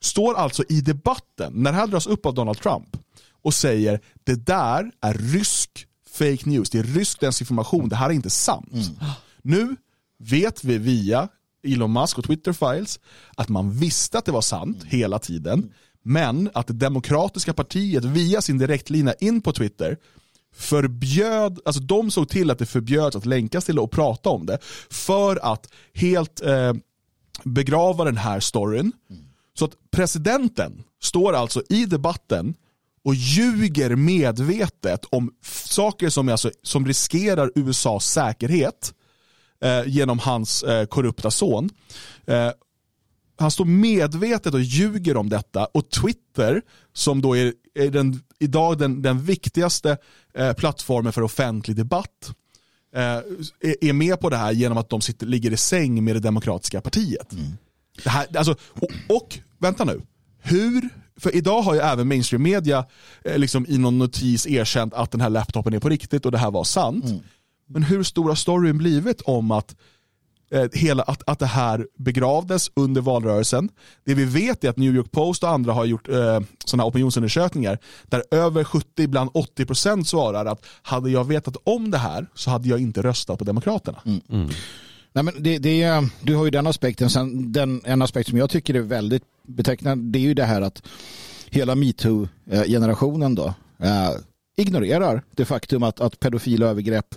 står 0.00 0.34
alltså 0.34 0.64
i 0.68 0.80
debatten, 0.80 1.52
när 1.56 1.72
det 1.72 1.78
här 1.78 1.86
dras 1.86 2.06
upp 2.06 2.26
av 2.26 2.34
Donald 2.34 2.58
Trump, 2.58 2.96
och 3.42 3.54
säger 3.54 4.00
det 4.24 4.46
där 4.46 4.90
är 5.00 5.14
rysk 5.14 5.86
fake 6.14 6.50
news, 6.50 6.70
det 6.70 6.78
är 6.78 6.82
rysk 6.82 7.20
desinformation, 7.20 7.88
det 7.88 7.96
här 7.96 8.10
är 8.10 8.12
inte 8.12 8.30
sant. 8.30 8.72
Mm. 8.72 9.10
Nu 9.42 9.76
vet 10.18 10.64
vi 10.64 10.78
via 10.78 11.28
Elon 11.66 11.92
Musk 11.92 12.18
och 12.18 12.24
Twitter 12.24 12.52
files 12.52 13.00
att 13.36 13.48
man 13.48 13.70
visste 13.70 14.18
att 14.18 14.24
det 14.24 14.32
var 14.32 14.40
sant 14.40 14.76
mm. 14.76 14.88
hela 14.88 15.18
tiden, 15.18 15.72
men 16.02 16.50
att 16.54 16.66
det 16.66 16.74
demokratiska 16.74 17.54
partiet 17.54 18.04
via 18.04 18.40
sin 18.40 18.58
direktlina 18.58 19.14
in 19.14 19.40
på 19.40 19.52
Twitter 19.52 19.98
förbjöd, 20.54 21.60
alltså 21.64 21.82
de 21.82 22.10
såg 22.10 22.28
till 22.28 22.50
att 22.50 22.58
det 22.58 22.66
förbjöds 22.66 23.16
att 23.16 23.26
länkas 23.26 23.64
till 23.64 23.78
och 23.78 23.90
prata 23.90 24.30
om 24.30 24.46
det 24.46 24.58
för 24.90 25.52
att 25.52 25.72
helt 25.94 26.40
eh, 26.40 26.72
begrava 27.44 28.04
den 28.04 28.16
här 28.16 28.40
storyn. 28.40 28.92
Så 29.58 29.64
att 29.64 29.72
presidenten 29.90 30.84
står 31.02 31.32
alltså 31.32 31.62
i 31.68 31.86
debatten 31.86 32.54
och 33.04 33.14
ljuger 33.14 33.96
medvetet 33.96 35.04
om 35.10 35.32
saker 35.64 36.08
som, 36.08 36.28
alltså, 36.28 36.50
som 36.62 36.86
riskerar 36.86 37.50
USAs 37.54 38.12
säkerhet 38.12 38.94
eh, 39.64 39.82
genom 39.86 40.18
hans 40.18 40.62
eh, 40.62 40.86
korrupta 40.86 41.30
son. 41.30 41.70
Eh, 42.26 42.50
han 43.36 43.50
står 43.50 43.64
medvetet 43.64 44.54
och 44.54 44.60
ljuger 44.60 45.16
om 45.16 45.28
detta 45.28 45.64
och 45.64 45.90
Twitter, 45.90 46.62
som 46.92 47.22
då 47.22 47.36
är, 47.36 47.52
är 47.74 47.90
den, 47.90 48.20
idag 48.38 48.78
den, 48.78 49.02
den 49.02 49.22
viktigaste 49.24 49.96
eh, 50.34 50.52
plattformen 50.52 51.12
för 51.12 51.22
offentlig 51.22 51.76
debatt, 51.76 52.34
eh, 52.94 53.02
är, 53.60 53.84
är 53.84 53.92
med 53.92 54.20
på 54.20 54.30
det 54.30 54.36
här 54.36 54.52
genom 54.52 54.78
att 54.78 54.88
de 54.88 55.00
sitter, 55.00 55.26
ligger 55.26 55.52
i 55.52 55.56
säng 55.56 56.04
med 56.04 56.16
det 56.16 56.20
demokratiska 56.20 56.80
partiet. 56.80 57.32
Mm. 57.32 57.52
Det 58.04 58.10
här, 58.10 58.36
alltså, 58.36 58.56
och, 58.68 59.16
och, 59.16 59.38
vänta 59.58 59.84
nu, 59.84 60.00
hur, 60.42 60.88
för 61.20 61.36
idag 61.36 61.62
har 61.62 61.74
ju 61.74 61.80
även 61.80 62.08
mainstream 62.08 62.42
media 62.42 62.84
eh, 63.24 63.38
liksom 63.38 63.66
i 63.68 63.78
någon 63.78 63.98
notis 63.98 64.46
erkänt 64.46 64.94
att 64.94 65.10
den 65.10 65.20
här 65.20 65.30
laptopen 65.30 65.74
är 65.74 65.78
på 65.78 65.88
riktigt 65.88 66.26
och 66.26 66.32
det 66.32 66.38
här 66.38 66.50
var 66.50 66.64
sant. 66.64 67.04
Mm. 67.04 67.20
Men 67.66 67.82
hur 67.82 68.02
stor 68.02 68.28
har 68.28 68.34
storyn 68.34 68.78
blivit 68.78 69.20
om 69.20 69.50
att 69.50 69.76
eh, 70.50 70.68
hela, 70.72 71.02
att, 71.02 71.22
att 71.26 71.38
det 71.38 71.46
här 71.46 71.86
begravdes 71.98 72.70
under 72.76 73.00
valrörelsen. 73.00 73.68
Det 74.04 74.14
vi 74.14 74.24
vet 74.24 74.64
är 74.64 74.68
att 74.68 74.76
New 74.76 74.94
York 74.94 75.10
Post 75.10 75.42
och 75.42 75.48
andra 75.48 75.72
har 75.72 75.84
gjort 75.84 76.08
eh, 76.08 76.40
sådana 76.64 76.84
opinionsundersökningar 76.84 77.78
där 78.04 78.24
över 78.30 78.64
70, 78.64 79.02
ibland 79.02 79.30
80% 79.30 80.04
svarar 80.04 80.46
att 80.46 80.66
hade 80.82 81.10
jag 81.10 81.24
vetat 81.24 81.56
om 81.64 81.90
det 81.90 81.98
här 81.98 82.26
så 82.34 82.50
hade 82.50 82.68
jag 82.68 82.80
inte 82.80 83.02
röstat 83.02 83.38
på 83.38 83.44
Demokraterna. 83.44 84.02
Mm. 84.06 84.20
Mm. 84.28 84.48
Nej, 85.14 85.24
men 85.24 85.42
det, 85.42 85.58
det, 85.58 86.08
du 86.20 86.34
har 86.34 86.44
ju 86.44 86.50
den 86.50 86.66
aspekten. 86.66 87.10
Sen 87.10 87.52
den, 87.52 87.80
en 87.84 88.02
aspekt 88.02 88.28
som 88.28 88.38
jag 88.38 88.50
tycker 88.50 88.74
är 88.74 88.80
väldigt 88.80 89.22
betecknande 89.42 90.04
det 90.10 90.18
är 90.18 90.28
ju 90.28 90.34
det 90.34 90.44
här 90.44 90.62
att 90.62 90.82
hela 91.50 91.74
metoo-generationen 91.74 93.34
då 93.34 93.54
eh, 93.78 94.10
ignorerar 94.56 95.22
det 95.30 95.44
faktum 95.44 95.82
att, 95.82 96.00
att 96.00 96.20
pedofila 96.20 96.66
övergrepp, 96.66 97.14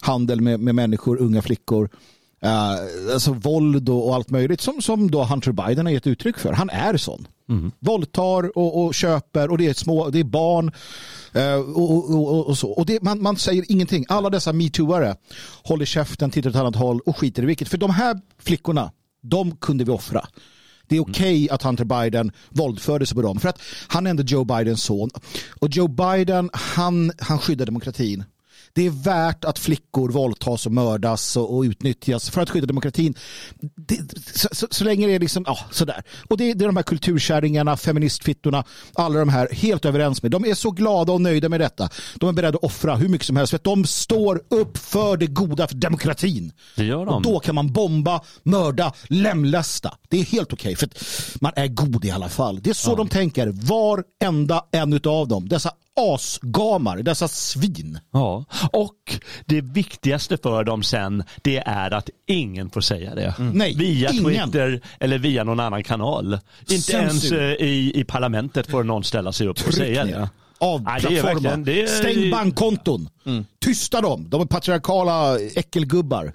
handel 0.00 0.40
med, 0.40 0.60
med 0.60 0.74
människor, 0.74 1.20
unga 1.20 1.42
flickor, 1.42 1.90
Uh, 2.44 3.12
alltså 3.12 3.32
våld 3.32 3.88
och, 3.88 4.14
allt 4.14 4.30
möjligt 4.30 4.60
som, 4.60 4.82
som 4.82 5.10
då 5.10 5.24
Hunter 5.24 5.52
Biden 5.52 5.86
har 5.86 5.92
gett 5.92 6.06
uttryck 6.06 6.38
för. 6.38 6.52
Han 6.52 6.70
är 6.70 6.96
sån. 6.96 7.26
Mm. 7.48 7.72
Våldtar 7.78 8.58
och, 8.58 8.84
och, 8.84 8.94
köper 8.94 9.50
och 9.50 9.58
det 9.58 9.66
är, 9.66 9.74
små, 9.74 10.10
det 10.10 10.20
är 10.20 10.24
barn 10.24 10.72
uh, 11.36 11.70
och, 11.76 12.10
och, 12.10 12.46
och, 12.46 12.58
så. 12.58 12.70
Och 12.70 12.86
det, 12.86 13.02
man, 13.02 13.22
man 13.22 13.36
säger 13.36 13.64
ingenting. 13.68 14.04
Alla 14.08 14.30
dessa 14.30 14.52
metooare 14.52 15.16
håller 15.62 15.84
käften, 15.84 16.30
tittar 16.30 16.50
åt 16.50 16.56
annat 16.56 16.76
håll 16.76 17.00
och 17.00 17.16
skiter 17.16 17.42
i 17.42 17.46
vilket. 17.46 17.68
För 17.68 17.78
de 17.78 17.90
här 17.90 18.20
flickorna, 18.38 18.92
de 19.22 19.56
kunde 19.56 19.84
vi 19.84 19.90
offra. 19.90 20.26
Det 20.88 20.96
är 20.96 21.00
okej 21.00 21.44
okay 21.44 21.48
att 21.48 21.62
Hunter 21.62 21.84
Biden 21.84 22.32
våldförde 22.48 23.06
sig 23.06 23.14
på 23.14 23.22
dem. 23.22 23.40
För 23.40 23.48
att 23.48 23.60
han 23.88 24.06
är 24.06 24.10
ändå 24.10 24.22
Joe 24.22 24.44
Bidens 24.44 24.82
son. 24.82 25.10
Och 25.60 25.68
Joe 25.70 25.88
Biden, 25.88 26.50
han, 26.52 27.12
han 27.18 27.38
skyddar 27.38 27.66
demokratin 27.66 28.24
det 28.72 28.86
är 28.86 28.90
värt 28.90 29.44
att 29.44 29.58
flickor 29.58 30.10
våldtas 30.10 30.66
och 30.66 30.72
mördas 30.72 31.36
och, 31.36 31.56
och 31.56 31.62
utnyttjas 31.62 32.30
för 32.30 32.40
att 32.40 32.50
skydda 32.50 32.66
demokratin. 32.66 33.14
Det, 33.60 33.98
så, 34.34 34.48
så, 34.52 34.66
så, 34.70 34.84
länge 34.84 35.06
det 35.06 35.14
är 35.14 35.18
liksom, 35.18 35.44
ja, 35.46 35.58
sådär. 35.70 36.02
Och 36.28 36.36
det, 36.36 36.54
det 36.54 36.64
är 36.64 36.66
de 36.66 36.76
här 36.76 36.82
kulturkärringarna, 36.82 37.76
feministfittorna, 37.76 38.64
alla 38.94 39.18
de 39.18 39.28
här 39.28 39.48
helt 39.52 39.84
överens 39.84 40.22
med. 40.22 40.32
De 40.32 40.44
är 40.44 40.54
så 40.54 40.70
glada 40.70 41.12
och 41.12 41.20
nöjda 41.20 41.48
med 41.48 41.60
detta. 41.60 41.88
De 42.14 42.28
är 42.28 42.32
beredda 42.32 42.58
att 42.58 42.64
offra 42.64 42.96
hur 42.96 43.08
mycket 43.08 43.26
som 43.26 43.36
helst 43.36 43.50
för 43.50 43.56
att 43.56 43.64
de 43.64 43.84
står 43.84 44.42
upp 44.48 44.78
för 44.78 45.16
det 45.16 45.26
goda, 45.26 45.68
för 45.68 45.76
demokratin. 45.76 46.52
Det 46.76 46.84
gör 46.84 47.06
de. 47.06 47.14
Och 47.14 47.22
då 47.22 47.40
kan 47.40 47.54
man 47.54 47.72
bomba, 47.72 48.20
mörda, 48.42 48.92
lemlästa. 49.04 49.94
Det 50.08 50.20
är 50.20 50.24
helt 50.24 50.52
okej 50.52 50.72
okay, 50.74 50.88
för 50.88 51.40
man 51.40 51.52
är 51.56 51.66
god 51.66 52.04
i 52.04 52.10
alla 52.10 52.28
fall. 52.28 52.60
Det 52.62 52.70
är 52.70 52.74
så 52.74 52.90
ja. 52.90 52.94
de 52.94 53.08
tänker, 53.08 53.46
varenda 53.46 54.64
en 54.70 55.00
av 55.04 55.28
dem. 55.28 55.48
Dessa 55.48 55.72
asgamar, 55.96 56.96
dessa 56.96 57.28
svin. 57.28 57.98
Ja, 58.12 58.44
och 58.72 59.20
det 59.46 59.60
viktigaste 59.60 60.36
för 60.36 60.64
dem 60.64 60.82
sen 60.82 61.22
det 61.42 61.56
är 61.58 61.90
att 61.90 62.10
ingen 62.26 62.70
får 62.70 62.80
säga 62.80 63.14
det. 63.14 63.34
Mm. 63.38 63.52
Nej, 63.52 63.74
via 63.76 64.10
ingen. 64.10 64.24
Twitter 64.24 64.80
eller 65.00 65.18
via 65.18 65.44
någon 65.44 65.60
annan 65.60 65.84
kanal. 65.84 66.38
Inte 66.60 66.82
Censur. 66.82 67.38
ens 67.38 67.60
eh, 67.60 67.66
i, 67.66 67.92
i 68.00 68.04
parlamentet 68.04 68.70
får 68.70 68.84
någon 68.84 69.04
ställa 69.04 69.32
sig 69.32 69.46
upp 69.46 69.66
och 69.66 69.74
säga 69.74 70.04
det. 70.04 70.28
Avplattforma. 70.58 71.72
Är... 71.72 71.86
Stäng 71.86 72.30
bankkonton. 72.30 73.08
Mm. 73.26 73.44
Tysta 73.58 74.00
dem. 74.00 74.30
De 74.30 74.40
är 74.40 74.46
patriarkala 74.46 75.38
äckelgubbar. 75.40 76.32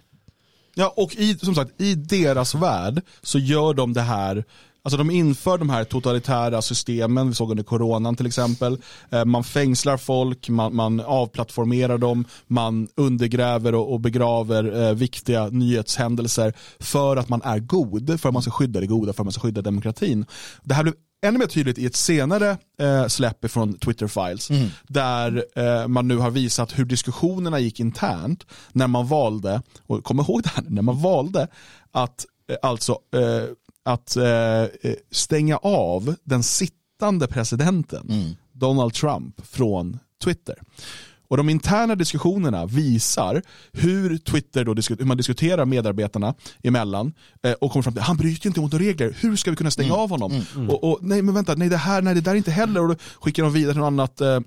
Ja, 0.76 0.94
och 0.98 1.16
i, 1.16 1.38
som 1.38 1.56
sagt, 1.56 1.82
i 1.82 1.96
deras 1.96 2.56
värld 2.56 3.02
så 3.22 3.40
gör 3.40 3.74
de 3.74 3.94
det 3.94 4.02
här 4.02 4.44
Alltså 4.86 4.98
de 4.98 5.12
inför 5.12 5.58
de 5.58 5.70
här 5.70 5.84
totalitära 5.84 6.62
systemen, 6.62 7.30
vi 7.30 7.36
såg 7.36 7.52
under 7.52 7.64
coronan 7.64 8.16
till 8.16 8.26
exempel. 8.26 8.78
Eh, 9.10 9.26
man 9.26 9.44
fängslar 9.44 9.98
folk, 9.98 10.50
man, 10.50 10.76
man 10.76 11.00
avplattformerar 11.00 11.98
dem, 11.98 12.26
man 12.48 12.88
undergräver 12.96 13.76
och, 13.76 13.94
och 13.94 14.00
begraver 14.00 14.84
eh, 14.84 14.94
viktiga 14.94 15.48
nyhetshändelser 15.48 16.54
för 16.80 17.18
att 17.18 17.30
man 17.30 17.42
är 17.42 17.60
god, 17.60 18.22
för 18.22 18.30
att 18.30 18.34
man 18.34 18.42
ska 18.42 18.52
skydda 18.52 18.80
det 18.80 18.88
goda, 18.88 19.14
för 19.14 19.24
att 19.24 19.26
man 19.26 19.32
ska 19.32 19.42
skydda 19.42 19.62
demokratin. 19.62 20.26
Det 20.64 20.74
här 20.74 20.84
blev 20.84 20.96
ännu 21.26 21.40
mer 21.40 21.48
tydligt 21.48 21.78
i 21.78 21.86
ett 21.86 21.96
senare 21.96 22.58
eh, 22.80 23.08
släpp 23.08 23.52
från 23.52 23.74
Twitter 23.74 24.08
Files 24.08 24.50
mm. 24.50 24.68
där 24.88 25.46
eh, 25.56 25.88
man 25.88 26.08
nu 26.08 26.18
har 26.18 26.32
visat 26.32 26.80
hur 26.80 26.86
diskussionerna 26.86 27.60
gick 27.60 27.80
internt 27.80 28.46
när 28.72 28.88
man 28.88 29.08
valde, 29.08 29.62
och 29.88 30.04
kom 30.04 30.20
ihåg 30.20 30.44
det 30.44 30.50
här, 30.56 30.64
när 30.68 30.82
man 30.82 31.02
valde 31.02 31.48
att 31.92 32.26
eh, 32.50 32.56
alltså 32.62 32.98
att 33.86 34.16
eh, 34.16 34.26
eh, 34.26 34.68
stänga 35.12 35.58
av 35.58 36.16
den 36.24 36.44
sittande 36.44 37.28
presidenten 37.28 38.10
mm. 38.10 38.36
Donald 38.54 38.94
Trump 38.94 39.48
från 39.48 40.00
Twitter. 40.24 40.56
Och 41.28 41.38
de 41.38 41.50
interna 41.50 41.96
diskussionerna 41.96 42.66
visar 42.66 43.42
hur 43.72 44.18
Twitter 44.18 44.66
då, 44.66 44.74
hur 44.74 45.06
man 45.06 45.18
diskuterar 45.18 45.66
medarbetarna 45.66 46.34
emellan 46.64 47.14
eh, 47.44 47.52
och 47.52 47.72
kommer 47.72 47.84
fram 47.84 47.94
till 47.94 48.04
han 48.04 48.18
bryter 48.18 48.48
inte 48.48 48.62
mot 48.62 48.72
några 48.72 48.86
regler, 48.86 49.18
hur 49.20 49.36
ska 49.36 49.52
vi 49.52 49.58
kunna 49.58 49.72
stänga 49.72 49.90
mm. 49.90 50.00
av 50.00 50.10
honom? 50.10 50.32
Mm. 50.32 50.44
Mm. 50.56 50.70
Och, 50.70 50.84
och, 50.84 51.00
nej 51.02 51.22
men 51.22 51.36
vänta, 51.36 51.56
nej 51.56 51.70
det 51.70 51.78
här, 51.78 52.02
nej 52.02 52.16
det 52.16 52.22
där 52.22 52.32
är 52.32 52.36
inte 52.36 52.52
heller 52.52 52.82
och 52.82 52.88
då 52.88 52.96
skickar 53.22 53.44
de 53.44 53.54
vidare 53.54 53.74
till 53.74 53.80
något 53.80 53.88
annat 53.88 54.22
eh, 54.22 54.40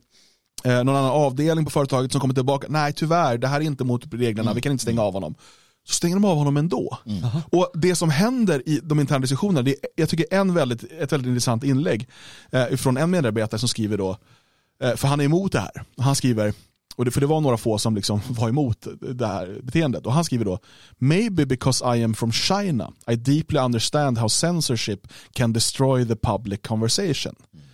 eh, 0.64 0.84
någon 0.84 0.96
annan 0.96 1.10
avdelning 1.10 1.64
på 1.64 1.70
företaget 1.70 2.12
som 2.12 2.20
kommer 2.20 2.34
tillbaka, 2.34 2.66
nej 2.70 2.92
tyvärr, 2.92 3.38
det 3.38 3.48
här 3.48 3.60
är 3.60 3.64
inte 3.64 3.84
mot 3.84 4.14
reglerna, 4.14 4.54
vi 4.54 4.60
kan 4.60 4.72
inte 4.72 4.82
stänga 4.82 5.02
av 5.02 5.12
honom 5.12 5.34
så 5.88 5.94
stänger 5.94 6.16
de 6.16 6.24
av 6.24 6.36
honom 6.36 6.56
ändå. 6.56 6.98
Mm. 7.06 7.22
Och 7.50 7.70
det 7.74 7.94
som 7.94 8.10
händer 8.10 8.68
i 8.68 8.80
de 8.82 9.00
interna 9.00 9.20
diskussionerna, 9.20 9.62
det 9.62 9.70
är, 9.70 9.76
jag 9.96 10.08
tycker 10.08 10.26
en 10.30 10.54
väldigt, 10.54 10.82
ett 10.82 11.12
väldigt 11.12 11.28
intressant 11.28 11.64
inlägg 11.64 12.08
eh, 12.52 12.66
från 12.66 12.96
en 12.96 13.10
medarbetare 13.10 13.58
som 13.58 13.68
skriver 13.68 13.98
då, 13.98 14.16
eh, 14.82 14.94
för 14.94 15.08
han 15.08 15.20
är 15.20 15.24
emot 15.24 15.52
det 15.52 15.60
här. 15.60 15.84
Han 15.98 16.14
skriver, 16.14 16.52
och 16.96 17.04
det, 17.04 17.10
för 17.10 17.20
det 17.20 17.26
var 17.26 17.40
några 17.40 17.56
få 17.56 17.78
som 17.78 17.94
liksom 17.94 18.20
var 18.28 18.48
emot 18.48 18.86
det 19.00 19.26
här 19.26 19.60
beteendet. 19.62 20.06
Och 20.06 20.12
han 20.12 20.24
skriver 20.24 20.44
då, 20.44 20.58
maybe 20.98 21.46
because 21.46 21.96
I 21.96 22.04
am 22.04 22.14
from 22.14 22.32
China, 22.32 22.92
I 23.10 23.16
deeply 23.16 23.58
understand 23.58 24.18
how 24.18 24.28
censorship 24.28 25.08
can 25.32 25.52
destroy 25.52 26.06
the 26.06 26.16
public 26.16 26.60
conversation. 26.62 27.34
Mm. 27.54 27.64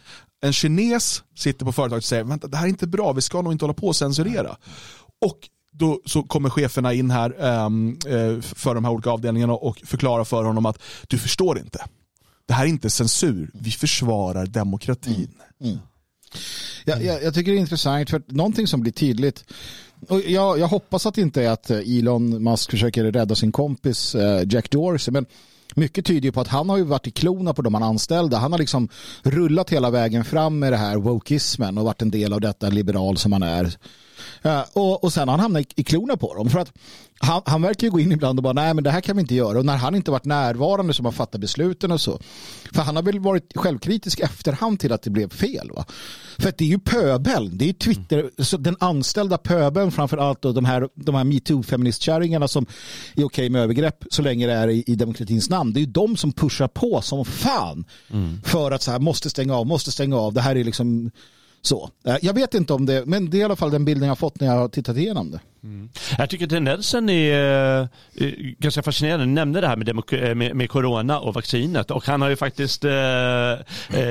En 0.42 0.52
kines 0.52 1.22
sitter 1.34 1.66
på 1.66 1.72
företaget 1.72 2.02
och 2.02 2.08
säger, 2.08 2.24
vänta 2.24 2.48
det 2.48 2.56
här 2.56 2.64
är 2.64 2.68
inte 2.68 2.86
bra, 2.86 3.12
vi 3.12 3.22
ska 3.22 3.42
nog 3.42 3.52
inte 3.52 3.64
hålla 3.64 3.74
på 3.74 3.86
och 3.86 3.96
censurera. 3.96 4.56
Och 5.26 5.48
då 5.76 6.00
så 6.06 6.22
kommer 6.22 6.50
cheferna 6.50 6.92
in 6.92 7.10
här 7.10 7.62
um, 7.64 7.98
för 8.40 8.74
de 8.74 8.84
här 8.84 8.92
olika 8.92 9.10
avdelningarna 9.10 9.52
och 9.52 9.80
förklarar 9.84 10.24
för 10.24 10.44
honom 10.44 10.66
att 10.66 10.78
du 11.08 11.18
förstår 11.18 11.58
inte. 11.58 11.84
Det 12.46 12.54
här 12.54 12.64
är 12.64 12.68
inte 12.68 12.90
censur, 12.90 13.50
vi 13.54 13.70
försvarar 13.70 14.46
demokratin. 14.46 15.34
Mm. 15.60 15.72
Mm. 15.72 15.78
Jag, 16.84 17.04
jag, 17.04 17.22
jag 17.22 17.34
tycker 17.34 17.52
det 17.52 17.58
är 17.58 17.60
intressant 17.60 18.10
för 18.10 18.22
någonting 18.26 18.66
som 18.66 18.80
blir 18.80 18.92
tydligt 18.92 19.44
och 20.08 20.20
jag, 20.20 20.58
jag 20.58 20.68
hoppas 20.68 21.06
att 21.06 21.14
det 21.14 21.20
inte 21.20 21.42
är 21.42 21.50
att 21.50 21.70
eh, 21.70 21.98
Elon 21.98 22.42
Musk 22.42 22.70
försöker 22.70 23.04
rädda 23.04 23.34
sin 23.34 23.52
kompis 23.52 24.14
eh, 24.14 24.42
Jack 24.48 24.70
Dorsey 24.70 25.12
men 25.12 25.26
mycket 25.74 26.06
tyder 26.06 26.30
på 26.30 26.40
att 26.40 26.48
han 26.48 26.68
har 26.68 26.76
ju 26.76 26.84
varit 26.84 27.06
i 27.06 27.10
klona 27.10 27.54
på 27.54 27.62
de 27.62 27.74
han 27.74 27.82
anställda. 27.82 28.38
Han 28.38 28.52
har 28.52 28.58
liksom 28.58 28.88
rullat 29.22 29.70
hela 29.70 29.90
vägen 29.90 30.24
fram 30.24 30.58
med 30.58 30.72
det 30.72 30.76
här 30.76 30.96
wokeismen 30.96 31.78
och 31.78 31.84
varit 31.84 32.02
en 32.02 32.10
del 32.10 32.32
av 32.32 32.40
detta 32.40 32.68
liberal 32.68 33.16
som 33.16 33.32
han 33.32 33.42
är. 33.42 33.76
Och, 34.72 35.04
och 35.04 35.12
sen 35.12 35.28
har 35.28 35.32
han 35.32 35.40
hamnat 35.40 35.66
i, 35.76 35.84
klona 35.84 36.16
på 36.16 36.34
dem. 36.34 36.50
För 36.50 36.58
att 36.58 36.72
han, 37.18 37.42
han 37.46 37.62
verkar 37.62 37.86
ju 37.86 37.90
gå 37.90 38.00
in 38.00 38.12
ibland 38.12 38.38
och 38.38 38.42
bara 38.42 38.52
nej 38.52 38.74
men 38.74 38.84
det 38.84 38.90
här 38.90 39.00
kan 39.00 39.16
vi 39.16 39.20
inte 39.20 39.34
göra. 39.34 39.58
Och 39.58 39.64
när 39.64 39.76
han 39.76 39.94
inte 39.94 40.10
varit 40.10 40.24
närvarande 40.24 40.94
som 40.94 41.04
har 41.04 41.12
fattat 41.12 41.40
besluten 41.40 41.92
och 41.92 42.00
så. 42.00 42.20
För 42.72 42.82
han 42.82 42.96
har 42.96 43.02
väl 43.02 43.20
varit 43.20 43.52
självkritisk 43.56 44.20
efterhand 44.20 44.80
till 44.80 44.92
att 44.92 45.02
det 45.02 45.10
blev 45.10 45.28
fel. 45.28 45.70
Va? 45.74 45.84
För 46.38 46.48
att 46.48 46.58
det 46.58 46.64
är 46.64 46.68
ju 46.68 46.78
pöbeln, 46.78 47.58
det 47.58 47.64
är 47.64 47.66
ju 47.66 47.72
Twitter, 47.72 48.30
så 48.38 48.56
den 48.56 48.76
anställda 48.80 49.38
pöbeln 49.38 49.92
framför 49.92 50.16
allt 50.16 50.44
och 50.44 50.54
de 50.54 50.64
här, 50.64 50.88
de 50.94 51.14
här 51.14 51.24
metoo-feministkärringarna 51.24 52.46
som 52.46 52.66
är 53.14 53.24
okej 53.24 53.50
med 53.50 53.62
övergrepp 53.62 54.04
så 54.10 54.22
länge 54.22 54.46
det 54.46 54.52
är 54.52 54.68
i, 54.68 54.84
i 54.86 54.94
demokratins 54.94 55.50
namn. 55.50 55.72
Det 55.72 55.78
är 55.78 55.84
ju 55.84 55.92
de 55.92 56.16
som 56.16 56.32
pushar 56.32 56.68
på 56.68 57.00
som 57.00 57.24
fan 57.24 57.84
mm. 58.10 58.40
för 58.44 58.70
att 58.70 58.82
så 58.82 58.90
här 58.90 58.98
måste 58.98 59.30
stänga 59.30 59.56
av, 59.56 59.66
måste 59.66 59.92
stänga 59.92 60.16
av. 60.16 60.32
Det 60.32 60.40
här 60.40 60.56
är 60.56 60.64
liksom 60.64 61.10
Så. 61.66 61.90
Eh, 62.06 62.16
jag 62.22 62.34
vet 62.34 62.54
inte 62.54 62.72
om 62.72 62.86
det, 62.86 63.06
men 63.06 63.30
det 63.30 63.36
är 63.36 63.40
i 63.40 63.44
alla 63.44 63.56
fall 63.56 63.70
den 63.70 63.84
bilden 63.84 64.02
jag 64.02 64.10
har 64.10 64.16
fått 64.16 64.40
när 64.40 64.46
jag 64.46 64.54
har 64.54 64.68
tittat 64.68 64.96
igenom 64.96 65.30
det. 65.30 65.40
Mm. 65.62 65.88
Jag 66.18 66.30
tycker 66.30 66.46
tendensen 66.46 67.10
är 67.10 67.80
uh, 67.80 67.86
ganska 68.58 68.82
fascinerande. 68.82 69.24
Du 69.24 69.30
nämnde 69.30 69.60
det 69.60 69.68
här 69.68 69.76
med, 69.76 69.88
eh, 69.88 70.34
med, 70.34 70.56
med, 70.56 70.70
corona 70.70 71.20
och 71.20 71.34
vaccinet 71.34 71.90
och 71.90 72.06
han 72.06 72.22
har 72.22 72.28
ju 72.28 72.36
faktiskt 72.36 72.84
uh, 72.84 72.90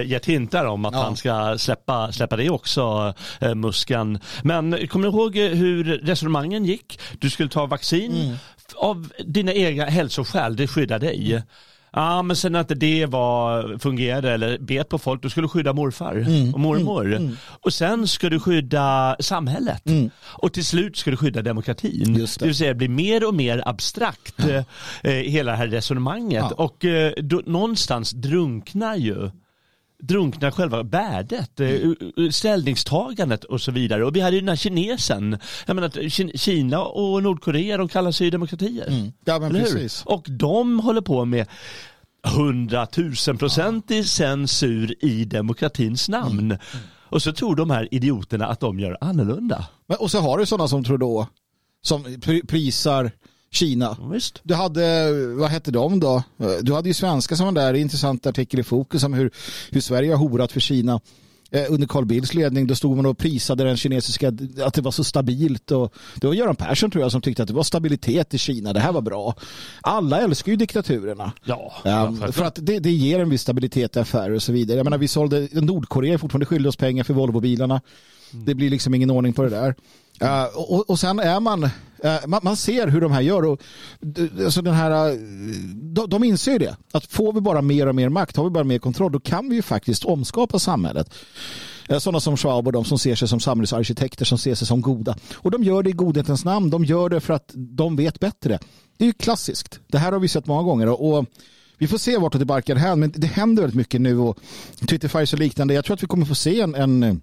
gett 0.05 0.25
hintar 0.25 0.65
om 0.65 0.85
att 0.85 0.93
ja. 0.93 1.03
han 1.03 1.15
ska 1.15 1.57
släppa, 1.57 2.11
släppa 2.11 2.35
det 2.35 2.49
också, 2.49 3.13
uh, 3.43 3.55
Muskan. 3.55 4.19
Men 4.43 4.87
kommer 4.87 5.07
du 5.07 5.17
ihåg 5.17 5.37
hur 5.37 5.83
resonemangen 5.83 6.65
gick? 6.65 6.99
Du 7.19 7.29
skulle 7.29 7.49
ta 7.49 7.65
vaccin 7.65 8.11
mm. 8.11 8.35
av 8.75 9.13
dina 9.25 9.53
egna 9.53 9.85
hälsoskäl, 9.85 10.55
det 10.55 10.67
skyddar 10.67 10.99
dig. 10.99 11.43
Ja, 11.93 12.21
men 12.21 12.35
sen 12.35 12.55
att 12.55 12.71
det 12.75 13.05
var, 13.05 13.77
fungerade 13.79 14.31
eller 14.31 14.57
bet 14.57 14.89
på 14.89 14.97
folk, 14.97 15.21
då 15.21 15.29
skulle 15.29 15.43
du 15.43 15.49
skydda 15.49 15.73
morfar 15.73 16.15
mm. 16.15 16.53
och 16.53 16.59
mormor. 16.59 17.05
Mm. 17.05 17.23
mm. 17.23 17.37
Och 17.61 17.73
sen 17.73 18.07
ska 18.07 18.29
du 18.29 18.39
skydda 18.39 19.15
samhället. 19.19 19.89
Mm. 19.89 20.09
Och 20.19 20.53
till 20.53 20.65
slut 20.65 20.97
ska 20.97 21.11
du 21.11 21.17
skydda 21.17 21.41
demokratin. 21.41 22.13
Det. 22.13 22.39
det. 22.39 22.45
vill 22.45 22.55
säga 22.55 22.69
det 22.69 22.75
blir 22.75 22.89
mer 22.89 23.27
och 23.27 23.35
mer 23.35 23.63
abstrakt, 23.65 24.35
ja. 24.37 24.63
eh, 25.09 25.13
hela 25.13 25.51
det 25.51 25.57
här 25.57 25.67
resonemanget. 25.67 26.45
Ja. 26.49 26.55
Och 26.55 26.85
eh, 26.85 27.13
då, 27.17 27.41
någonstans 27.45 28.11
drunknar 28.11 28.95
ju 28.95 29.29
drunknar 30.07 30.51
själva 30.51 30.83
värdet, 30.83 31.59
eh, 31.59 31.69
mm. 31.69 32.31
ställningstagandet 32.31 33.43
och 33.43 33.61
så 33.61 33.71
vidare. 33.71 34.05
Och 34.05 34.15
vi 34.15 34.21
hade 34.21 34.35
ju 34.35 34.41
den 34.41 34.49
här 34.49 34.55
kinesen, 34.55 35.37
jag 35.65 35.75
menar 35.75 36.09
Kina 36.37 36.83
och 36.83 37.23
Nordkorea 37.23 37.77
de 37.77 37.87
kallar 37.87 38.11
sig 38.11 38.31
demokratier. 38.31 38.87
Mm. 38.87 39.11
Ja 39.25 39.39
men 39.39 39.51
precis. 39.51 40.03
Och 40.05 40.25
de 40.29 40.79
håller 40.79 41.01
på 41.01 41.25
med 41.25 41.47
hundratusenprocentig 42.27 43.99
ja. 43.99 44.03
censur 44.03 45.05
i 45.05 45.25
demokratins 45.25 46.09
namn. 46.09 46.51
Mm. 46.51 46.57
Och 47.09 47.21
så 47.21 47.33
tror 47.33 47.55
de 47.55 47.69
här 47.69 47.93
idioterna 47.93 48.47
att 48.47 48.59
de 48.59 48.79
gör 48.79 48.97
annorlunda. 49.01 49.67
Men, 49.87 49.97
och 49.97 50.11
så 50.11 50.19
har 50.19 50.37
du 50.37 50.45
sådana 50.45 50.67
som 50.67 50.83
tror 50.83 50.97
då, 50.97 51.27
som 51.81 52.21
prisar 52.47 53.11
Kina. 53.55 53.97
Visst. 54.11 54.39
Du 54.43 54.53
hade, 54.53 55.11
vad 55.35 55.49
hette 55.49 55.71
de 55.71 55.99
då? 55.99 56.23
Du 56.61 56.73
hade 56.73 56.87
ju 56.87 56.93
svenska 56.93 57.35
som 57.35 57.45
var 57.45 57.51
där, 57.51 57.73
intressant 57.73 58.25
artikel 58.25 58.59
i 58.59 58.63
Fokus 58.63 59.03
om 59.03 59.13
hur, 59.13 59.31
hur 59.71 59.81
Sverige 59.81 60.11
har 60.11 60.17
horat 60.17 60.51
för 60.51 60.59
Kina 60.59 60.99
eh, 61.51 61.65
under 61.69 61.87
Carl 61.87 62.05
Bildts 62.05 62.33
ledning. 62.33 62.67
Då 62.67 62.75
stod 62.75 62.95
man 62.95 63.05
och 63.05 63.17
prisade 63.17 63.63
den 63.63 63.77
kinesiska, 63.77 64.27
att 64.65 64.73
det 64.73 64.81
var 64.81 64.91
så 64.91 65.03
stabilt. 65.03 65.71
Och 65.71 65.93
det 66.15 66.27
var 66.27 66.33
Göran 66.33 66.55
Persson 66.55 66.91
tror 66.91 67.01
jag 67.01 67.11
som 67.11 67.21
tyckte 67.21 67.43
att 67.43 67.47
det 67.47 67.53
var 67.53 67.63
stabilitet 67.63 68.33
i 68.33 68.37
Kina. 68.37 68.73
Det 68.73 68.79
här 68.79 68.91
var 68.91 69.01
bra. 69.01 69.35
Alla 69.81 70.21
älskar 70.21 70.51
ju 70.51 70.55
diktaturerna. 70.55 71.31
Ja, 71.43 71.73
um, 72.07 72.31
för 72.33 72.45
att 72.45 72.59
det, 72.61 72.79
det, 72.79 72.91
ger 72.91 73.19
en 73.19 73.29
viss 73.29 73.41
stabilitet 73.41 73.95
i 73.95 73.99
affärer 73.99 74.31
och 74.31 74.43
så 74.43 74.51
vidare. 74.51 74.77
Jag 74.77 74.83
menar, 74.83 74.97
vi 74.97 75.07
sålde, 75.07 75.47
Nordkorea 75.51 76.13
är 76.13 76.17
fortfarande 76.17 76.45
skyldig 76.45 76.69
oss 76.69 76.77
pengar 76.77 77.03
för 77.03 77.13
Volvobilarna. 77.13 77.81
Mm. 78.33 78.45
Det 78.45 78.55
blir 78.55 78.69
liksom 78.69 78.93
ingen 78.93 79.11
ordning 79.11 79.33
på 79.33 79.43
det 79.43 79.49
där. 79.49 79.75
Uh, 80.21 80.57
och, 80.57 80.89
och 80.89 80.99
sen 80.99 81.19
är 81.19 81.39
man, 81.39 81.63
uh, 81.63 81.69
man, 82.27 82.39
man, 82.43 82.57
ser 82.57 82.87
hur 82.87 83.01
de 83.01 83.11
här 83.11 83.21
gör. 83.21 83.45
Och, 83.45 83.61
alltså 84.43 84.61
den 84.61 84.73
här, 84.73 85.11
uh, 85.11 85.19
de, 85.73 86.09
de 86.09 86.23
inser 86.23 86.59
det. 86.59 86.77
Att 86.91 87.05
får 87.05 87.33
vi 87.33 87.41
bara 87.41 87.61
mer 87.61 87.87
och 87.87 87.95
mer 87.95 88.09
makt, 88.09 88.37
har 88.37 88.43
vi 88.43 88.49
bara 88.49 88.63
mer 88.63 88.79
kontroll, 88.79 89.11
då 89.11 89.19
kan 89.19 89.49
vi 89.49 89.55
ju 89.55 89.61
faktiskt 89.61 90.05
omskapa 90.05 90.59
samhället. 90.59 91.13
Sådana 91.99 92.19
som 92.19 92.37
Schwab 92.37 92.67
och 92.67 92.73
de 92.73 92.85
som 92.85 92.99
ser 92.99 93.15
sig 93.15 93.27
som 93.27 93.39
samhällsarkitekter 93.39 94.25
som 94.25 94.37
ser 94.37 94.55
sig 94.55 94.67
som 94.67 94.81
goda. 94.81 95.15
Och 95.35 95.51
de 95.51 95.63
gör 95.63 95.83
det 95.83 95.89
i 95.89 95.93
godhetens 95.93 96.45
namn. 96.45 96.69
De 96.69 96.85
gör 96.85 97.09
det 97.09 97.19
för 97.19 97.33
att 97.33 97.51
de 97.53 97.95
vet 97.95 98.19
bättre. 98.19 98.59
Det 98.97 99.03
är 99.03 99.07
ju 99.07 99.13
klassiskt. 99.13 99.79
Det 99.87 99.97
här 99.97 100.11
har 100.11 100.19
vi 100.19 100.27
sett 100.27 100.45
många 100.45 100.63
gånger. 100.63 100.87
Och, 100.87 101.17
och 101.17 101.25
vi 101.77 101.87
får 101.87 101.97
se 101.97 102.17
vart 102.17 102.39
det 102.39 102.45
barkar 102.45 102.75
hän. 102.75 102.99
Men 102.99 103.13
det 103.15 103.27
händer 103.27 103.63
väldigt 103.63 103.77
mycket 103.77 104.01
nu 104.01 104.17
och 104.17 104.39
Twitterfires 104.89 105.33
och 105.33 105.39
liknande. 105.39 105.73
Jag 105.73 105.85
tror 105.85 105.93
att 105.93 106.03
vi 106.03 106.07
kommer 106.07 106.25
få 106.25 106.35
se 106.35 106.61
en, 106.61 106.75
en 106.75 107.21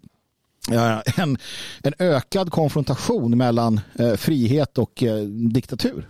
en, 1.16 1.38
en 1.82 1.94
ökad 1.98 2.50
konfrontation 2.50 3.38
mellan 3.38 3.80
eh, 3.98 4.14
frihet 4.14 4.78
och 4.78 5.02
eh, 5.02 5.24
diktatur. 5.26 6.08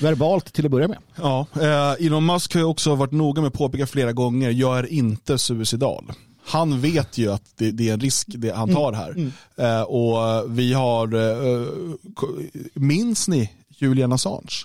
Verbalt 0.00 0.52
till 0.52 0.64
att 0.64 0.70
börja 0.70 0.88
med. 0.88 0.98
Ja, 1.16 1.46
eh, 1.60 2.06
Elon 2.06 2.26
Musk 2.26 2.54
har 2.54 2.62
också 2.62 2.94
varit 2.94 3.12
noga 3.12 3.42
med 3.42 3.48
att 3.48 3.54
påpeka 3.54 3.86
flera 3.86 4.12
gånger, 4.12 4.50
jag 4.50 4.78
är 4.78 4.86
inte 4.86 5.38
suicidal. 5.38 6.12
Han 6.44 6.80
vet 6.80 7.18
ju 7.18 7.32
att 7.32 7.42
det, 7.56 7.70
det 7.70 7.88
är 7.88 7.92
en 7.92 8.00
risk 8.00 8.26
det 8.28 8.50
han 8.50 8.74
tar 8.74 8.92
här. 8.92 9.10
Mm. 9.10 9.32
Mm. 9.56 9.76
Eh, 9.76 9.82
och 9.82 10.44
vi 10.58 10.72
har, 10.72 11.14
eh, 11.14 11.66
minns 12.74 13.28
ni 13.28 13.52
Julian 13.68 14.12
Assange? 14.12 14.64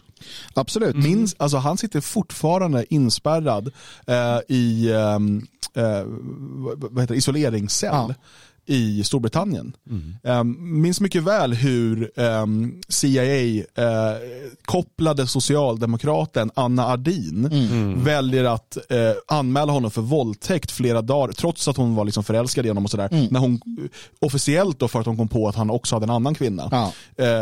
Absolut. 0.54 0.96
Minns, 0.96 1.36
alltså 1.40 1.58
han 1.58 1.78
sitter 1.78 2.02
fortfarande 2.02 2.94
inspärrad 2.94 3.72
eh, 4.08 4.40
i 4.48 4.92
ehm, 4.92 5.48
vad 6.76 7.02
heter 7.02 7.16
isoleringscell. 7.16 7.90
Ja 7.92 8.14
i 8.66 9.04
Storbritannien. 9.04 9.76
Mm. 9.90 10.16
Um, 10.24 10.82
minns 10.82 11.02
mycket 11.02 11.24
väl 11.24 11.54
hur 11.54 12.12
ehm, 12.20 12.82
CIA 12.88 13.64
eh, 13.76 14.18
kopplade 14.66 15.28
socialdemokraten 15.28 16.52
Anna 16.56 16.88
Ardin 16.88 17.46
mm. 17.46 18.04
väljer 18.04 18.44
att 18.44 18.78
uh, 18.92 18.98
anmäla 19.28 19.72
honom 19.72 19.92
för 19.92 20.02
våldtäkt 20.02 20.72
flera 20.72 21.02
dagar 21.02 21.34
trots 21.34 21.68
att 21.68 21.78
hon 21.78 21.96
var 21.96 22.06
liksom 22.06 22.24
förälskad 22.24 22.66
i 22.66 22.68
honom 22.68 22.84
och 22.84 22.92
sådär. 22.92 23.10
Mm. 23.12 23.28
När 23.32 23.40
hon, 23.40 23.60
officiellt 24.20 24.80
då 24.80 24.88
för 24.88 25.00
att 25.00 25.06
hon 25.06 25.18
kom 25.18 25.28
på 25.28 25.48
att 25.48 25.56
han 25.56 25.70
också 25.70 25.96
hade 25.96 26.04
en 26.04 26.10
annan 26.10 26.36
kvinna. 26.36 26.70
Ja. 26.72 26.92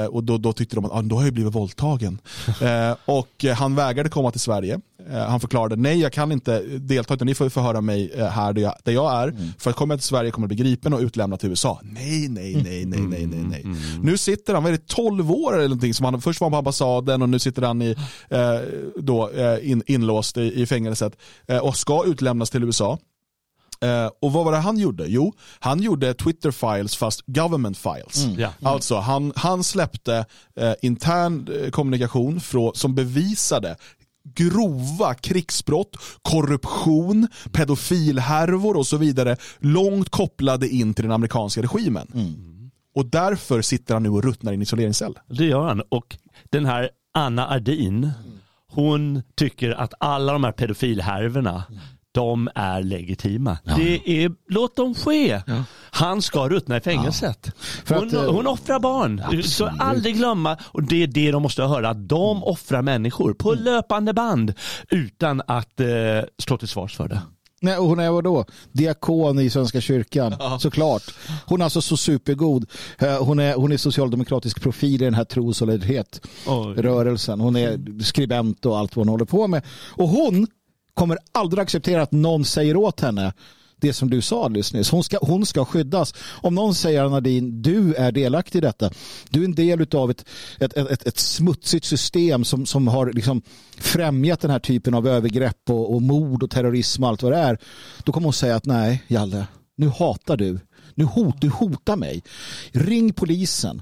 Och 0.09 0.23
då, 0.23 0.37
då 0.37 0.53
tyckte 0.53 0.75
de 0.75 0.85
att 0.85 0.91
ah, 0.91 1.01
då 1.01 1.15
har 1.15 1.23
jag 1.23 1.33
blivit 1.33 1.55
våldtagen. 1.55 2.19
och 3.05 3.45
han 3.55 3.75
vägrade 3.75 4.09
komma 4.09 4.31
till 4.31 4.39
Sverige. 4.39 4.79
han 5.27 5.39
förklarade 5.39 5.75
nej 5.75 5.99
jag 5.99 6.13
kan 6.13 6.31
inte 6.31 6.59
delta 6.61 7.13
utan 7.13 7.27
ni 7.27 7.35
får 7.35 7.49
förhöra 7.49 7.81
mig 7.81 8.11
här 8.31 8.53
där 8.53 8.61
jag, 8.61 8.75
där 8.83 8.91
jag 8.91 9.13
är. 9.13 9.27
Mm. 9.27 9.53
För 9.57 9.69
att 9.69 9.75
komma 9.75 9.93
till 9.93 10.03
Sverige 10.03 10.31
kommer 10.31 10.45
jag 10.45 10.55
bli 10.55 10.57
gripen 10.57 10.93
och 10.93 11.01
utlämnad 11.11 11.39
till 11.39 11.49
USA. 11.49 11.79
Nej, 11.83 12.27
nej, 12.29 12.55
nej, 12.63 12.85
nej, 12.85 13.01
nej, 13.01 13.25
nej, 13.25 13.43
nej. 13.43 13.61
Mm. 13.61 13.77
Nu 14.01 14.17
sitter 14.17 14.53
han, 14.53 14.63
vad 14.63 14.73
är 14.73 14.77
det, 14.77 14.87
12 14.87 15.31
år 15.31 15.53
eller 15.53 15.63
någonting 15.63 15.93
som 15.93 16.05
han, 16.05 16.21
först 16.21 16.41
var 16.41 16.45
han 16.45 16.51
på 16.51 16.57
ambassaden 16.57 17.21
och 17.21 17.29
nu 17.29 17.39
sitter 17.39 17.61
han 17.61 17.81
i, 17.81 17.95
eh, 18.29 18.59
då, 18.95 19.29
eh, 19.29 19.71
in, 19.71 19.83
inlåst 19.87 20.37
i, 20.37 20.61
i 20.61 20.65
fängelset 20.65 21.17
eh, 21.47 21.57
och 21.57 21.77
ska 21.77 22.05
utlämnas 22.05 22.49
till 22.49 22.63
USA. 22.63 22.97
Uh, 23.85 24.09
och 24.21 24.33
vad 24.33 24.45
var 24.45 24.51
det 24.51 24.57
han 24.57 24.77
gjorde? 24.77 25.05
Jo, 25.07 25.33
han 25.59 25.81
gjorde 25.81 26.13
Twitter 26.13 26.51
files 26.51 26.95
fast 26.95 27.23
government 27.25 27.77
files. 27.77 28.25
Mm. 28.25 28.39
Yeah. 28.39 28.53
Mm. 28.61 28.73
Alltså 28.73 28.95
han, 28.95 29.33
han 29.35 29.63
släppte 29.63 30.25
uh, 30.61 30.73
intern 30.81 31.47
uh, 31.47 31.69
kommunikation 31.69 32.39
från, 32.39 32.75
som 32.75 32.95
bevisade 32.95 33.75
grova 34.23 35.13
krigsbrott, 35.13 35.97
korruption, 36.21 37.27
pedofilhärvor 37.51 38.77
och 38.77 38.87
så 38.87 38.97
vidare 38.97 39.37
långt 39.59 40.09
kopplade 40.09 40.67
in 40.67 40.93
till 40.93 41.03
den 41.03 41.11
amerikanska 41.11 41.61
regimen. 41.61 42.07
Mm. 42.13 42.71
Och 42.95 43.05
därför 43.05 43.61
sitter 43.61 43.93
han 43.93 44.03
nu 44.03 44.09
och 44.09 44.23
ruttnar 44.23 44.51
i 44.51 44.55
en 44.55 44.61
isoleringscell. 44.61 45.19
Det 45.27 45.45
gör 45.45 45.67
han. 45.67 45.81
Och 45.89 46.17
den 46.49 46.65
här 46.65 46.89
Anna 47.13 47.47
Ardin, 47.47 48.11
hon 48.71 49.23
tycker 49.35 49.71
att 49.71 49.93
alla 49.99 50.33
de 50.33 50.43
här 50.43 50.51
pedofilhärvorna 50.51 51.63
de 52.11 52.49
är 52.55 52.83
legitima. 52.83 53.57
Ja. 53.63 53.75
Det 53.75 54.23
är, 54.23 54.31
låt 54.49 54.75
dem 54.75 54.95
ske. 54.95 55.41
Ja. 55.47 55.63
Han 55.91 56.21
ska 56.21 56.49
ruttna 56.49 56.77
i 56.77 56.81
fängelset. 56.81 57.51
Ja. 57.87 57.95
Hon, 57.95 58.07
att, 58.07 58.13
eh, 58.13 58.31
hon 58.31 58.47
offrar 58.47 58.79
barn. 58.79 59.21
Absolut. 59.23 59.49
Så 59.49 59.71
aldrig 59.79 60.15
glömma, 60.15 60.57
och 60.63 60.83
det 60.83 61.03
är 61.03 61.07
det 61.07 61.31
de 61.31 61.43
måste 61.43 61.63
höra, 61.63 61.89
att 61.89 62.09
de 62.09 62.37
mm. 62.37 62.43
offrar 62.43 62.81
människor 62.81 63.33
på 63.33 63.51
mm. 63.53 63.63
löpande 63.63 64.13
band 64.13 64.53
utan 64.89 65.41
att 65.47 65.79
eh, 65.79 65.87
stå 66.37 66.57
till 66.57 66.67
svars 66.67 66.95
för 66.95 67.07
det. 67.07 67.21
Nej, 67.63 67.77
och 67.77 67.85
hon 67.85 67.99
är 67.99 68.09
vadå? 68.09 68.45
Diakon 68.71 69.39
i 69.39 69.49
Svenska 69.49 69.81
kyrkan, 69.81 70.35
ja. 70.39 70.59
såklart. 70.59 71.03
Hon 71.45 71.61
är 71.61 71.65
alltså 71.65 71.81
så 71.81 71.97
supergod. 71.97 72.65
Eh, 72.97 73.23
hon 73.23 73.39
är, 73.39 73.55
hon 73.55 73.71
är 73.71 73.77
socialdemokratisk 73.77 74.61
profil 74.61 75.01
i 75.01 75.05
den 75.05 75.13
här 75.13 75.23
tros 75.23 75.61
och 75.61 75.67
rörelsen. 76.77 77.39
Hon 77.39 77.55
är 77.55 78.01
skribent 78.03 78.65
och 78.65 78.77
allt 78.77 78.95
vad 78.95 79.05
hon 79.05 79.11
håller 79.11 79.25
på 79.25 79.47
med. 79.47 79.63
Och 79.91 80.07
hon 80.09 80.47
kommer 80.93 81.17
aldrig 81.31 81.61
acceptera 81.61 82.01
att 82.01 82.11
någon 82.11 82.45
säger 82.45 82.77
åt 82.77 82.99
henne 82.99 83.33
det 83.81 83.93
som 83.93 84.09
du 84.09 84.21
sa 84.21 84.45
alldeles 84.45 84.73
nyss. 84.73 84.91
Hon 84.91 85.03
ska, 85.03 85.17
hon 85.21 85.45
ska 85.45 85.65
skyddas. 85.65 86.13
Om 86.41 86.55
någon 86.55 86.75
säger 86.75 87.09
Nadine, 87.09 87.61
du 87.61 87.93
är 87.93 88.11
delaktig 88.11 88.59
i 88.59 88.61
detta. 88.61 88.91
Du 89.29 89.41
är 89.41 89.45
en 89.45 89.55
del 89.55 89.87
av 89.95 90.11
ett, 90.11 90.25
ett, 90.59 90.77
ett, 90.77 91.07
ett 91.07 91.19
smutsigt 91.19 91.85
system 91.85 92.45
som, 92.45 92.65
som 92.65 92.87
har 92.87 93.13
liksom 93.13 93.41
främjat 93.77 94.39
den 94.39 94.51
här 94.51 94.59
typen 94.59 94.93
av 94.93 95.07
övergrepp 95.07 95.69
och, 95.69 95.93
och 95.93 96.01
mord 96.01 96.43
och 96.43 96.51
terrorism 96.51 97.03
och 97.03 97.09
allt 97.09 97.23
vad 97.23 97.31
det 97.31 97.37
är. 97.37 97.57
Då 98.03 98.11
kommer 98.11 98.25
hon 98.25 98.33
säga 98.33 98.55
att 98.55 98.65
nej, 98.65 99.03
Jalle, 99.07 99.47
nu 99.75 99.87
hatar 99.87 100.37
du. 100.37 100.59
Nu 100.95 101.03
hot, 101.03 101.41
du 101.41 101.49
hotar 101.49 101.95
mig. 101.95 102.23
Ring 102.71 103.13
polisen. 103.13 103.81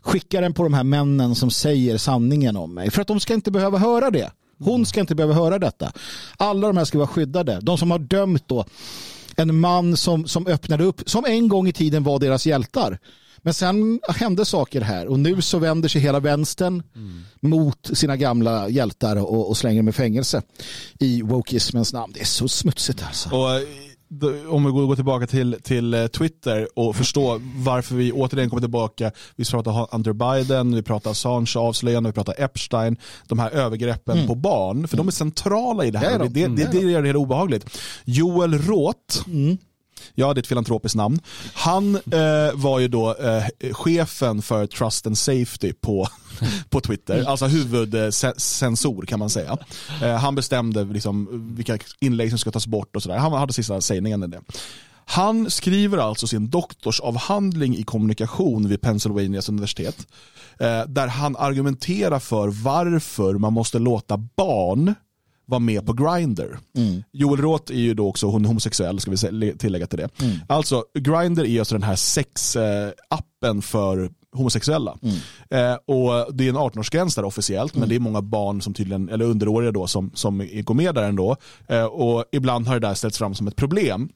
Skicka 0.00 0.40
den 0.40 0.54
på 0.54 0.62
de 0.62 0.74
här 0.74 0.84
männen 0.84 1.34
som 1.34 1.50
säger 1.50 1.98
sanningen 1.98 2.56
om 2.56 2.74
mig. 2.74 2.90
För 2.90 3.02
att 3.02 3.08
de 3.08 3.20
ska 3.20 3.34
inte 3.34 3.50
behöva 3.50 3.78
höra 3.78 4.10
det. 4.10 4.30
Hon 4.58 4.86
ska 4.86 5.00
inte 5.00 5.14
behöva 5.14 5.34
höra 5.34 5.58
detta. 5.58 5.92
Alla 6.36 6.66
de 6.66 6.76
här 6.76 6.84
ska 6.84 6.98
vara 6.98 7.08
skyddade. 7.08 7.58
De 7.62 7.78
som 7.78 7.90
har 7.90 7.98
dömt 7.98 8.48
då 8.48 8.64
en 9.36 9.60
man 9.60 9.96
som, 9.96 10.26
som 10.26 10.46
öppnade 10.46 10.84
upp, 10.84 11.02
som 11.06 11.24
en 11.24 11.48
gång 11.48 11.68
i 11.68 11.72
tiden 11.72 12.02
var 12.04 12.18
deras 12.18 12.46
hjältar. 12.46 12.98
Men 13.42 13.54
sen 13.54 14.00
hände 14.08 14.44
saker 14.44 14.80
här 14.80 15.06
och 15.06 15.20
nu 15.20 15.42
så 15.42 15.58
vänder 15.58 15.88
sig 15.88 16.00
hela 16.00 16.20
vänstern 16.20 16.82
mm. 16.94 17.22
mot 17.40 17.90
sina 17.92 18.16
gamla 18.16 18.68
hjältar 18.68 19.16
och, 19.16 19.48
och 19.48 19.56
slänger 19.56 19.78
dem 19.78 19.88
i 19.88 19.92
fängelse 19.92 20.42
i 20.98 21.22
wokeismens 21.22 21.92
namn. 21.92 22.12
Det 22.14 22.20
är 22.20 22.24
så 22.24 22.48
smutsigt 22.48 23.02
alltså. 23.06 23.28
Och 23.28 23.60
om 24.48 24.64
vi 24.64 24.70
går 24.70 24.94
tillbaka 24.94 25.26
till, 25.26 25.56
till 25.62 25.94
eh, 25.94 26.06
Twitter 26.06 26.68
och 26.74 26.96
förstå 26.96 27.40
varför 27.56 27.94
vi 27.94 28.12
återigen 28.12 28.50
kommer 28.50 28.60
tillbaka. 28.60 29.10
Vi 29.36 29.44
pratar 29.44 29.88
Hunter 29.92 30.12
Biden, 30.12 30.74
vi 30.74 30.82
pratar 30.82 31.10
Assange 31.10 31.52
avslöjande, 31.56 32.08
vi 32.08 32.14
pratar 32.14 32.34
Epstein, 32.38 32.96
de 33.26 33.38
här 33.38 33.50
övergreppen 33.50 34.16
mm. 34.16 34.26
på 34.26 34.34
barn. 34.34 34.88
För 34.88 34.96
mm. 34.96 35.06
de 35.06 35.08
är 35.08 35.12
centrala 35.12 35.84
i 35.84 35.90
det 35.90 35.98
här. 35.98 36.18
Det, 36.18 36.28
det, 36.28 36.46
det, 36.46 36.72
det, 36.72 36.80
det 36.80 36.90
gör 36.90 37.02
det 37.02 37.14
obehagligt. 37.14 37.80
Joel 38.04 38.58
Roth, 38.58 39.28
mm. 39.28 39.58
Ja, 40.14 40.34
det 40.34 40.38
är 40.38 40.42
ett 40.42 40.46
filantropiskt 40.46 40.96
namn. 40.96 41.20
Han 41.54 41.94
eh, 41.94 42.54
var 42.54 42.78
ju 42.78 42.88
då 42.88 43.14
eh, 43.14 43.72
chefen 43.72 44.42
för 44.42 44.66
Trust 44.66 45.06
and 45.06 45.18
Safety 45.18 45.72
på, 45.72 46.08
på 46.70 46.80
Twitter, 46.80 47.24
alltså 47.24 47.46
huvudcensor 47.46 49.06
kan 49.06 49.18
man 49.18 49.30
säga. 49.30 49.58
Eh, 50.02 50.16
han 50.16 50.34
bestämde 50.34 50.84
liksom 50.84 51.28
vilka 51.56 51.78
inlägg 52.00 52.30
som 52.30 52.38
ska 52.38 52.50
tas 52.50 52.66
bort 52.66 52.96
och 52.96 53.02
sådär. 53.02 53.16
Han 53.16 53.32
hade 53.32 53.52
sista 53.52 53.80
sägningen 53.80 54.22
i 54.22 54.26
det. 54.26 54.40
Han 55.10 55.50
skriver 55.50 55.98
alltså 55.98 56.26
sin 56.26 56.50
doktorsavhandling 56.50 57.76
i 57.76 57.82
kommunikation 57.82 58.68
vid 58.68 58.80
Pennsylvanias 58.80 59.48
universitet. 59.48 60.06
Eh, 60.60 60.82
där 60.86 61.06
han 61.06 61.36
argumenterar 61.36 62.18
för 62.18 62.48
varför 62.48 63.34
man 63.34 63.52
måste 63.52 63.78
låta 63.78 64.16
barn 64.16 64.94
var 65.48 65.58
med 65.58 65.86
på 65.86 65.92
Grindr. 65.92 66.58
Mm. 66.76 67.02
Joel 67.12 67.40
Roth 67.40 67.72
är 67.72 67.76
ju 67.76 67.94
då 67.94 68.08
också 68.08 68.26
hon 68.26 68.44
homosexuell, 68.44 69.00
ska 69.00 69.10
vi 69.10 69.54
tillägga 69.58 69.86
till 69.86 69.98
det. 69.98 70.22
Mm. 70.22 70.36
Alltså, 70.48 70.84
Grindr 70.98 71.44
är 71.44 71.58
alltså 71.58 71.74
den 71.74 71.82
här 71.82 71.96
sexappen 71.96 73.62
för 73.62 74.10
homosexuella. 74.32 74.98
Mm. 75.02 75.16
Eh, 75.50 75.78
och 75.86 76.34
Det 76.34 76.44
är 76.44 76.48
en 76.48 76.56
18-årsgräns 76.56 77.16
där 77.16 77.24
officiellt, 77.24 77.74
men 77.74 77.82
mm. 77.82 77.88
det 77.88 77.94
är 77.94 78.00
många 78.00 78.22
barn 78.22 78.62
som 78.62 78.74
tydligen, 78.74 79.08
eller 79.08 79.24
underåriga 79.24 79.72
då, 79.72 79.86
som, 79.86 80.10
som 80.14 80.48
går 80.62 80.74
med 80.74 80.94
där 80.94 81.02
ändå. 81.02 81.36
Eh, 81.68 81.84
och 81.84 82.24
ibland 82.32 82.66
har 82.66 82.74
det 82.80 82.88
där 82.88 82.94
ställts 82.94 83.18
fram 83.18 83.34
som 83.34 83.46
ett 83.46 83.56
problem. 83.56 84.08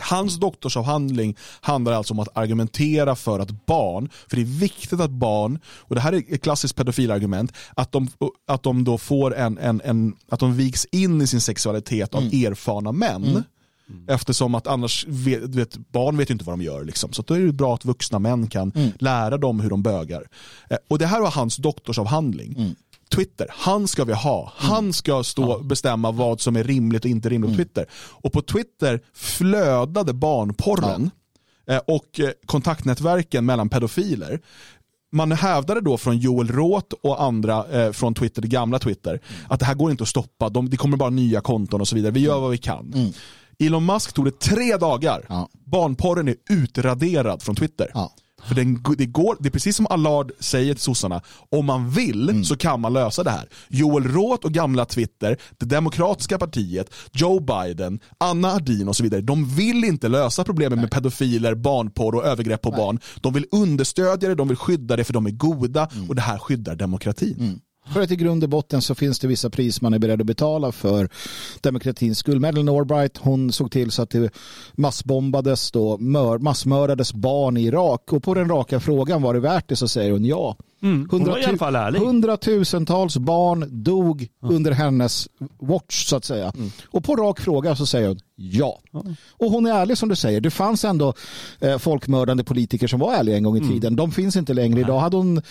Hans 0.00 0.36
doktorsavhandling 0.36 1.36
handlar 1.60 1.92
alltså 1.92 2.14
om 2.14 2.20
att 2.20 2.36
argumentera 2.36 3.16
för 3.16 3.38
att 3.38 3.66
barn, 3.66 4.08
för 4.28 4.36
det 4.36 4.42
är 4.42 4.60
viktigt 4.60 5.00
att 5.00 5.10
barn, 5.10 5.58
och 5.66 5.94
det 5.94 6.00
här 6.00 6.12
är 6.12 6.22
ett 6.34 6.42
klassiskt 6.42 6.76
pedofilargument, 6.76 7.52
att 7.74 7.92
de, 7.92 8.08
att 8.46 8.62
de 8.62 8.84
då 8.84 8.98
får 8.98 9.36
en, 9.36 9.58
en, 9.58 9.80
en 9.84 10.16
att 10.28 10.40
de 10.40 10.56
viks 10.56 10.84
in 10.84 11.22
i 11.22 11.26
sin 11.26 11.40
sexualitet 11.40 12.14
av 12.14 12.22
mm. 12.22 12.46
erfarna 12.46 12.92
män. 12.92 13.24
Mm. 13.90 14.04
Eftersom 14.08 14.54
att 14.54 14.66
annars, 14.66 15.06
vet, 15.08 15.42
vet, 15.42 15.76
barn 15.76 16.16
vet 16.16 16.30
ju 16.30 16.32
inte 16.32 16.44
vad 16.44 16.58
de 16.58 16.64
gör. 16.64 16.84
Liksom. 16.84 17.12
Så 17.12 17.22
då 17.22 17.34
är 17.34 17.40
det 17.40 17.52
bra 17.52 17.74
att 17.74 17.84
vuxna 17.84 18.18
män 18.18 18.46
kan 18.46 18.72
mm. 18.74 18.90
lära 18.98 19.38
dem 19.38 19.60
hur 19.60 19.70
de 19.70 19.82
bögar. 19.82 20.28
Eh, 20.70 20.76
och 20.88 20.98
det 20.98 21.06
här 21.06 21.20
var 21.20 21.30
hans 21.30 21.56
doktorsavhandling. 21.56 22.54
Mm. 22.58 22.74
Twitter, 23.08 23.46
han 23.50 23.88
ska 23.88 24.04
vi 24.04 24.12
ha. 24.12 24.52
Han 24.56 24.78
mm. 24.78 24.92
ska 24.92 25.24
stå 25.24 25.52
och 25.52 25.64
bestämma 25.64 26.10
vad 26.10 26.40
som 26.40 26.56
är 26.56 26.64
rimligt 26.64 27.04
och 27.04 27.10
inte 27.10 27.28
rimligt 27.28 27.48
på 27.48 27.54
mm. 27.54 27.66
Twitter. 27.66 27.86
Och 27.94 28.32
på 28.32 28.42
Twitter 28.42 29.00
flödade 29.14 30.12
barnporren 30.12 31.10
eh, 31.68 31.80
och 31.86 32.20
eh, 32.20 32.30
kontaktnätverken 32.46 33.46
mellan 33.46 33.68
pedofiler. 33.68 34.40
Man 35.12 35.32
hävdade 35.32 35.80
då 35.80 35.98
från 35.98 36.18
Joel 36.18 36.48
Roth 36.48 36.96
och 37.02 37.22
andra 37.22 37.66
eh, 37.66 37.92
från 37.92 38.14
Twitter, 38.14 38.42
det 38.42 38.48
gamla 38.48 38.78
Twitter, 38.78 39.10
mm. 39.10 39.22
att 39.48 39.60
det 39.60 39.66
här 39.66 39.74
går 39.74 39.90
inte 39.90 40.02
att 40.02 40.08
stoppa, 40.08 40.48
De, 40.48 40.70
det 40.70 40.76
kommer 40.76 40.96
bara 40.96 41.10
nya 41.10 41.40
konton 41.40 41.80
och 41.80 41.88
så 41.88 41.96
vidare, 41.96 42.12
vi 42.12 42.20
gör 42.20 42.40
vad 42.40 42.50
vi 42.50 42.58
kan. 42.58 42.92
Mm. 42.94 43.12
Elon 43.58 43.86
Musk 43.86 44.12
tog 44.12 44.24
det 44.24 44.38
tre 44.38 44.76
dagar, 44.76 45.26
ja. 45.28 45.48
barnporren 45.52 46.28
är 46.28 46.34
utraderad 46.50 47.42
från 47.42 47.56
Twitter. 47.56 47.90
Ja. 47.94 48.12
För 48.42 48.54
den, 48.54 48.82
det, 48.98 49.06
går, 49.06 49.36
det 49.40 49.48
är 49.48 49.50
precis 49.50 49.76
som 49.76 49.86
Allard 49.90 50.32
säger 50.40 50.74
till 50.74 50.82
sossarna, 50.82 51.22
om 51.50 51.66
man 51.66 51.90
vill 51.90 52.30
mm. 52.30 52.44
så 52.44 52.56
kan 52.56 52.80
man 52.80 52.92
lösa 52.92 53.22
det 53.22 53.30
här. 53.30 53.48
Joel 53.68 54.04
Roth 54.04 54.46
och 54.46 54.52
gamla 54.52 54.84
Twitter, 54.84 55.36
det 55.58 55.66
demokratiska 55.66 56.38
partiet, 56.38 56.94
Joe 57.12 57.40
Biden, 57.40 58.00
Anna 58.18 58.48
Ardin 58.48 58.88
och 58.88 58.96
så 58.96 59.02
vidare, 59.02 59.20
de 59.20 59.56
vill 59.56 59.84
inte 59.84 60.08
lösa 60.08 60.44
problemen 60.44 60.80
med 60.80 60.90
pedofiler, 60.90 61.54
barnporr 61.54 62.14
och 62.14 62.24
övergrepp 62.24 62.62
på 62.62 62.70
Nej. 62.70 62.78
barn. 62.78 63.00
De 63.20 63.34
vill 63.34 63.46
understödja 63.52 64.28
det, 64.28 64.34
de 64.34 64.48
vill 64.48 64.56
skydda 64.56 64.96
det 64.96 65.04
för 65.04 65.12
de 65.12 65.26
är 65.26 65.30
goda 65.30 65.88
mm. 65.94 66.08
och 66.08 66.14
det 66.14 66.22
här 66.22 66.38
skyddar 66.38 66.76
demokratin. 66.76 67.36
Mm. 67.40 67.60
För 67.92 68.00
att 68.00 68.10
i 68.10 68.16
grund 68.16 68.42
och 68.42 68.48
botten 68.48 68.82
så 68.82 68.94
finns 68.94 69.18
det 69.18 69.28
vissa 69.28 69.50
pris 69.50 69.80
man 69.80 69.94
är 69.94 69.98
beredd 69.98 70.20
att 70.20 70.26
betala 70.26 70.72
för 70.72 71.08
demokratins 71.60 72.18
skull. 72.18 72.40
Madeleine 72.40 72.72
Albright 72.72 73.16
hon 73.16 73.52
såg 73.52 73.70
till 73.70 73.90
så 73.90 74.02
att 74.02 74.10
det 74.10 74.30
massbombades 74.72 75.70
då, 75.70 75.98
massmördades 76.40 77.14
barn 77.14 77.56
i 77.56 77.66
Irak 77.66 78.12
och 78.12 78.22
på 78.22 78.34
den 78.34 78.48
raka 78.48 78.80
frågan 78.80 79.22
var 79.22 79.34
det 79.34 79.40
värt 79.40 79.68
det 79.68 79.76
så 79.76 79.88
säger 79.88 80.12
hon 80.12 80.24
ja. 80.24 80.56
Mm, 80.82 81.08
hon 81.10 81.24
var 81.24 81.38
i 81.38 81.44
alla 81.44 81.58
fall 81.58 81.76
ärlig. 81.76 81.98
Hundratusentals 81.98 83.16
barn 83.16 83.68
dog 83.70 84.28
mm. 84.42 84.54
under 84.54 84.72
hennes 84.72 85.28
watch 85.58 86.06
så 86.06 86.16
att 86.16 86.24
säga. 86.24 86.52
Mm. 86.56 86.70
Och 86.86 87.04
på 87.04 87.16
rak 87.16 87.40
fråga 87.40 87.76
så 87.76 87.86
säger 87.86 88.08
hon 88.08 88.20
ja. 88.36 88.80
Och 89.32 89.50
hon 89.50 89.66
är 89.66 89.70
ärlig 89.70 89.98
som 89.98 90.08
du 90.08 90.16
säger. 90.16 90.40
Det 90.40 90.50
fanns 90.50 90.84
ändå 90.84 91.14
eh, 91.60 91.78
folkmördande 91.78 92.44
politiker 92.44 92.86
som 92.86 93.00
var 93.00 93.14
ärliga 93.14 93.36
en 93.36 93.42
gång 93.42 93.56
i 93.56 93.60
mm. 93.60 93.70
tiden. 93.70 93.96
De 93.96 94.12
finns 94.12 94.36
inte 94.36 94.54
längre. 94.54 94.80
Idag 94.80 94.98
hade 94.98 95.16
hon 95.16 95.42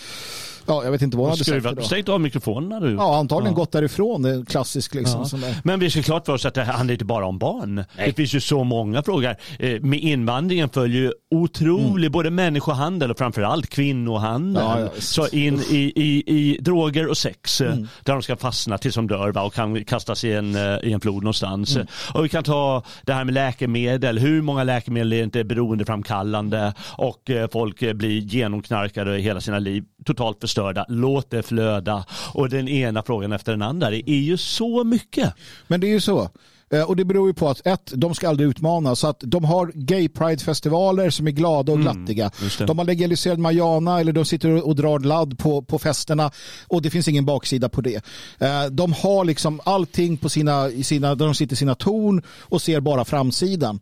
Ja, 0.68 0.84
jag 0.84 0.91
vet 0.91 1.01
inte 1.01 1.18
vad 1.18 1.26
hon 1.26 1.38
hade 1.49 1.61
sagt. 1.74 1.86
Stängt 1.86 2.09
av 2.09 2.22
mikrofonerna 2.22 2.80
du. 2.80 2.93
Ja, 2.93 3.18
antagligen 3.18 3.53
ja. 3.53 3.55
gått 3.55 3.72
därifrån. 3.72 4.22
Det 4.22 4.30
är 4.30 4.45
klassiskt 4.45 4.95
liksom. 4.95 5.26
Ja. 5.41 5.47
Men 5.63 5.80
vi 5.80 5.89
ska 5.89 6.01
klart 6.01 6.26
för 6.26 6.34
oss 6.34 6.45
att 6.45 6.53
det 6.53 6.63
handlar 6.63 6.93
inte 6.93 7.05
bara 7.05 7.26
om 7.26 7.38
barn. 7.38 7.76
Nej. 7.76 7.86
Det 7.97 8.13
finns 8.13 8.34
ju 8.34 8.39
så 8.39 8.63
många 8.63 9.03
frågor. 9.03 9.36
Eh, 9.59 9.82
med 9.82 9.99
invandringen 9.99 10.70
följer 10.70 11.01
ju 11.01 11.11
otrolig 11.32 12.05
mm. 12.05 12.11
både 12.11 12.30
människohandel 12.30 13.11
och 13.11 13.18
framförallt 13.18 13.70
kvinnohandel. 13.70 14.63
Ja, 14.63 14.80
ja. 14.80 14.89
Så 14.99 15.28
in 15.28 15.61
i, 15.70 15.93
i, 15.95 16.24
i 16.28 16.57
droger 16.61 17.07
och 17.07 17.18
sex 17.18 17.61
eh, 17.61 17.74
mm. 17.74 17.88
där 18.03 18.13
de 18.13 18.22
ska 18.22 18.36
fastna 18.36 18.78
tills 18.78 18.95
de 18.95 19.07
dör 19.07 19.32
va? 19.32 19.41
och 19.41 19.53
kan 19.53 19.86
kastas 19.86 20.24
i 20.24 20.34
en, 20.34 20.55
eh, 20.55 20.78
i 20.84 20.93
en 20.93 20.99
flod 20.99 21.24
någonstans. 21.24 21.76
Mm. 21.76 21.88
Och 22.13 22.26
vi 22.26 22.30
kan 22.30 22.43
ta 22.43 22.84
det 23.03 23.13
här 23.13 23.24
med 23.24 23.34
läkemedel. 23.34 24.20
Hur 24.20 24.41
många 24.41 24.63
läkemedel 24.63 25.13
är 25.13 25.24
inte 25.24 25.43
beroendeframkallande 25.43 26.74
och 26.97 27.32
folk 27.51 27.93
blir 27.93 28.20
genomknarkade 28.20 29.18
hela 29.18 29.41
sina 29.41 29.59
liv 29.59 29.84
totalt 30.07 30.41
förstörda. 30.41 30.85
Låt 30.89 31.29
det 31.29 31.43
flöda. 31.43 32.05
Och 32.33 32.49
den 32.49 32.67
ena 32.67 33.03
frågan 33.03 33.31
efter 33.31 33.51
den 33.51 33.61
andra. 33.61 33.89
Det 33.89 34.09
är 34.09 34.19
ju 34.19 34.37
så 34.37 34.83
mycket. 34.83 35.33
Men 35.67 35.79
det 35.79 35.87
är 35.87 35.91
ju 35.91 36.01
så. 36.01 36.29
Eh, 36.69 36.81
och 36.81 36.95
det 36.95 37.05
beror 37.05 37.27
ju 37.27 37.33
på 37.33 37.49
att 37.49 37.67
ett, 37.67 37.91
de 37.95 38.15
ska 38.15 38.29
aldrig 38.29 38.49
utmana. 38.49 38.95
Så 38.95 39.07
att 39.07 39.19
de 39.19 39.43
har 39.45 39.71
gay 39.73 40.09
pride-festivaler 40.09 41.09
som 41.09 41.27
är 41.27 41.31
glada 41.31 41.71
och 41.71 41.79
mm, 41.79 41.93
glattiga. 41.93 42.31
Mm, 42.39 42.67
de 42.67 42.77
har 42.77 42.85
legaliserad 42.85 43.39
marijuana 43.39 43.99
eller 43.99 44.13
de 44.13 44.25
sitter 44.25 44.67
och 44.67 44.75
drar 44.75 44.99
ladd 44.99 45.39
på, 45.39 45.61
på 45.61 45.79
festerna 45.79 46.31
och 46.67 46.81
det 46.81 46.89
finns 46.89 47.07
ingen 47.07 47.25
baksida 47.25 47.69
på 47.69 47.81
det. 47.81 48.05
Eh, 48.39 48.65
de 48.71 48.93
har 48.93 49.25
liksom 49.25 49.61
allting 49.63 50.17
på 50.17 50.29
sina, 50.29 50.69
sina, 50.69 51.15
där 51.15 51.25
de 51.25 51.35
sitter 51.35 51.53
i 51.53 51.57
sina 51.57 51.75
torn 51.75 52.21
och 52.27 52.61
ser 52.61 52.79
bara 52.79 53.05
framsidan 53.05 53.79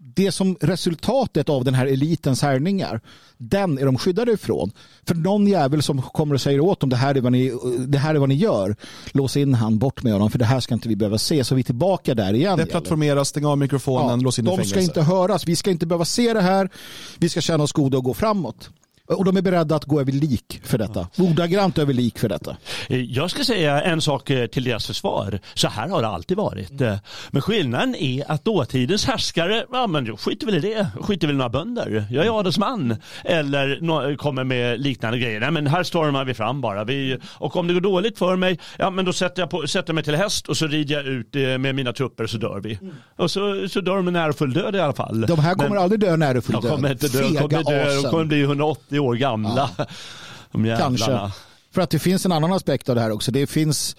det 0.00 0.32
som 0.32 0.56
resultatet 0.60 1.48
av 1.48 1.64
den 1.64 1.74
här 1.74 1.86
elitens 1.86 2.42
härningar, 2.42 3.00
den 3.36 3.78
är 3.78 3.84
de 3.84 3.98
skyddade 3.98 4.32
ifrån. 4.32 4.72
För 5.06 5.14
någon 5.14 5.46
jävel 5.46 5.82
som 5.82 6.02
kommer 6.02 6.34
och 6.34 6.40
säger 6.40 6.60
åt 6.60 6.80
dem 6.80 6.90
det 6.90 6.96
här 6.96 7.14
är 7.14 7.20
vad 7.20 7.32
ni, 7.32 7.52
det 7.86 7.98
här 7.98 8.14
är 8.14 8.18
vad 8.18 8.28
ni 8.28 8.34
gör, 8.34 8.76
lås 9.12 9.36
in 9.36 9.54
han 9.54 9.78
bort 9.78 10.02
med 10.02 10.12
honom 10.12 10.30
för 10.30 10.38
det 10.38 10.44
här 10.44 10.60
ska 10.60 10.74
inte 10.74 10.88
vi 10.88 10.96
behöva 10.96 11.18
se. 11.18 11.44
Så 11.44 11.54
vi 11.54 11.60
är 11.60 11.64
tillbaka 11.64 12.14
där 12.14 12.34
igen. 12.34 12.58
Det 12.58 12.66
plattformeras, 12.66 13.28
stäng 13.28 13.44
av 13.44 13.58
mikrofonen, 13.58 14.20
ja, 14.20 14.24
lås 14.24 14.38
in 14.38 14.44
i 14.44 14.48
fängelse. 14.48 14.74
De 14.74 14.80
ska 14.80 14.80
inte 14.80 15.02
höras, 15.02 15.46
vi 15.46 15.56
ska 15.56 15.70
inte 15.70 15.86
behöva 15.86 16.04
se 16.04 16.32
det 16.32 16.42
här, 16.42 16.70
vi 17.18 17.28
ska 17.28 17.40
känna 17.40 17.64
oss 17.64 17.72
goda 17.72 17.98
och 17.98 18.04
gå 18.04 18.14
framåt. 18.14 18.70
Och 19.08 19.24
de 19.24 19.36
är 19.36 19.42
beredda 19.42 19.76
att 19.76 19.84
gå 19.84 20.00
över 20.00 20.12
lik 20.12 20.60
för 20.64 20.78
detta. 20.78 21.08
Ordagrant 21.18 21.78
över 21.78 21.92
lik 21.92 22.18
för 22.18 22.28
detta. 22.28 22.56
Jag 22.88 23.30
ska 23.30 23.44
säga 23.44 23.82
en 23.82 24.00
sak 24.00 24.30
eh, 24.30 24.46
till 24.46 24.64
deras 24.64 24.86
försvar. 24.86 25.38
Så 25.54 25.68
här 25.68 25.88
har 25.88 26.02
det 26.02 26.08
alltid 26.08 26.36
varit. 26.36 26.80
Eh, 26.80 26.96
men 27.30 27.42
skillnaden 27.42 27.94
är 27.94 28.30
att 28.32 28.44
dåtidens 28.44 29.06
härskare, 29.06 29.64
ja 29.72 29.86
men 29.86 30.16
skiter 30.16 30.46
väl 30.46 30.54
i 30.54 30.60
det. 30.60 30.86
Skiter 31.00 31.26
väl 31.26 31.36
i 31.36 31.38
några 31.38 31.48
bönder. 31.48 32.06
Jag 32.10 32.26
är 32.26 32.38
adelsman. 32.40 32.96
Eller 33.24 34.16
kommer 34.16 34.44
med 34.44 34.80
liknande 34.80 35.18
grejer. 35.18 35.40
Nej 35.40 35.50
men 35.50 35.66
här 35.66 35.82
stormar 35.82 36.24
vi 36.24 36.34
fram 36.34 36.60
bara. 36.60 36.84
Vi, 36.84 37.18
och 37.24 37.56
om 37.56 37.66
det 37.66 37.74
går 37.74 37.80
dåligt 37.80 38.18
för 38.18 38.36
mig, 38.36 38.58
ja 38.78 38.90
men 38.90 39.04
då 39.04 39.12
sätter 39.12 39.42
jag, 39.42 39.50
på, 39.50 39.66
sätter 39.66 39.92
mig 39.92 40.04
till 40.04 40.14
häst 40.14 40.48
och 40.48 40.56
så 40.56 40.66
rider 40.66 40.94
jag 40.94 41.06
ut 41.06 41.36
eh, 41.36 41.42
med 41.42 41.74
mina 41.74 41.92
trupper 41.92 42.26
så 42.26 42.38
dör 42.38 42.60
vi. 42.60 42.78
Mm. 42.82 42.94
Och 43.16 43.30
så, 43.30 43.68
så 43.68 43.80
dör 43.80 43.96
de 43.96 44.08
en 44.08 44.16
ärofull 44.16 44.52
död 44.52 44.76
i 44.76 44.80
alla 44.80 44.92
fall. 44.92 45.20
De 45.20 45.38
här 45.38 45.54
kommer 45.54 45.68
men, 45.68 45.78
aldrig 45.78 46.00
dö 46.00 46.14
en 46.14 46.22
ärofull 46.22 46.54
död. 46.54 46.62
De 46.62 46.68
kommer 46.68 46.92
inte 46.92 47.08
dö. 47.08 47.22
De 47.22 47.38
kommer, 47.38 47.64
dö, 47.64 48.02
de 48.02 48.10
kommer 48.10 48.24
bli 48.24 48.42
180 48.42 48.97
år 48.98 49.14
gamla. 49.14 49.70
Ja. 49.78 49.86
De 50.52 50.76
Kanske. 50.78 51.30
För 51.70 51.82
att 51.82 51.90
det 51.90 51.98
finns 51.98 52.26
en 52.26 52.32
annan 52.32 52.52
aspekt 52.52 52.88
av 52.88 52.94
det 52.94 53.00
här 53.00 53.10
också. 53.10 53.30
Det 53.30 53.46
finns, 53.46 53.96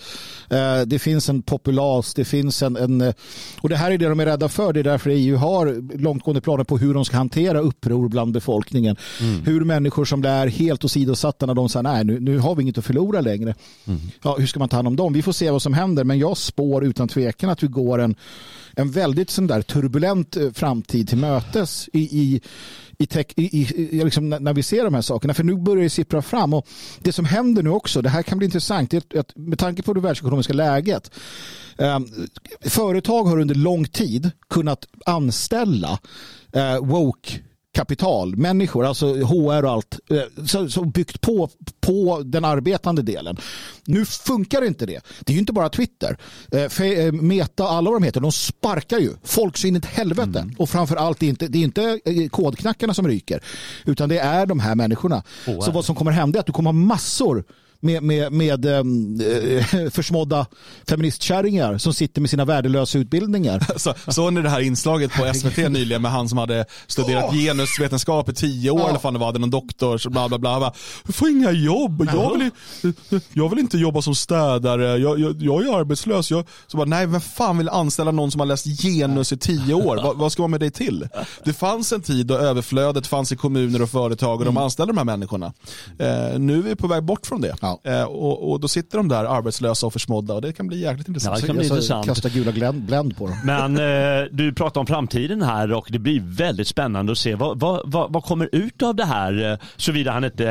eh, 0.50 0.82
det 0.82 1.00
finns 1.00 1.30
en 1.30 1.42
populas, 1.42 2.14
det 2.14 2.26
finns 2.26 2.64
en, 2.64 2.76
en, 2.76 3.02
eh, 3.02 3.14
och 3.62 3.70
det 3.70 3.76
här 3.76 3.92
är 3.92 3.98
det 3.98 4.10
de 4.10 4.20
är 4.20 4.26
rädda 4.26 4.50
för. 4.50 4.74
Det 4.74 4.80
är 4.80 4.84
därför 4.84 5.10
EU 5.10 5.38
har 5.38 5.98
långtgående 5.98 6.42
planer 6.42 6.64
på 6.64 6.78
hur 6.78 6.94
de 6.94 7.06
ska 7.06 7.18
hantera 7.18 7.60
uppror 7.60 8.10
bland 8.10 8.34
befolkningen. 8.34 8.96
Mm. 9.22 9.44
Hur 9.46 9.66
människor 9.66 10.06
som 10.06 10.26
är 10.26 10.48
helt 10.48 10.86
åsidosatta 10.86 11.46
när 11.46 11.54
de 11.54 11.70
säger 11.70 11.84
nej 11.84 12.04
nu, 12.04 12.20
nu 12.20 12.38
har 12.38 12.56
vi 12.56 12.62
inget 12.64 12.78
att 12.78 12.86
förlora 12.86 13.22
längre. 13.22 13.56
Mm. 13.86 14.00
Ja, 14.24 14.36
hur 14.40 14.48
ska 14.48 14.60
man 14.60 14.70
ta 14.70 14.76
hand 14.76 14.88
om 14.88 14.96
dem? 14.96 15.14
Vi 15.14 15.22
får 15.22 15.32
se 15.32 15.52
vad 15.52 15.62
som 15.62 15.74
händer 15.74 16.04
men 16.04 16.20
jag 16.20 16.38
spår 16.38 16.86
utan 16.86 17.08
tvekan 17.08 17.50
att 17.50 17.64
vi 17.64 17.68
går 17.68 18.00
en, 18.00 18.16
en 18.76 18.92
väldigt 18.92 19.30
sån 19.30 19.48
där 19.48 19.62
turbulent 19.62 20.38
eh, 20.38 20.52
framtid 20.52 21.10
till 21.10 21.18
mötes 21.18 21.90
i, 21.94 22.00
i 22.00 22.42
i, 23.00 23.06
tech, 23.06 23.26
i, 23.36 23.44
i, 23.44 24.04
liksom 24.04 24.30
när 24.30 24.54
vi 24.54 24.64
ser 24.64 24.84
de 24.84 24.94
här 24.94 25.02
sakerna. 25.02 25.34
För 25.34 25.44
nu 25.44 25.56
börjar 25.56 25.84
det 25.84 25.90
sippra 25.90 26.22
fram. 26.22 26.54
Och 26.54 26.68
det 27.00 27.12
som 27.12 27.26
händer 27.26 27.64
nu 27.64 27.70
också, 27.70 28.02
det 28.02 28.10
här 28.10 28.24
kan 28.24 28.38
bli 28.38 28.46
intressant, 28.46 28.92
det 28.92 29.14
är 29.14 29.20
att 29.20 29.36
med 29.36 29.60
tanke 29.60 29.84
på 29.84 29.94
det 29.94 30.00
världsekonomiska 30.00 30.54
läget 30.54 31.12
Eh, 31.80 32.00
företag 32.62 33.24
har 33.24 33.40
under 33.40 33.56
lång 33.56 33.86
tid 33.86 34.32
kunnat 34.50 34.86
anställa 35.06 36.00
eh, 36.54 36.80
woke 36.80 37.40
kapital, 37.80 38.36
människor, 38.36 38.86
alltså 38.86 39.16
HR 39.16 39.66
och 39.66 39.72
allt, 39.72 40.00
som 40.70 40.92
byggt 40.92 41.22
på, 41.22 41.50
på 41.82 42.22
den 42.26 42.46
arbetande 42.46 43.02
delen. 43.02 43.38
Nu 43.86 44.06
funkar 44.06 44.66
inte 44.66 44.86
det. 44.86 45.02
Det 45.20 45.32
är 45.32 45.34
ju 45.34 45.40
inte 45.40 45.54
bara 45.54 45.70
Twitter. 45.70 46.18
Meta, 47.12 47.64
alla 47.64 47.92
vad 47.92 48.02
de 48.02 48.06
heter, 48.06 48.22
de 48.22 48.32
sparkar 48.32 49.00
ju 49.00 49.14
folk 49.24 49.58
så 49.58 49.68
in 49.68 49.76
i 49.76 49.82
helvete. 49.86 50.40
Mm. 50.40 50.56
Och 50.58 50.70
framförallt, 50.70 51.20
det 51.20 51.26
är 51.26 51.30
inte, 51.30 51.48
det 51.48 51.58
är 51.58 51.64
inte 51.64 52.00
kodknackarna 52.32 52.94
som 52.94 53.08
ryker, 53.08 53.44
utan 53.86 54.10
det 54.10 54.20
är 54.20 54.46
de 54.46 54.60
här 54.60 54.76
människorna. 54.76 55.24
Oh, 55.48 55.60
så 55.60 55.72
vad 55.72 55.86
som 55.86 55.96
kommer 55.96 56.12
hända 56.12 56.38
är 56.38 56.40
att 56.40 56.46
du 56.46 56.54
kommer 56.54 56.68
ha 56.68 56.74
massor 56.74 57.44
med, 57.82 58.04
med, 58.04 58.32
med 58.32 58.66
äh, 58.66 58.84
försmådda 59.92 60.46
feministkärringar 60.90 61.78
som 61.78 61.94
sitter 61.94 62.22
med 62.22 62.30
sina 62.30 62.46
värdelösa 62.46 62.98
utbildningar. 62.98 63.66
Så, 63.78 63.94
såg 64.08 64.34
ni 64.34 64.42
det 64.42 64.50
här 64.50 64.60
inslaget 64.60 65.12
på 65.12 65.34
SVT 65.34 65.58
nyligen 65.58 66.02
med 66.02 66.12
han 66.12 66.30
som 66.30 66.38
hade 66.38 66.66
studerat 66.88 67.26
oh. 67.26 67.34
genusvetenskap 67.34 68.30
i 68.30 68.34
tio 68.34 68.72
år 68.72 68.80
oh. 68.80 68.90
eller 68.90 69.00
fan 69.00 69.14
det 69.14 69.20
var, 69.20 69.26
hade 69.26 69.40
någon 69.40 69.50
doktor, 69.50 70.10
bla 70.10 70.30
bla 70.30 70.38
bla. 70.38 70.74
Jag 71.06 71.16
får 71.16 71.30
inga 71.30 71.52
jobb, 71.52 72.10
jag 72.14 72.38
vill, 72.38 72.50
jag 73.34 73.50
vill 73.50 73.60
inte 73.60 73.78
jobba 73.78 74.02
som 74.02 74.16
städare, 74.16 74.98
jag, 74.98 75.20
jag, 75.20 75.42
jag 75.42 75.68
är 75.68 75.80
arbetslös. 75.80 76.32
Jag, 76.32 76.46
så 76.68 76.78
bara, 76.78 76.86
nej 76.86 77.06
vem 77.06 77.22
fan 77.22 77.58
vill 77.58 77.70
anställa 77.70 78.12
någon 78.12 78.32
som 78.32 78.40
har 78.40 78.48
läst 78.48 78.66
genus 78.82 79.32
i 79.32 79.38
tio 79.38 79.74
år? 79.74 80.00
vad, 80.04 80.18
vad 80.18 80.32
ska 80.32 80.42
man 80.42 80.52
med 80.52 80.60
dig 80.60 80.72
till? 80.72 81.08
Det 81.44 81.54
fanns 81.54 81.94
en 81.94 82.02
tid 82.02 82.26
då 82.26 82.36
överflödet 82.36 83.08
fanns 83.08 83.32
i 83.32 83.36
kommuner 83.36 83.82
och 83.82 83.90
företag 83.90 84.40
och 84.40 84.46
de 84.46 84.50
mm. 84.50 84.64
anställde 84.64 84.94
de 84.94 84.98
här 84.98 85.06
människorna. 85.06 85.54
Eh, 86.00 86.40
nu 86.40 86.58
är 86.58 86.62
vi 86.62 86.76
på 86.76 86.88
väg 86.88 87.04
bort 87.04 87.26
från 87.26 87.42
det. 87.42 87.56
Ja. 87.62 87.69
Eh, 87.84 88.04
och, 88.04 88.52
och, 88.52 88.60
då 88.60 88.68
sitter 88.68 88.98
de 88.98 89.08
där 89.08 89.26
arbetslösa 89.26 89.86
och 89.86 89.94
försmådda 89.94 90.34
och 90.34 90.42
det 90.42 90.54
kan 90.54 90.68
bli 90.68 90.80
jäkligt 90.80 91.08
intressant. 91.08 91.38
Ja, 91.38 91.42
det 91.42 91.48
kan 91.48 91.56
bli 91.56 91.66
intressant. 91.66 92.06
Kasta 92.06 92.30
gula 92.30 92.72
bländ 92.74 93.18
på 93.18 93.28
dem. 93.28 93.38
Men 93.44 93.78
eh, 93.78 94.28
du 94.32 94.54
pratar 94.54 94.82
om 94.82 94.88
framtiden 94.88 95.42
här 95.42 95.74
och 95.74 95.88
det 95.90 96.00
blir 96.00 96.22
väldigt 96.24 96.68
spännande 96.68 97.12
att 97.12 97.18
se 97.18 97.36
vad, 97.36 97.60
vad, 97.60 97.82
vad, 97.86 98.14
vad 98.14 98.24
kommer 98.24 98.50
ut 98.52 98.82
av 98.84 98.96
det 98.96 99.06
här 99.06 99.52
eh, 99.52 99.58
såvida 99.76 100.12
han 100.12 100.24
inte 100.24 100.50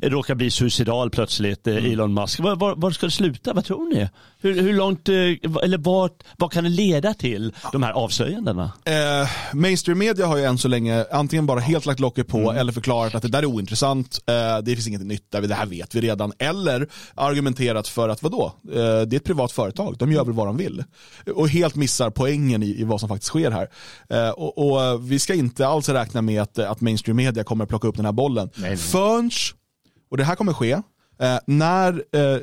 eh, 0.00 0.10
råkar 0.10 0.34
bli 0.34 0.50
suicidal 0.50 1.10
plötsligt, 1.10 1.66
eh, 1.66 1.76
mm. 1.76 1.92
Elon 1.92 2.14
Musk. 2.14 2.40
Var, 2.40 2.56
var, 2.56 2.74
var, 2.76 2.90
ska 2.90 3.06
det 3.06 3.12
sluta? 3.12 3.52
Vad 3.52 3.64
tror 3.64 3.94
ni? 3.94 4.08
Hur, 4.40 4.62
hur 4.62 4.72
långt, 4.72 5.08
eh, 5.08 5.14
eller 5.62 5.78
vad, 5.78 6.10
vad 6.38 6.52
kan 6.52 6.64
det 6.64 6.70
leda 6.70 7.14
till, 7.14 7.52
de 7.72 7.82
här 7.82 7.92
avslöjandena? 7.92 8.72
Eh, 8.84 9.28
mainstream 9.52 9.98
media 9.98 10.26
har 10.26 10.36
ju 10.36 10.44
än 10.44 10.58
så 10.58 10.68
länge 10.68 11.04
antingen 11.12 11.46
bara 11.46 11.60
helt 11.60 11.86
lagt 11.86 12.00
locket 12.00 12.28
på 12.28 12.38
mm. 12.38 12.56
eller 12.56 12.72
förklarat 12.72 13.14
att 13.14 13.22
det 13.22 13.28
där 13.28 13.42
är 13.42 13.46
ointressant, 13.46 14.20
eh, 14.26 14.58
det 14.62 14.74
finns 14.74 14.88
inget 14.88 15.06
nytt 15.06 15.30
där, 15.30 15.42
det 15.42 15.54
här 15.54 15.66
vet 15.66 15.94
vi 15.94 16.00
redan. 16.00 16.13
Eller 16.38 16.88
argumenterat 17.14 17.88
för 17.88 18.08
att 18.08 18.22
vadå, 18.22 18.52
eh, 18.68 18.74
det 18.74 18.80
är 18.82 19.14
ett 19.14 19.24
privat 19.24 19.52
företag, 19.52 19.96
de 19.98 20.12
gör 20.12 20.24
väl 20.24 20.34
vad 20.34 20.46
de 20.46 20.56
vill. 20.56 20.84
Och 21.34 21.48
helt 21.48 21.74
missar 21.74 22.10
poängen 22.10 22.62
i, 22.62 22.80
i 22.80 22.84
vad 22.84 23.00
som 23.00 23.08
faktiskt 23.08 23.28
sker 23.28 23.50
här. 23.50 23.68
Eh, 24.08 24.30
och, 24.30 24.58
och, 24.58 25.10
vi 25.12 25.18
ska 25.18 25.34
inte 25.34 25.66
alls 25.66 25.88
räkna 25.88 26.22
med 26.22 26.42
att, 26.42 26.58
att 26.58 26.80
mainstream 26.80 27.16
media 27.16 27.44
kommer 27.44 27.66
plocka 27.66 27.88
upp 27.88 27.96
den 27.96 28.04
här 28.04 28.12
bollen. 28.12 28.50
Förrän, 28.78 29.30
och 30.10 30.16
det 30.16 30.24
här 30.24 30.34
kommer 30.34 30.52
ske, 30.52 30.82
Eh, 31.18 31.38
när 31.46 31.92
eh, 31.92 32.38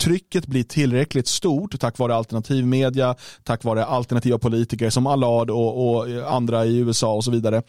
trycket 0.00 0.46
blir 0.46 0.62
tillräckligt 0.62 1.26
stort 1.26 1.80
tack 1.80 1.98
vare 1.98 2.14
alternativ 2.14 2.66
media, 2.66 3.14
tack 3.42 3.64
vare 3.64 3.84
alternativa 3.84 4.38
politiker 4.38 4.90
som 4.90 5.06
Allard 5.06 5.50
och, 5.50 5.90
och 5.90 6.06
andra 6.34 6.66
i 6.66 6.78
USA 6.78 7.14
och 7.14 7.24
så 7.24 7.30
vidare 7.30 7.62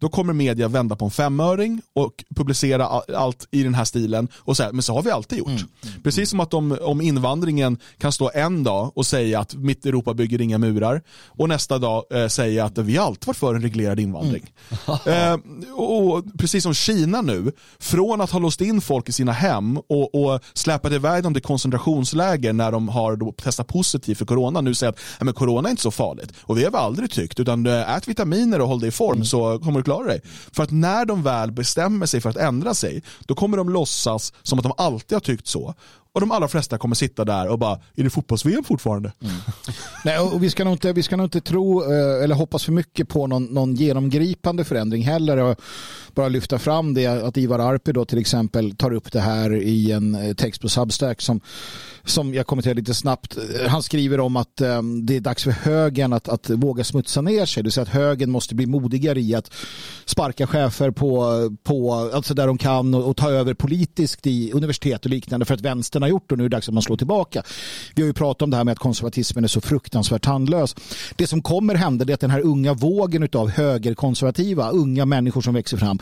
då 0.00 0.08
kommer 0.08 0.32
media 0.32 0.68
vända 0.68 0.96
på 0.96 1.04
en 1.04 1.10
femöring 1.10 1.82
och 1.94 2.24
publicera 2.36 2.86
allt 3.16 3.48
i 3.50 3.62
den 3.62 3.74
här 3.74 3.84
stilen 3.84 4.28
och 4.34 4.56
säga, 4.56 4.72
men 4.72 4.82
så 4.82 4.94
har 4.94 5.02
vi 5.02 5.10
alltid 5.10 5.38
gjort. 5.38 5.48
Mm. 5.48 5.62
Mm. 5.82 6.02
Precis 6.02 6.30
som 6.30 6.40
att 6.40 6.50
de, 6.50 6.78
om 6.82 7.00
invandringen 7.00 7.78
kan 7.98 8.12
stå 8.12 8.30
en 8.34 8.64
dag 8.64 8.92
och 8.94 9.06
säga 9.06 9.40
att 9.40 9.54
mitt 9.54 9.86
Europa 9.86 10.14
bygger 10.14 10.40
inga 10.40 10.58
murar 10.58 11.02
och 11.26 11.48
nästa 11.48 11.78
dag 11.78 12.04
eh, 12.10 12.28
säga 12.28 12.64
att 12.64 12.78
vi 12.78 12.98
alltid 12.98 13.26
varit 13.26 13.36
för 13.36 13.54
en 13.54 13.62
reglerad 13.62 14.00
invandring. 14.00 14.52
Mm. 15.06 15.32
eh, 15.32 15.72
och 15.72 16.24
Precis 16.38 16.62
som 16.62 16.74
Kina 16.74 17.22
nu, 17.22 17.52
från 17.78 18.20
att 18.20 18.30
ha 18.30 18.38
låst 18.38 18.60
in 18.60 18.80
folk 18.80 19.08
i 19.08 19.12
sina 19.12 19.32
hem 19.32 19.78
och, 19.78 20.14
och 20.14 20.40
släpat 20.54 20.92
iväg 20.92 21.22
dem 21.22 21.34
till 21.34 21.42
koncentrationsläger 21.42 22.52
när 22.52 22.72
de 22.72 22.88
har 22.88 23.32
testat 23.32 23.66
positivt 23.66 24.18
för 24.18 24.26
corona, 24.26 24.60
nu 24.60 24.74
säger 24.74 24.92
att 24.92 24.98
men 25.20 25.34
corona 25.34 25.68
är 25.68 25.70
inte 25.70 25.82
så 25.82 25.90
farligt. 25.90 26.32
Och 26.42 26.58
vi 26.58 26.64
har 26.64 26.72
aldrig 26.72 27.10
tyckt, 27.10 27.40
utan 27.40 27.66
eh, 27.66 27.96
ät 27.96 28.08
vitaminer 28.08 28.60
och 28.60 28.68
håll 28.68 28.80
dig 28.80 28.88
i 28.88 28.92
form 28.92 29.12
mm. 29.12 29.24
så 29.24 29.58
kommer 29.58 29.82
du 29.82 29.87
förklara 29.88 30.08
dig. 30.08 30.20
För 30.52 30.62
att 30.62 30.70
när 30.70 31.04
de 31.04 31.22
väl 31.22 31.52
bestämmer 31.52 32.06
sig 32.06 32.20
för 32.20 32.30
att 32.30 32.36
ändra 32.36 32.74
sig, 32.74 33.02
då 33.26 33.34
kommer 33.34 33.56
de 33.56 33.68
låtsas 33.68 34.32
som 34.42 34.58
att 34.58 34.62
de 34.62 34.72
alltid 34.76 35.16
har 35.16 35.20
tyckt 35.20 35.46
så. 35.46 35.74
Och 36.12 36.20
de 36.20 36.32
allra 36.32 36.48
flesta 36.48 36.78
kommer 36.78 36.94
sitta 36.94 37.24
där 37.24 37.48
och 37.48 37.58
bara, 37.58 37.78
är 37.96 38.04
det 38.04 38.10
fotbolls-VM 38.10 38.64
fortfarande? 38.64 39.12
Mm. 39.20 39.34
Nej, 40.04 40.18
och 40.18 40.42
vi 40.42 40.50
ska 40.50 40.64
nog 40.64 40.74
inte, 40.74 40.92
vi 40.92 41.02
ska 41.02 41.16
nog 41.16 41.26
inte 41.26 41.40
tro 41.40 41.82
eh, 41.82 42.24
eller 42.24 42.34
hoppas 42.34 42.64
för 42.64 42.72
mycket 42.72 43.08
på 43.08 43.26
någon, 43.26 43.44
någon 43.44 43.74
genomgripande 43.74 44.64
förändring 44.64 45.02
heller. 45.02 45.36
Och 45.36 45.60
bara 46.14 46.28
lyfta 46.28 46.58
fram 46.58 46.94
det 46.94 47.06
att 47.06 47.36
Ivar 47.36 47.58
Arpi 47.58 47.92
då 47.92 48.04
till 48.04 48.18
exempel 48.18 48.76
tar 48.76 48.92
upp 48.92 49.12
det 49.12 49.20
här 49.20 49.54
i 49.54 49.92
en 49.92 50.14
eh, 50.14 50.34
text 50.34 50.60
på 50.60 50.68
Substack 50.68 51.20
som, 51.20 51.40
som 52.10 52.34
jag 52.34 52.46
kommenterar 52.46 52.74
lite 52.74 52.94
snabbt. 52.94 53.36
Eh, 53.36 53.68
han 53.68 53.82
skriver 53.82 54.20
om 54.20 54.36
att 54.36 54.60
um, 54.60 55.06
det 55.06 55.16
är 55.16 55.20
dags 55.20 55.44
för 55.44 55.50
högern 55.50 56.12
att, 56.12 56.28
att 56.28 56.50
våga 56.50 56.84
smutsa 56.84 57.20
ner 57.20 57.46
sig. 57.46 57.62
Det 57.62 57.66
vill 57.66 57.72
säga 57.72 57.82
att 57.82 57.88
högern 57.88 58.30
måste 58.30 58.54
bli 58.54 58.66
modigare 58.66 59.20
i 59.20 59.34
att 59.34 59.50
sparka 60.04 60.46
chefer 60.46 60.90
på, 60.90 61.34
på 61.62 61.94
alltså 62.14 62.34
där 62.34 62.46
de 62.46 62.58
kan 62.58 62.94
och, 62.94 63.08
och 63.08 63.16
ta 63.16 63.30
över 63.30 63.54
politiskt 63.54 64.26
i 64.26 64.52
universitet 64.52 65.04
och 65.04 65.10
liknande 65.10 65.46
för 65.46 65.54
att 65.54 65.60
vänstern 65.60 66.02
har 66.02 66.08
gjort 66.08 66.32
och 66.32 66.38
nu 66.38 66.44
är 66.44 66.48
det 66.48 66.56
dags 66.56 66.68
att 66.68 66.74
man 66.74 66.82
slår 66.82 66.96
tillbaka. 66.96 67.42
Vi 67.94 68.02
har 68.02 68.06
ju 68.06 68.12
pratat 68.12 68.42
om 68.42 68.50
det 68.50 68.56
här 68.56 68.64
med 68.64 68.72
att 68.72 68.78
konservatismen 68.78 69.44
är 69.44 69.48
så 69.48 69.60
fruktansvärt 69.60 70.22
tandlös. 70.22 70.76
Det 71.16 71.26
som 71.26 71.42
kommer 71.42 71.74
hända 71.74 72.04
är 72.04 72.14
att 72.14 72.20
den 72.20 72.30
här 72.30 72.40
unga 72.40 72.74
vågen 72.74 73.28
av 73.32 73.50
högerkonservativa, 73.50 74.70
unga 74.70 75.06
människor 75.06 75.40
som 75.40 75.54
växer 75.54 75.76
fram 75.76 75.98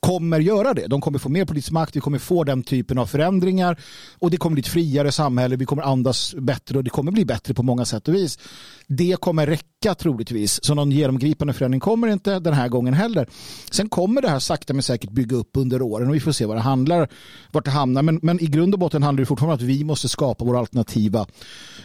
kommer 0.00 0.40
göra 0.40 0.74
det. 0.74 0.86
De 0.86 1.00
kommer 1.00 1.18
få 1.18 1.28
mer 1.28 1.44
politisk 1.44 1.72
makt, 1.72 1.96
vi 1.96 2.00
kommer 2.00 2.18
få 2.18 2.44
den 2.44 2.62
typen 2.62 2.98
av 2.98 3.06
förändringar 3.06 3.80
och 4.18 4.30
det 4.30 4.36
kommer 4.36 4.54
bli 4.54 4.60
ett 4.60 4.68
friare 4.68 5.12
samhälle, 5.12 5.49
vi 5.56 5.64
kommer 5.64 5.82
andas 5.82 6.34
bättre 6.38 6.78
och 6.78 6.84
det 6.84 6.90
kommer 6.90 7.12
bli 7.12 7.24
bättre 7.24 7.54
på 7.54 7.62
många 7.62 7.84
sätt 7.84 8.08
och 8.08 8.14
vis. 8.14 8.38
Det 8.86 9.16
kommer 9.20 9.46
räcka 9.46 9.94
troligtvis, 9.94 10.64
så 10.64 10.74
någon 10.74 10.90
genomgripande 10.90 11.54
förändring 11.54 11.80
kommer 11.80 12.08
inte 12.08 12.38
den 12.38 12.54
här 12.54 12.68
gången 12.68 12.94
heller. 12.94 13.28
Sen 13.70 13.88
kommer 13.88 14.22
det 14.22 14.28
här 14.28 14.38
sakta 14.38 14.74
men 14.74 14.82
säkert 14.82 15.10
bygga 15.10 15.36
upp 15.36 15.50
under 15.52 15.82
åren 15.82 16.08
och 16.08 16.14
vi 16.14 16.20
får 16.20 16.32
se 16.32 16.46
vad 16.46 16.56
det 16.56 16.60
handlar, 16.60 17.08
vart 17.52 17.64
det 17.64 17.70
hamnar. 17.70 18.02
Men, 18.02 18.20
men 18.22 18.40
i 18.42 18.46
grund 18.46 18.74
och 18.74 18.80
botten 18.80 19.02
handlar 19.02 19.22
det 19.22 19.26
fortfarande 19.26 19.52
om 19.52 19.56
att 19.56 19.76
vi 19.76 19.84
måste 19.84 20.08
skapa 20.08 20.44
våra 20.44 20.58
alternativa, 20.58 21.26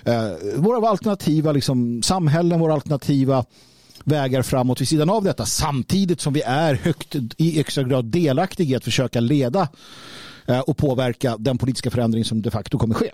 eh, 0.04 0.32
våra 0.56 0.90
alternativa 0.90 1.52
liksom, 1.52 2.04
samhällen, 2.04 2.60
våra 2.60 2.74
alternativa 2.74 3.46
vägar 4.04 4.42
framåt 4.42 4.82
vid 4.82 4.88
sidan 4.88 5.10
av 5.10 5.24
detta 5.24 5.46
samtidigt 5.46 6.22
som 6.22 6.34
vi 6.34 6.42
är 6.42 6.74
högt 6.74 7.16
i 7.38 7.60
extra 7.60 7.84
grad 7.84 8.06
delaktiga 8.06 8.68
i 8.68 8.76
att 8.76 8.84
försöka 8.84 9.20
leda 9.20 9.68
eh, 10.46 10.60
och 10.60 10.78
påverka 10.78 11.38
den 11.38 11.58
politiska 11.58 11.92
förändring 11.92 12.26
som 12.26 12.42
de 12.42 12.52
facto 12.52 12.78
kommer 12.78 12.96
ske. 12.96 13.12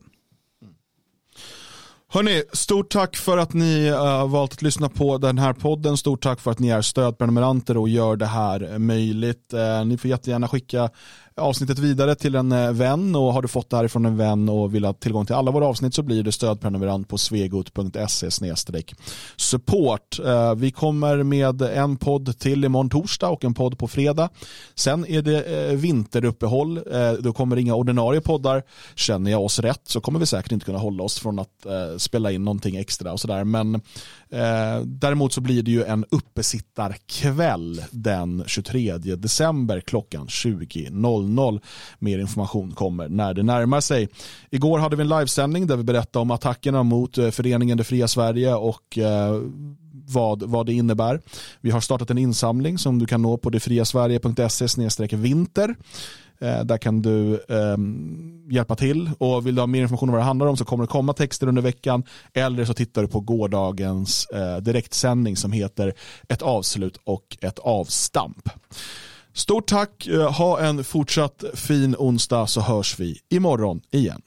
Hörni, 2.14 2.44
stort 2.54 2.90
tack 2.90 3.16
för 3.18 3.38
att 3.38 3.54
ni 3.54 3.92
uh, 3.92 4.28
valt 4.28 4.54
att 4.54 4.62
lyssna 4.62 4.90
på 4.90 5.18
den 5.18 5.38
här 5.38 5.54
podden. 5.54 5.98
Stort 5.98 6.24
tack 6.24 6.40
för 6.40 6.52
att 6.52 6.60
ni 6.60 6.70
är 6.70 6.82
stödprenumeranter 6.82 7.78
och 7.78 7.90
gör 7.90 8.16
det 8.16 8.26
här 8.26 8.78
möjligt. 8.78 9.54
Uh, 9.54 9.86
ni 9.86 9.98
får 9.98 10.10
jättegärna 10.10 10.48
skicka 10.48 10.90
avsnittet 11.36 11.80
vidare 11.80 12.16
till 12.16 12.36
en 12.36 12.52
eh, 12.52 12.72
vän 12.72 13.16
och 13.16 13.34
har 13.34 13.42
du 13.42 13.48
fått 13.48 13.70
det 13.70 13.78
här 13.78 13.88
från 13.88 14.06
en 14.06 14.18
vän 14.18 14.50
och 14.50 14.76
vill 14.76 14.86
ha 14.86 14.94
tillgång 14.94 15.26
till 15.26 15.36
alla 15.36 15.52
våra 15.52 15.66
avsnitt 15.66 15.94
så 15.94 16.04
blir 16.04 16.24
du 16.24 16.32
stödprenumerant 16.32 17.08
på 17.08 17.18
svegot.se 17.18 18.30
support. 19.36 20.20
Eh, 20.26 20.56
vi 20.56 20.72
kommer 20.72 21.24
med 21.24 21.62
en 21.62 21.98
podd 21.98 22.40
till 22.40 22.64
imorgon 22.64 22.90
torsdag 22.90 23.30
och 23.30 23.44
en 23.44 23.54
podd 23.54 23.80
på 23.80 23.88
fredag. 23.88 24.30
Sen 24.76 25.06
är 25.06 25.22
det 25.22 25.44
eh, 25.44 25.76
vinteruppehåll. 25.76 26.82
Då 27.20 27.34
kommer 27.34 27.58
inga 27.58 27.76
ordinarie 27.76 28.22
poddar. 28.22 28.64
Känner 28.96 29.32
jag 29.32 29.44
oss 29.44 29.60
rätt 29.60 29.82
så 29.84 30.02
kommer 30.02 30.20
vi 30.20 30.26
säkert 30.26 30.52
inte 30.52 30.66
kunna 30.66 30.80
hålla 30.80 31.04
oss 31.04 31.20
från 31.20 31.40
att 31.40 31.66
spela 31.98 32.32
in 32.32 32.44
någonting 32.44 32.76
extra 32.76 33.12
och 33.12 33.20
sådär. 33.20 33.44
Men 33.44 33.82
eh, 34.32 34.82
däremot 34.86 35.34
så 35.34 35.42
blir 35.42 35.64
det 35.64 35.72
ju 35.72 35.84
en 35.84 36.06
uppesittarkväll 36.10 37.82
den 37.92 38.44
23 38.48 38.98
december 38.98 39.80
klockan 39.80 40.28
20.00. 40.28 41.62
Mer 42.00 42.20
information 42.20 42.72
kommer 42.72 43.10
när 43.10 43.34
det 43.34 43.44
närmar 43.44 43.82
sig. 43.82 44.10
Igår 44.50 44.80
hade 44.80 44.96
vi 44.96 45.02
en 45.02 45.10
livesändning 45.10 45.68
där 45.68 45.78
vi 45.78 45.84
berättade 45.84 46.22
om 46.22 46.32
attackerna 46.32 46.84
mot 46.84 47.18
eh, 47.18 47.30
föreningen 47.30 47.78
Det 47.78 47.84
fria 47.84 48.08
Sverige 48.08 48.56
och 48.56 48.98
eh, 48.98 49.42
vad, 49.92 50.44
vad 50.44 50.66
det 50.66 50.74
innebär. 50.74 51.22
Vi 51.62 51.72
har 51.72 51.82
startat 51.82 52.10
en 52.10 52.18
insamling 52.18 52.78
som 52.78 53.00
du 53.00 53.06
kan 53.06 53.22
nå 53.22 53.38
på 53.38 53.50
detfriasverige.se 53.50 55.18
vinter. 55.18 55.76
Eh, 56.42 56.64
där 56.64 56.78
kan 56.78 57.02
du 57.02 57.34
eh, 57.34 57.78
hjälpa 58.50 58.76
till 58.76 59.10
och 59.18 59.48
vill 59.48 59.56
du 59.56 59.62
ha 59.62 59.68
mer 59.68 59.82
information 59.82 60.10
om 60.10 60.14
vad 60.14 60.22
det 60.22 60.26
handlar 60.26 60.48
om 60.48 60.58
så 60.58 60.66
kommer 60.66 60.84
det 60.84 60.88
komma 60.88 61.14
texter 61.14 61.48
under 61.48 61.62
veckan 61.62 62.04
eller 62.34 62.66
så 62.66 62.74
tittar 62.74 63.02
du 63.02 63.08
på 63.08 63.20
gårdagens 63.20 64.26
eh, 64.26 64.58
direktsändning 64.58 65.38
som 65.38 65.52
heter 65.52 65.94
ett 66.30 66.42
avslut 66.42 66.98
och 67.04 67.38
ett 67.42 67.60
avstamp. 67.60 68.50
Stort 69.34 69.68
tack, 69.68 70.08
eh, 70.08 70.32
ha 70.32 70.60
en 70.60 70.84
fortsatt 70.84 71.44
fin 71.54 71.96
onsdag 72.00 72.48
så 72.48 72.62
hörs 72.62 73.00
vi 73.00 73.18
imorgon 73.30 73.82
igen. 73.92 74.22